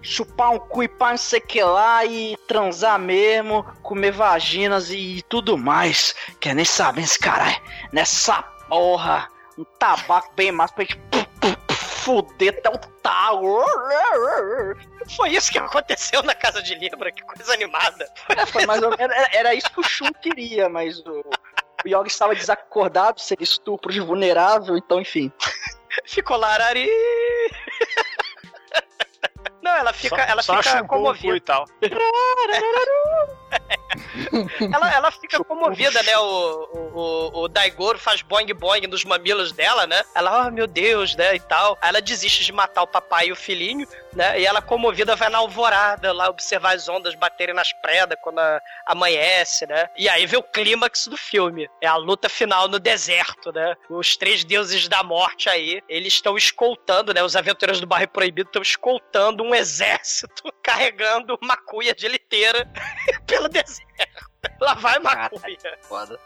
[0.00, 2.04] Chupar um cu e pá, não sei que lá.
[2.06, 3.62] E transar mesmo.
[3.82, 6.14] Comer vaginas e tudo mais.
[6.40, 7.60] Quer nem saber esse caralho.
[7.92, 9.28] Nessa porra.
[9.56, 10.98] Um tabaco bem mais pra gente
[12.04, 13.64] fuder até o talo.
[15.16, 18.06] Foi isso que aconteceu na casa de Libra, que coisa animada.
[18.36, 19.00] É, foi mais ou menos.
[19.16, 21.20] Era, era isso que o Shun queria, mas o,
[21.84, 25.32] o Yogi estava desacordado, seria estupro de vulnerável, então enfim.
[26.06, 26.88] Ficou lá, Arari.
[29.62, 31.36] Não, ela fica, Só- ela só fica comovida.
[31.36, 31.64] e tal.
[34.72, 36.16] Ela, ela fica comovida, né?
[36.18, 40.02] O, o, o, Daigoro faz boing boing nos mamilos dela, né?
[40.14, 41.34] Ela, oh meu Deus, né?
[41.34, 41.76] E tal.
[41.80, 44.40] Aí ela desiste de matar o papai e o filhinho, né?
[44.40, 48.60] E ela, comovida, vai na alvorada lá observar as ondas baterem nas predas quando a-
[48.86, 49.88] amanhece, né?
[49.96, 51.68] E aí vê o clímax do filme.
[51.80, 53.74] É a luta final no deserto, né?
[53.88, 57.22] Os três deuses da morte aí, eles estão escoltando, né?
[57.22, 62.68] Os aventureiros do Barrio Proibido estão escoltando um exército carregando uma cuia de liteira
[63.26, 64.30] pelo deserto.
[64.60, 65.56] Lá vai maconha.
[65.82, 66.18] Foda.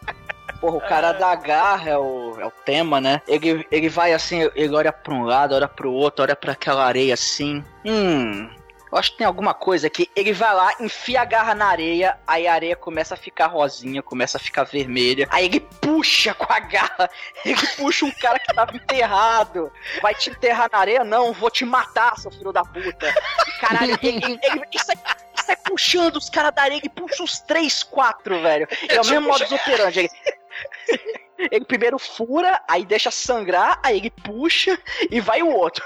[0.61, 3.23] Porra, o cara da garra é o, é o tema, né?
[3.29, 6.85] Ele, ele vai assim, ele olha pra um lado, olha pro outro, olha pra aquela
[6.85, 7.65] areia assim.
[7.85, 8.51] Hum.
[8.91, 10.11] Eu acho que tem alguma coisa aqui.
[10.17, 14.03] Ele vai lá, enfia a garra na areia, aí a areia começa a ficar rosinha,
[14.03, 15.29] começa a ficar vermelha.
[15.31, 17.11] Aí ele puxa com a garra.
[17.45, 19.71] Ele puxa um cara que tava enterrado.
[20.03, 21.05] Vai te enterrar na areia?
[21.05, 23.15] Não, vou te matar, seu filho da puta.
[23.61, 27.23] Caralho, ele, ele, ele, ele sai, ele sai puxando os caras da areia, ele puxa
[27.23, 28.69] uns três, quatro, velho.
[28.89, 30.01] É o mesmo modus operandi.
[30.01, 30.11] Ele,
[31.51, 34.79] ele primeiro fura, aí deixa sangrar, aí ele puxa
[35.11, 35.85] e vai o outro.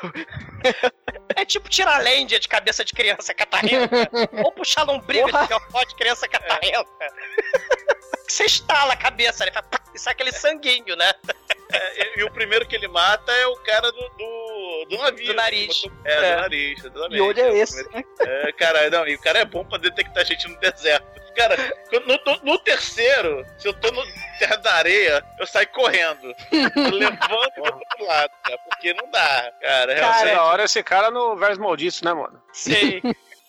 [1.35, 4.09] É tipo tirar lêndia de cabeça de criança catarrenta.
[4.45, 5.41] ou puxar lombriga Porra.
[5.43, 6.87] de fiofó de criança catarrenta.
[8.29, 9.45] Você estala a cabeça?
[9.51, 11.13] Faz pá, E sai aquele sanguinho, né?
[11.73, 15.27] É, e, e o primeiro que ele mata é o cara do, do, do navio.
[15.27, 15.85] Do nariz.
[16.05, 16.35] É, É.
[16.37, 17.17] do nariz, exatamente.
[17.17, 19.79] E olho é o esse, primeiro- É, cara, não, e o cara é bom pra
[19.79, 21.23] detectar gente no deserto.
[21.35, 21.57] Cara,
[21.91, 24.03] no, no- no terceiro, se eu tô no
[24.39, 26.27] terra da areia, eu saio correndo.
[26.53, 29.95] Eu levanto e vou pro outro lado, cara, porque não dá, cara.
[29.95, 30.35] Cara, Realmente.
[30.35, 32.43] da hora esse cara no Versos Malditos, né, mano?
[32.53, 33.01] Sei.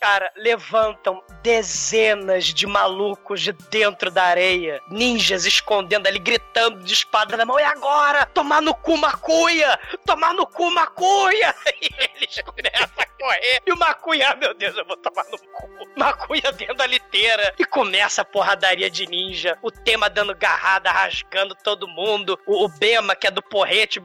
[0.04, 7.38] Cara, levantam dezenas de malucos de dentro da areia, ninjas escondendo ali, gritando de espada
[7.38, 7.58] na mão.
[7.58, 8.26] E agora?
[8.26, 9.80] Tomar no cu Macuia!
[10.06, 11.56] Tomar no cu Macuia!
[11.82, 13.62] E eles começam a correr.
[13.66, 15.70] E o Macuia, ah, meu Deus, eu vou tomar no cu.
[15.96, 17.56] Macuia dentro da liteira.
[17.58, 19.58] E começa a porradaria de ninja.
[19.62, 22.38] O tema dando garrada, rasgando todo mundo.
[22.46, 24.04] O, o Bema, que é do porrete,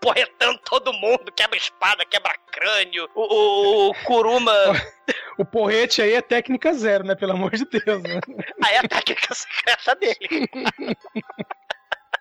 [0.00, 3.08] porretando todo mundo, quebra espada, quebra crânio.
[3.14, 4.52] O, o, o Kuruma.
[5.38, 7.14] O porrete aí é técnica zero, né?
[7.14, 8.02] Pelo amor de Deus.
[8.02, 8.20] Né?
[8.64, 10.48] Aí é a técnica secreta dele.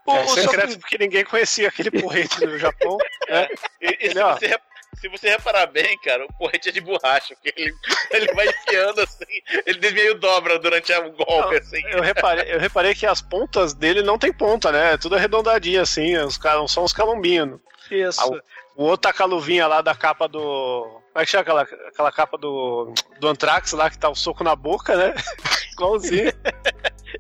[0.06, 2.98] O, É o secreto porque ninguém conhecia aquele porrete no Japão.
[3.30, 3.48] né?
[3.82, 4.38] E, e se, Ele, ó.
[4.96, 7.74] Se você reparar bem, cara, o porrete é de borracha, porque ele,
[8.12, 11.82] ele vai enfiando assim, ele meio dobra durante o golpe, assim.
[11.90, 14.94] Eu reparei, eu reparei que as pontas dele não tem ponta, né?
[14.94, 17.60] É tudo arredondadinho assim, os caras são uns calombinhos.
[17.90, 18.22] Isso.
[18.22, 18.42] Ah,
[18.76, 21.02] o, outro tá com a luvinha lá da capa do.
[21.14, 24.44] Como é que chama aquela, aquela capa do, do Anthrax lá que tá o soco
[24.44, 25.14] na boca, né?
[25.74, 26.34] Igualzinho.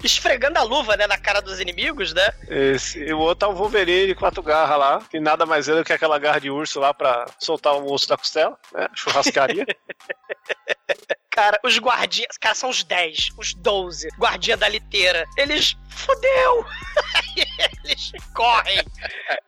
[0.04, 2.32] Esfregando a luva, né, na cara dos inimigos, né?
[2.48, 5.76] Esse, e o outro tá o Wolverine de quatro garras lá, que nada mais é
[5.76, 8.88] do que aquela garra de urso lá pra soltar o osso da costela, né?
[8.94, 9.66] Churrascaria.
[11.36, 15.26] Cara, os guardinhas, cara, são os 10, os 12, guardinha da liteira.
[15.38, 16.66] Eles, fudeu!
[17.14, 17.46] Aí
[17.84, 18.80] eles correm.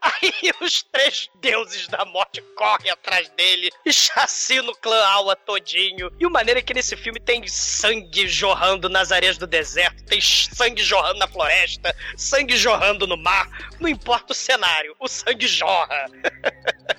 [0.02, 6.12] Aí os três deuses da morte correm atrás dele e chassinam o clã Aua todinho.
[6.20, 10.20] E o maneiro é que nesse filme tem sangue jorrando nas areias do deserto, tem
[10.20, 13.48] sangue jorrando na floresta, sangue jorrando no mar.
[13.80, 16.08] Não importa o cenário, o sangue jorra.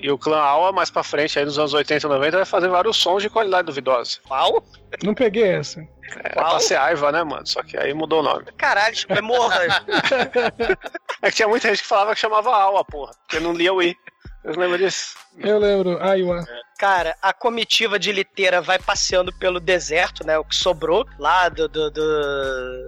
[0.00, 2.68] E o clã Aua, mais pra frente, aí nos anos 80 e 90, vai fazer
[2.68, 4.20] vários sons de qualidade duvidosa.
[4.26, 4.62] Qual?
[5.02, 5.84] Não peguei essa.
[6.24, 7.46] Era pra ser Aiva, né, mano?
[7.46, 8.46] Só que aí mudou o nome.
[8.56, 9.58] Caralho, tipo, é morra.
[11.20, 13.12] É que tinha muita gente que falava que chamava Aua, porra.
[13.26, 13.96] Porque não lia o I.
[14.42, 15.16] Vocês lembram disso?
[15.36, 16.00] Eu lembro.
[16.00, 16.44] Aiwa.
[16.78, 20.38] Cara, a comitiva de liteira vai passeando pelo deserto, né?
[20.38, 21.68] O que sobrou lá do.
[21.68, 22.86] do, do-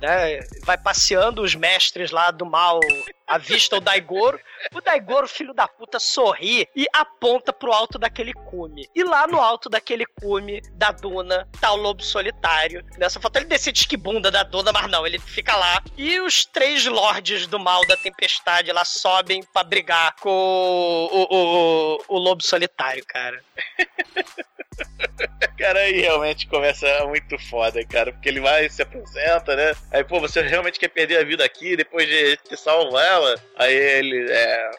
[0.00, 2.78] né, vai passeando os mestres lá do mal.
[3.26, 4.38] Avista o Daigoro.
[4.72, 8.88] O Daigoro, filho da puta, sorri e aponta pro alto daquele cume.
[8.94, 12.84] E lá no alto daquele cume da duna tá o lobo solitário.
[12.98, 15.82] Nessa foto ele decide que bunda da duna, mas não, ele fica lá.
[15.96, 21.26] E os três lordes do mal da tempestade lá sobem pra brigar com o, o,
[21.30, 23.40] o, o lobo solitário, cara.
[25.58, 29.72] Cara, aí realmente começa muito foda, cara, porque ele vai, se apresenta, né?
[29.90, 33.40] Aí, pô, você realmente quer perder a vida aqui depois de ter salvo ela?
[33.56, 34.70] Aí ele, é.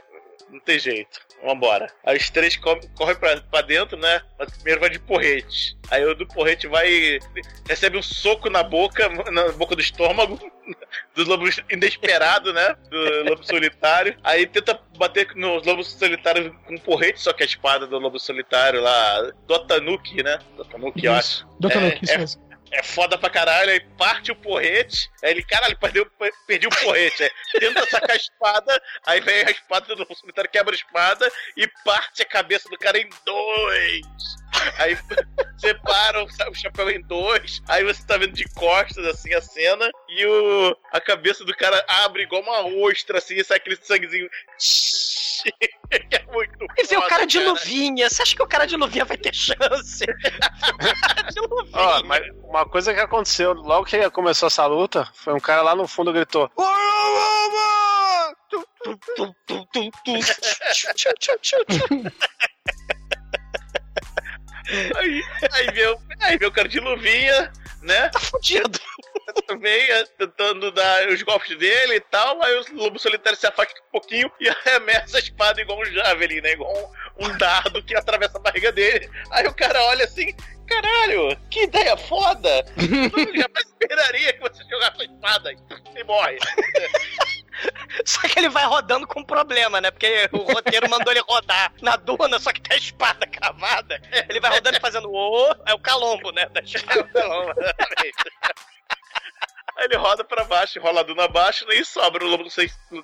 [0.50, 1.20] Não tem jeito.
[1.44, 1.92] Vambora.
[2.06, 4.22] Aí os três co- correm pra, pra dentro, né?
[4.40, 5.78] Mas primeiro vai de porrete.
[5.92, 7.20] Aí o do porrete vai.
[7.68, 10.40] recebe um soco na boca, na boca do estômago,
[11.16, 12.76] do lobo inesperado, né?
[12.90, 14.18] Do lobo solitário.
[14.24, 18.18] Aí tenta bater no lobo solitário com um porrete, só que a espada do lobo
[18.20, 20.40] solitário lá, Dotanuki, né?
[20.56, 21.46] Dotanuki, eu acho.
[21.60, 22.42] Dotanuki, É- isso é- mesmo.
[22.47, 22.47] é
[22.84, 26.10] foda pra caralho, aí parte o porrete, aí ele, caralho, perdeu,
[26.46, 30.74] perdi o porrete, aí tenta sacar a espada, aí vem a espada do cemitério, quebra
[30.74, 34.02] a espada e parte a cabeça do cara em dois.
[34.80, 34.98] Aí
[35.58, 40.26] separa o chapéu em dois, aí você tá vendo de costas assim a cena, e
[40.26, 44.30] o, a cabeça do cara abre igual uma ostra assim, e sai aquele sanguezinho.
[45.92, 48.10] é muito E vê o foda, cara de luvinha.
[48.10, 50.06] Você acha que o cara de luvinha vai ter chance?
[51.34, 51.72] de luvinha.
[51.74, 55.76] Ó, mas uma coisa que aconteceu logo que começou essa luta foi um cara lá
[55.76, 56.50] no fundo gritou:
[64.98, 65.24] Aí,
[65.54, 67.52] aí, vê, o- aí vê o cara de luvinha,
[67.82, 68.10] né?
[68.10, 68.78] Tá fudido.
[69.48, 72.42] Também é, tentando dar os golpes dele e tal.
[72.44, 76.42] Aí o lobo solitário se afasta um pouquinho e arremessa a espada igual um javelin,
[76.42, 76.52] né?
[76.52, 76.74] Igual
[77.18, 79.10] um, um dardo que atravessa a barriga dele.
[79.32, 80.36] Aí o cara olha assim:
[80.68, 82.66] caralho, que ideia foda!
[82.78, 85.54] Eu jamais esperaria que você jogasse a espada
[85.96, 86.38] e morre.
[88.06, 89.90] Só que ele vai rodando com problema, né?
[89.90, 94.00] Porque o roteiro mandou ele rodar na duna, só que tem a espada cravada.
[94.30, 95.56] Ele vai rodando e fazendo o.
[95.66, 96.46] É o calombo, né?
[96.50, 97.10] Da espada.
[99.78, 102.48] Aí ele roda pra baixo, rola a duna abaixo, né, e sobra o lobo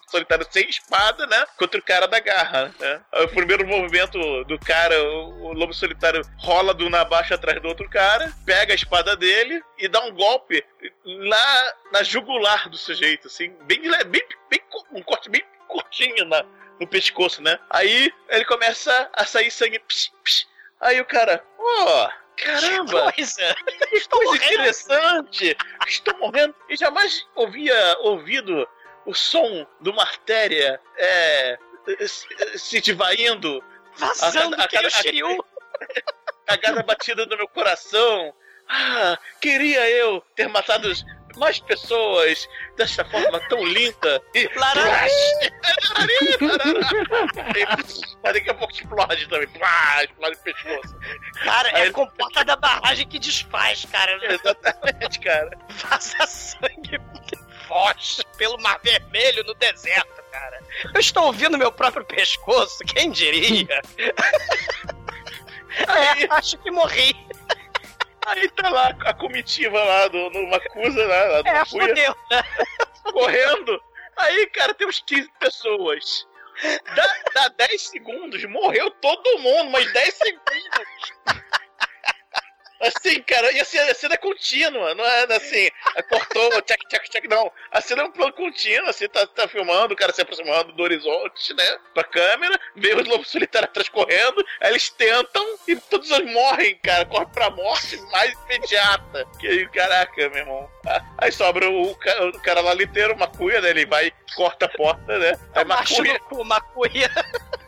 [0.09, 1.45] solitário sem espada, né?
[1.57, 3.01] Contra o cara da garra, né?
[3.11, 7.61] Aí O primeiro movimento do cara, o, o lobo solitário rola a duna abaixo atrás
[7.61, 10.65] do outro cara, pega a espada dele e dá um golpe
[11.05, 14.59] na, na jugular do sujeito, assim, bem, le- bem, bem
[14.91, 16.43] um corte bem curtinho na,
[16.79, 17.59] no pescoço, né?
[17.69, 19.79] Aí ele começa a sair sangue.
[19.79, 20.47] psh, psh.
[20.81, 23.11] Aí o cara, ó, caramba!
[23.11, 23.55] Que coisa!
[23.89, 25.57] Que coisa interessante!
[25.88, 28.68] Estou morrendo e jamais havia ouvido
[29.05, 31.57] o som de uma artéria é,
[32.07, 32.27] se,
[32.57, 33.64] se divaindo.
[33.95, 35.45] Vazando a, que nem o Shiryu.
[36.47, 38.34] a cada batida do meu coração.
[38.68, 40.91] Ah, queria eu ter matado
[41.38, 42.47] mais pessoas
[42.77, 44.22] desta forma tão linda.
[44.34, 44.49] E.
[44.55, 45.11] Larari!
[48.23, 49.47] Mas daqui a pouco explode também.
[49.49, 50.95] Plá, explode o pescoço.
[51.43, 54.18] Cara, é Aí- a comporta da barragem que desfaz, cara.
[54.34, 55.49] Exatamente, cara.
[55.69, 56.99] Vaza sangue
[57.68, 60.60] foge pelo Mar Vermelho no deserto, cara.
[60.93, 63.81] Eu estou ouvindo meu próprio pescoço, quem diria?
[65.88, 67.15] é, acho que morri.
[68.27, 72.15] Aí tá lá a comitiva lá do, no Macusa, lá, lá do É, Macuia, fodeu,
[72.31, 72.43] né?
[73.11, 73.81] correndo.
[74.17, 76.27] Aí, cara, tem uns 15 pessoas.
[76.95, 81.13] Dá, dá 10 segundos, morreu todo mundo, mas 10 segundos.
[82.84, 85.69] Assim, cara, e assim, a cena é contínua, não é assim,
[86.10, 87.51] cortou, tchac, tchac, tchac, não.
[87.72, 90.84] A cena é um plano contínuo, assim, tá, tá filmando, o cara se aproximando do
[90.84, 96.11] horizonte, né, pra câmera, vê os lobos solitários atrás correndo, aí eles tentam e todos
[96.11, 99.26] eles morrem, cara, correm pra morte mais imediata.
[99.39, 100.69] Que aí, caraca, meu irmão.
[100.85, 105.18] Ah, Aí sobra o, o cara lá inteiro, Macuia, né, ele vai, corta a porta,
[105.18, 107.10] né, aí Macho Macuia, no cu, macuia.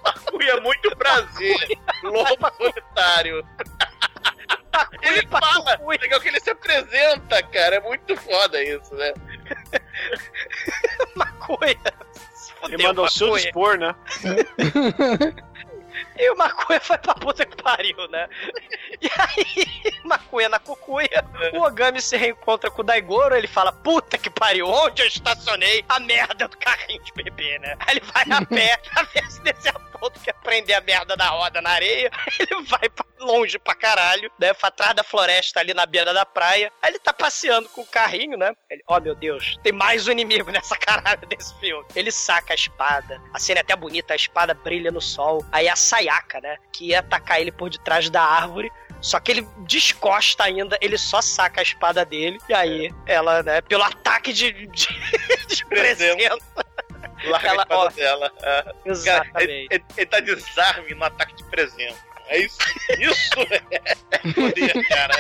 [0.04, 1.58] Macuia, muito prazer,
[2.04, 3.46] lobo solitário.
[5.02, 7.76] Ele fala, legal que ele se apresenta, cara.
[7.78, 9.14] É muito foda isso, né?
[11.16, 11.78] Macuia.
[12.68, 13.38] Ele mandou maconha.
[13.38, 13.96] expor, né?
[16.18, 18.28] E o Macuia foi pra puta que pariu, né?
[19.02, 21.26] E aí, Macuia na cucuia.
[21.54, 25.84] O Ogami se reencontra com o Daigoro, ele fala, puta que pariu, onde eu estacionei
[25.90, 27.76] a merda do carrinho de bebê, né?
[27.80, 31.28] Aí ele vai a pé, a vez desse a ponto que prender a merda da
[31.28, 34.54] roda na areia, ele vai pra longe pra caralho, né?
[34.54, 36.72] Pra trás da floresta ali na beira da praia.
[36.82, 38.54] Aí ele tá passeando com o carrinho, né?
[38.70, 41.86] Ele, oh meu Deus, tem mais um inimigo nessa caralho desse filme.
[41.96, 43.22] Ele saca a espada.
[43.34, 45.44] A cena é até bonita, a espada brilha no sol.
[45.52, 46.58] Aí a Sayaka, né?
[46.72, 48.72] Que ia atacar ele por detrás da árvore.
[49.02, 52.40] Só que ele descosta ainda, ele só saca a espada dele.
[52.50, 56.40] E aí, ela, né, pelo ataque de, de, de presença.
[57.24, 58.32] Larga Ela, a espada ó, dela.
[58.42, 58.64] É.
[58.64, 59.44] Cara, Exatamente.
[59.44, 61.98] ele, ele, ele tá desarme no ataque de presença.
[62.28, 62.58] É isso.
[63.00, 63.40] Isso
[64.12, 65.16] é poder, cara.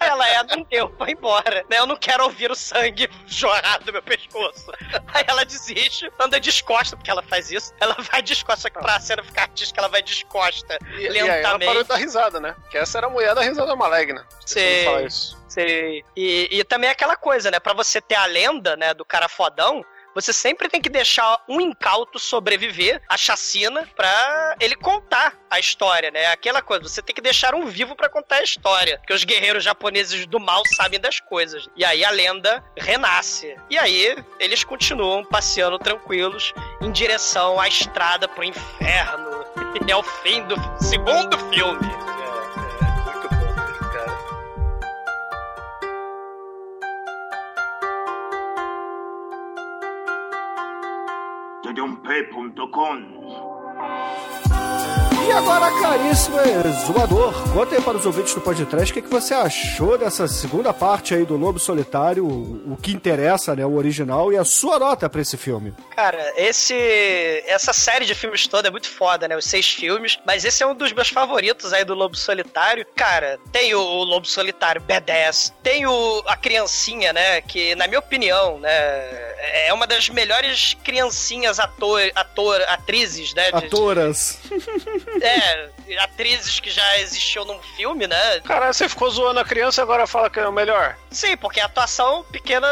[0.00, 1.64] Aí ela é, não deu, vai embora.
[1.68, 1.78] Né?
[1.78, 4.72] Eu não quero ouvir o sangue jorrar do meu pescoço.
[5.08, 7.74] Aí ela desiste, anda descosta, porque ela faz isso.
[7.78, 11.18] Ela vai descosta, só que pra cena ficar artística, ela vai descosta E, e aí
[11.18, 11.66] ela lentamente.
[11.66, 12.56] parou de dar risada, né?
[12.70, 14.26] Que essa era a mulher da risada maligna.
[14.44, 14.84] Sei.
[14.84, 15.36] falar isso.
[15.48, 16.02] Sei.
[16.16, 17.60] E, e também é aquela coisa, né?
[17.60, 19.84] Pra você ter a lenda, né, do cara fodão,
[20.16, 26.10] você sempre tem que deixar um incauto sobreviver à chacina pra ele contar a história,
[26.10, 26.24] né?
[26.28, 28.96] Aquela coisa, você tem que deixar um vivo pra contar a história.
[28.96, 31.68] Porque os guerreiros japoneses do mal sabem das coisas.
[31.76, 33.54] E aí a lenda renasce.
[33.68, 39.36] E aí eles continuam passeando tranquilos em direção à estrada pro inferno.
[39.88, 42.05] É o fim do segundo filme.
[51.66, 52.96] stadionp.com.
[55.26, 59.34] E agora, caríssimo exumador, conta aí para os ouvintes do podcast o que, que você
[59.34, 64.36] achou dessa segunda parte aí do Lobo Solitário, o, que interessa, né, o original, e
[64.36, 65.74] a sua nota para esse filme.
[65.94, 66.74] Cara, esse
[67.46, 69.36] essa série de filmes toda é muito foda, né?
[69.36, 72.86] Os seis filmes, mas esse é um dos meus favoritos aí do Lobo Solitário.
[72.94, 77.98] Cara, tem o, o Lobo Solitário B10, tem o a criancinha, né, que na minha
[77.98, 78.70] opinião, né,
[79.66, 84.38] é uma das melhores criancinhas ator, ator atrizes, né, de- Atoras.
[85.20, 85.70] é,
[86.00, 88.40] atrizes que já existiu num filme, né?
[88.40, 90.96] Cara, você ficou zoando a criança e agora fala que é o melhor.
[91.10, 92.68] Sim, porque a atuação pequena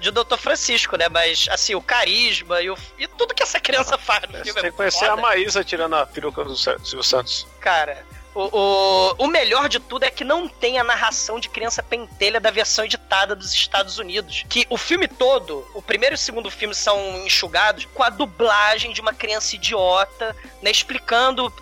[0.00, 0.36] de Dr.
[0.36, 1.08] Francisco, né?
[1.08, 4.60] Mas, assim, o carisma e, o, e tudo que essa criança faz no Você filme
[4.60, 5.12] tem é que conhecer foda.
[5.12, 7.46] a Maísa tirando a peruca do Silvio Santos.
[7.60, 8.04] Cara,
[8.34, 12.40] o, o, o melhor de tudo é que não tem a narração de criança pentelha
[12.40, 14.44] da versão editada dos Estados Unidos.
[14.48, 18.92] Que o filme todo, o primeiro e o segundo filme são enxugados com a dublagem
[18.92, 20.70] de uma criança idiota, né?
[20.70, 21.52] Explicando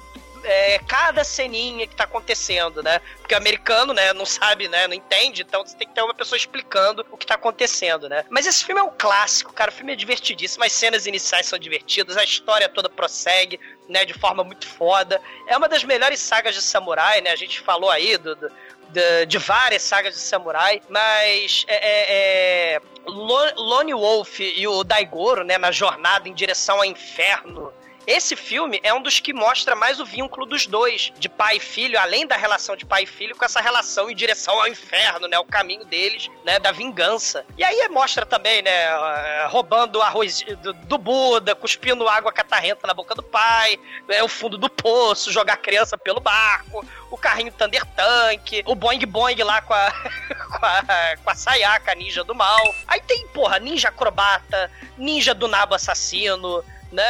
[0.44, 3.00] é, cada ceninha que tá acontecendo, né?
[3.18, 6.14] Porque o americano, né, não sabe, né, não entende, então você tem que ter uma
[6.14, 8.24] pessoa explicando o que tá acontecendo, né?
[8.30, 11.58] Mas esse filme é um clássico, cara, o filme é divertidíssimo, as cenas iniciais são
[11.58, 13.58] divertidas, a história toda prossegue,
[13.88, 15.20] né, de forma muito foda.
[15.46, 17.30] É uma das melhores sagas de samurai, né?
[17.30, 18.50] A gente falou aí do, do-
[18.90, 24.82] de, de várias sagas de samurai, mas é, é, é, Lo- Lone Wolf e o
[24.82, 27.72] Daigoro, né, na jornada em direção ao inferno.
[28.06, 31.60] Esse filme é um dos que mostra mais o vínculo dos dois, de pai e
[31.60, 35.28] filho, além da relação de pai e filho, com essa relação em direção ao inferno,
[35.28, 35.38] né?
[35.38, 36.58] O caminho deles, né?
[36.58, 37.44] Da vingança.
[37.56, 38.70] E aí mostra também, né?
[38.70, 43.78] eh, Roubando arroz do, do Buda, cuspindo água catarrenta na boca do pai,
[44.08, 48.74] é, o fundo do poço, jogar a criança pelo barco, o carrinho Thunder Tank, o
[48.74, 49.90] Boing Boing lá com a,
[50.58, 52.74] com a, com a Sayaka, ninja do mal.
[52.86, 57.04] Aí tem, porra, ninja acrobata, ninja do nabo assassino, né?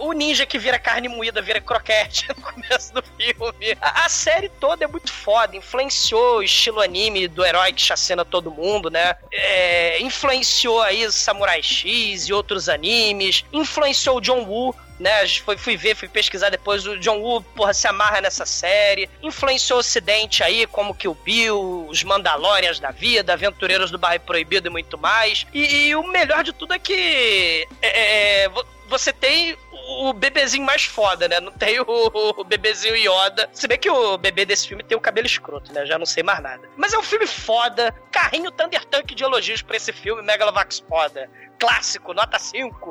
[0.00, 3.76] O ninja que vira carne moída, vira croquete no começo do filme.
[3.80, 8.24] A, a série toda é muito foda, influenciou o estilo anime do herói que chacina
[8.24, 9.14] todo mundo, né?
[9.32, 15.26] É, influenciou aí Samurai X e outros animes, influenciou o John Woo, né?
[15.44, 19.10] Foi, fui ver, fui pesquisar depois, o John Woo, porra, se amarra nessa série.
[19.22, 24.22] Influenciou o Ocidente aí, como que o Bill, os Mandalorians da vida, Aventureiros do Bairro
[24.24, 25.46] Proibido e muito mais.
[25.52, 30.64] E, e o melhor de tudo é que é, é, vo- você tem o bebezinho
[30.64, 31.40] mais foda, né?
[31.40, 33.48] Não tem o, o bebezinho Yoda.
[33.52, 35.86] Se bem que o bebê desse filme tem o cabelo escroto, né?
[35.86, 36.68] Já não sei mais nada.
[36.76, 37.94] Mas é um filme foda.
[38.10, 40.22] Carrinho Thunder Tank de elogios pra esse filme.
[40.22, 41.28] Megalovax foda.
[41.58, 42.90] Clássico, nota 5.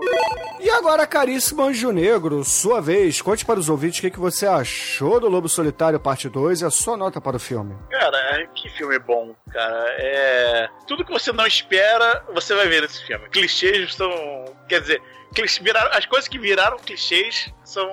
[0.59, 4.47] E agora, caríssimo Anjo Negro, sua vez, conte para os ouvintes o que, que você
[4.47, 7.75] achou do Lobo Solitário Parte 2 e a sua nota para o filme.
[7.89, 9.85] Cara, que filme bom, cara.
[9.97, 10.69] É.
[10.87, 13.29] Tudo que você não espera, você vai ver nesse filme.
[13.29, 14.09] Clichês são.
[14.69, 15.01] Quer dizer,
[15.61, 17.89] viraram- as coisas que viraram clichês são.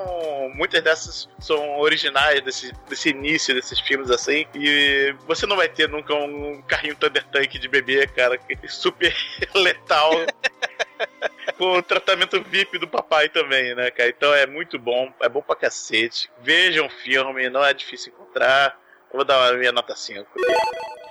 [0.55, 4.47] Muitas dessas são originais desse, desse início desses filmes assim.
[4.55, 9.15] E você não vai ter nunca um carrinho Thunder Tank de bebê, cara, é super
[9.55, 10.12] letal.
[11.56, 14.09] com o tratamento VIP do papai também, né, cara?
[14.09, 16.31] Então é muito bom, é bom pra cacete.
[16.40, 18.78] Vejam o filme, não é difícil encontrar.
[19.10, 20.27] Eu vou dar a minha nota 5.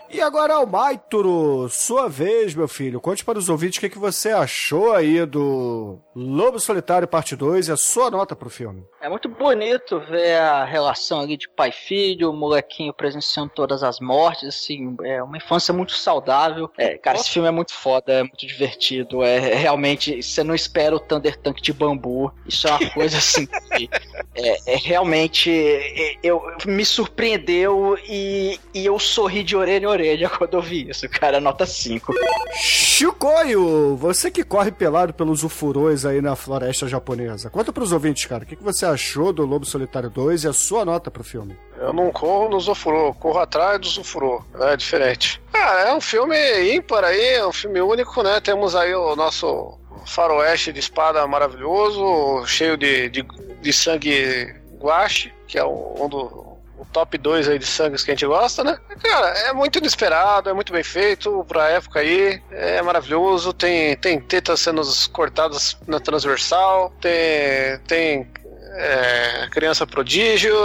[0.09, 3.01] E agora, Almaituro, sua vez, meu filho.
[3.01, 7.67] Conte para os ouvintes o que, que você achou aí do Lobo Solitário Parte 2
[7.67, 8.85] e a sua nota pro filme.
[9.01, 13.84] É muito bonito ver a relação ali de pai e filho, o molequinho presenciando todas
[13.84, 16.71] as mortes, assim, é uma infância muito saudável.
[16.77, 20.55] É, cara, esse filme é muito foda, é muito divertido, é, é realmente, você não
[20.55, 23.89] espera o Thunder Tank de bambu, isso é uma coisa assim, que,
[24.35, 29.97] é, é realmente, é, eu, me surpreendeu e, e eu sorri de orelha em orelha
[30.38, 32.14] quando eu vi isso, cara, nota 5.
[32.56, 38.44] Chicoio, você que corre pelado pelos ufurões aí na floresta japonesa, conta pros ouvintes, cara,
[38.44, 41.57] o que, que você achou do Lobo Solitário 2 e a sua nota pro filme?
[41.80, 44.44] Eu não corro no Zofurô, corro atrás do Zofurô.
[44.61, 45.40] É diferente.
[45.53, 46.36] Ah, é um filme
[46.74, 48.40] ímpar aí, é um filme único, né?
[48.40, 53.26] Temos aí o nosso faroeste de espada maravilhoso, cheio de, de,
[53.61, 56.47] de sangue guache, que é um do
[56.77, 58.77] o top 2 aí de sangues que a gente gosta, né?
[59.01, 64.19] Cara, é muito inesperado, é muito bem feito pra época aí, é maravilhoso, tem, tem
[64.19, 64.81] tetas sendo
[65.11, 68.31] cortadas na transversal, tem, tem
[68.77, 70.55] é, criança prodígio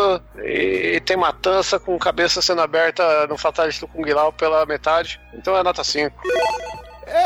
[0.44, 5.20] e tem matança com cabeça sendo aberta no Fatality do Kung Lao pela metade.
[5.32, 6.14] Então é nota 5.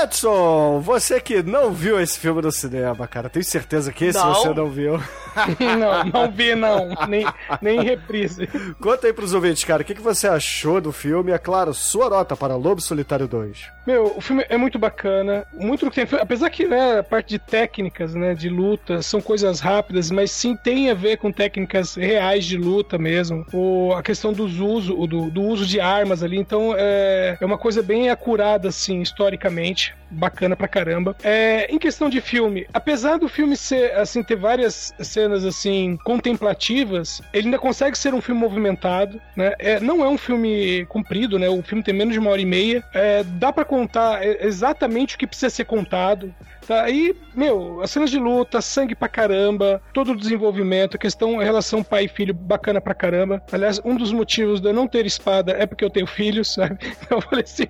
[0.02, 4.34] Edson, você que não viu esse filme no cinema, cara, tenho certeza que esse Não.
[4.34, 5.00] você não viu.
[5.78, 7.26] não, não vi não, nem,
[7.60, 8.48] nem em reprise.
[8.80, 11.32] Conta aí pros ouvintes, cara, o que, que você achou do filme?
[11.32, 13.76] É claro, sua nota para Lobo Solitário 2.
[13.86, 17.30] Meu, o filme é muito bacana, muito do que tem, apesar que, né, a parte
[17.30, 21.94] de técnicas, né, de luta, são coisas rápidas, mas sim tem a ver com técnicas
[21.94, 26.36] reais de luta mesmo, o, a questão dos uso, do, do uso de armas ali,
[26.36, 31.16] então é, é uma coisa bem acurada, assim, historicamente, bacana pra caramba.
[31.22, 34.92] É, em questão de filme, apesar do filme ser, assim, ter várias
[35.26, 40.16] cenas, assim, contemplativas, ele ainda consegue ser um filme movimentado, né, é, não é um
[40.16, 43.64] filme comprido, né, o filme tem menos de uma hora e meia, é, dá pra
[43.64, 46.32] contar é, exatamente o que precisa ser contado.
[46.66, 51.38] Tá, aí, meu, as cenas de luta, sangue pra caramba, todo o desenvolvimento, a questão,
[51.38, 53.40] a relação pai e filho bacana pra caramba.
[53.52, 56.78] Aliás, um dos motivos de eu não ter espada é porque eu tenho filhos, sabe?
[57.06, 57.66] Então eu falei assim.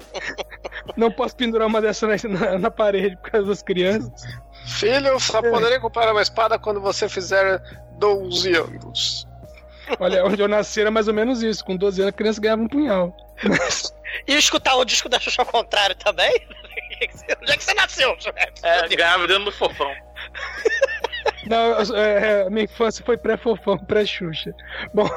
[0.98, 4.12] não posso pendurar uma dessas na, na, na parede por causa das crianças.
[4.66, 7.60] Filho, só poderei comprar uma espada quando você fizer
[7.98, 9.26] 12 anos.
[10.00, 11.64] Olha, onde eu nasci era mais ou menos isso.
[11.64, 13.14] Com 12 anos a criança ganhava um punhal.
[14.28, 16.30] E escutar o disco da Xuxa ao contrário também?
[17.42, 18.60] Onde é que você nasceu, Juliette?
[18.62, 19.92] É, grávida dentro do fofão.
[21.46, 24.54] Não, é, é, minha infância foi pré-fofão, pré-Xuxa.
[24.94, 25.08] Bom.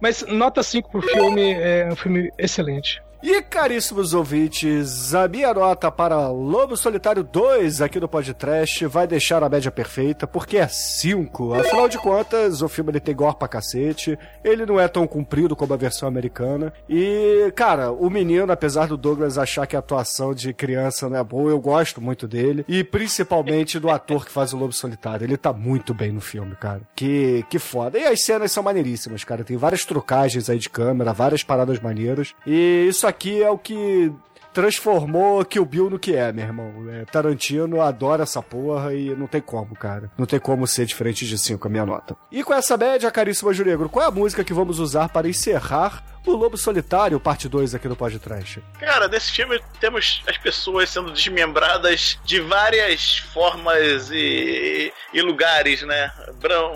[0.00, 3.00] Mas nota 5 pro filme, é um filme excelente.
[3.22, 9.44] E caríssimos ouvintes, a minha nota para Lobo Solitário 2 aqui do Podcast vai deixar
[9.44, 11.52] a média perfeita, porque é 5.
[11.52, 15.54] Afinal de contas, o filme ele tem gore pra cacete, ele não é tão comprido
[15.54, 16.72] como a versão americana.
[16.88, 21.22] E, cara, o menino, apesar do Douglas achar que a atuação de criança não é
[21.22, 22.64] boa, eu gosto muito dele.
[22.66, 25.26] E principalmente do ator que faz o Lobo Solitário.
[25.26, 26.80] Ele tá muito bem no filme, cara.
[26.96, 27.98] Que, que foda.
[27.98, 29.44] E as cenas são maneiríssimas, cara.
[29.44, 32.32] Tem várias trucagens aí de câmera, várias paradas maneiras.
[32.46, 34.12] E isso aqui é o que
[34.52, 36.72] transformou Kill Bill no que é, meu irmão.
[36.90, 40.10] É, Tarantino adora essa porra e não tem como, cara.
[40.18, 42.16] Não tem como ser diferente de 5 a minha nota.
[42.30, 46.02] E com essa média, caríssimo Juregro, qual é a música que vamos usar para encerrar
[46.26, 48.62] o Lobo Solitário, parte 2 aqui no Podcast?
[48.78, 56.10] Cara, nesse filme temos as pessoas sendo desmembradas de várias formas e, e lugares, né?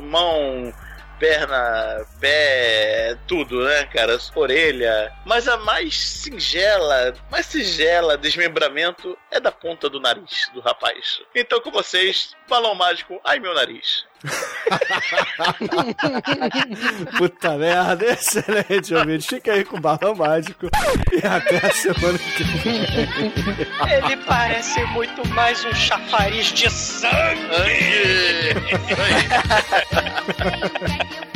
[0.02, 0.72] Mão,
[1.24, 4.18] perna, pé, tudo, né, cara?
[4.34, 5.10] Orelha.
[5.24, 11.22] Mas a mais singela, mais singela desmembramento é da ponta do nariz do rapaz.
[11.34, 14.04] Então, com vocês, balão mágico, ai meu nariz.
[17.18, 19.26] Puta merda, excelente, ouvinte.
[19.26, 20.68] Fica aí com o balão mágico
[21.12, 22.80] e até a semana que vem.
[23.90, 27.44] Ele parece muito mais um chafariz de sangue.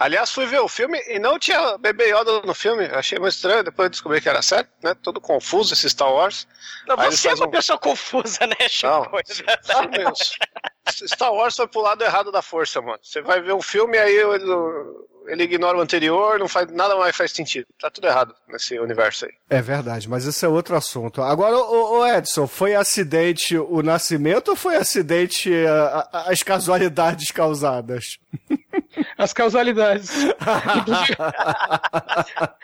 [0.00, 2.88] Aliás, fui ver o filme e não tinha bebê Yoda no filme.
[2.88, 4.94] Eu achei muito estranho, depois eu descobri que era certo, né?
[4.94, 6.48] Todo confuso esse Star Wars.
[6.88, 8.86] Não, Aí você é uma um- pessoa confusa, né, Chico?
[8.88, 9.10] Não,
[9.62, 10.32] Star Wars-
[11.06, 12.98] Star Wars foi pro lado errado da força, mano.
[13.02, 14.44] Você vai ver um filme aí ele,
[15.26, 17.66] ele ignora o anterior, não faz nada mais faz sentido.
[17.80, 19.32] Tá tudo errado nesse universo aí.
[19.48, 21.22] É verdade, mas isso é outro assunto.
[21.22, 28.18] Agora, ô Edson, foi acidente o nascimento ou foi acidente a- a- as casualidades causadas?
[29.16, 30.10] As causalidades.
[30.76, 31.16] Inclusive,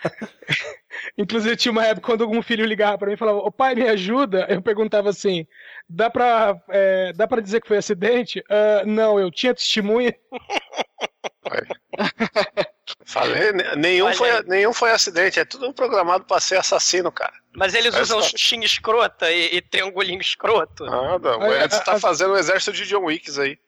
[1.19, 3.89] Inclusive, tinha uma época quando algum filho ligava pra mim e falava, ô pai, me
[3.89, 4.47] ajuda.
[4.49, 5.47] Eu perguntava assim:
[5.89, 8.43] dá pra, é, dá pra dizer que foi acidente?
[8.49, 10.15] "Ah, não, eu tinha testemunha.
[13.05, 14.43] Falei, ne- nenhum, Olha foi, aí.
[14.47, 17.33] nenhum foi acidente, é tudo programado pra ser assassino, cara.
[17.55, 20.85] Mas eles Essa- usam xuxinha escrota e, e triangulinho escroto.
[20.85, 23.59] Nada, o Edson tá a- fazendo o exército de John Wicks aí.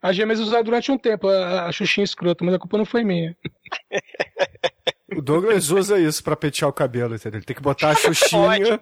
[0.00, 3.02] A gêmeas usaram durante um tempo a, a Xuxinha escrota, mas a culpa não foi
[3.02, 3.36] minha.
[5.16, 7.38] O Douglas usa isso pra pentear o cabelo, entendeu?
[7.38, 8.80] Ele tem que botar a xuxinha,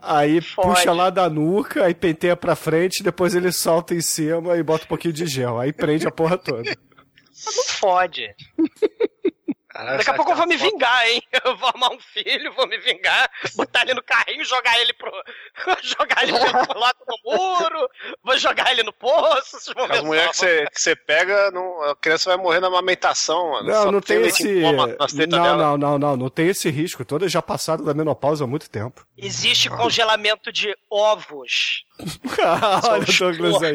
[0.00, 4.62] aí puxa lá da nuca, aí penteia pra frente, depois ele solta em cima e
[4.62, 5.58] bota um pouquinho de gel.
[5.60, 6.62] Aí prende a porra toda.
[7.44, 8.34] Mas não fode.
[9.74, 11.20] Daqui a pouco eu vou me vingar, hein?
[11.44, 15.10] Eu vou armar um filho, vou me vingar, botar ele no carrinho, jogar ele pro.
[15.82, 17.88] jogar ele pro lado do muro,
[18.22, 21.82] vou jogar ele no poço, vocês vão As mulheres que você, que você pega, não-
[21.82, 23.68] a criança vai morrer na amamentação, mano.
[23.68, 24.60] Não, Só não tem leite em esse.
[24.62, 25.56] coma Não, dela.
[25.56, 26.16] não, não, não.
[26.16, 27.04] Não tem esse risco.
[27.04, 29.04] Todas já passaram da menopausa há muito tempo.
[29.18, 31.84] Existe congelamento de ovos.
[31.98, 33.74] Olha o Douglas aí.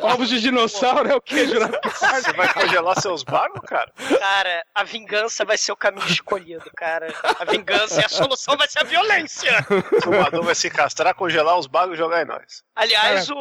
[0.00, 0.06] ó.
[0.12, 1.44] Ovos de dinossauro é o que?
[1.46, 3.92] Você vai congelar seus bagos, cara?
[4.18, 7.14] Cara, a vingança vai ser o caminho escolhido, cara.
[7.38, 9.52] A vingança e a solução vai ser a violência.
[9.98, 12.62] O fumador vai se castrar, congelar os bagos e jogar em nós.
[12.74, 13.34] Aliás, o,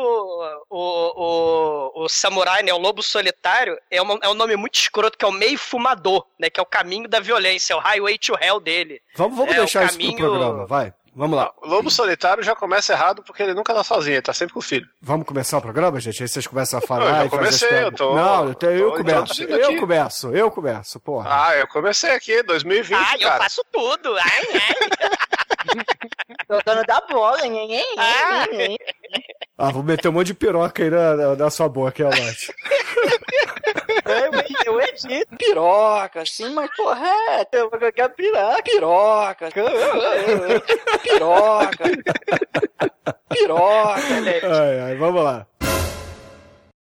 [0.70, 5.18] o, o, o samurai, né, o lobo solitário, é, uma- é um nome muito escroto,
[5.18, 8.18] que é o meio fumador, né, que é o caminho da violência, é o highway
[8.18, 9.02] to hell dele.
[9.16, 10.94] Vamos, vamos É, deixar isso pro caminho- programa, vai.
[11.14, 11.52] Vamos lá.
[11.62, 14.60] O lobo solitário já começa errado porque ele nunca tá sozinho, ele tá sempre com
[14.60, 14.88] o filho.
[15.02, 16.24] Vamos começar o programa, gente?
[16.24, 18.92] Aí vocês começam a Eu falar e as comecei, eu tô- Não, eu, tenho- eu
[18.92, 19.44] tô começo.
[19.44, 19.76] Eu aqui.
[19.80, 21.30] começo, eu começo, porra.
[21.48, 23.44] Ah, eu comecei aqui, 2020, Ah, eu cara.
[23.44, 24.16] faço tudo.
[24.18, 24.24] Ai,
[24.54, 24.76] ai.
[26.48, 28.46] Tô dando da bola, hein, hein, hein, Ah.
[28.52, 28.78] hein, hein.
[29.58, 32.04] Ah, vou meter um monte de piroca aí na, na, na sua boca,
[34.12, 34.28] é.
[34.28, 37.56] Eu, eu edito piroca, assim, mas correto.
[37.56, 39.50] Eu vou colocar piroca, piroca,
[41.04, 41.84] piroca,
[43.30, 44.62] piroca.
[44.62, 45.48] Ai, ai, vamos lá.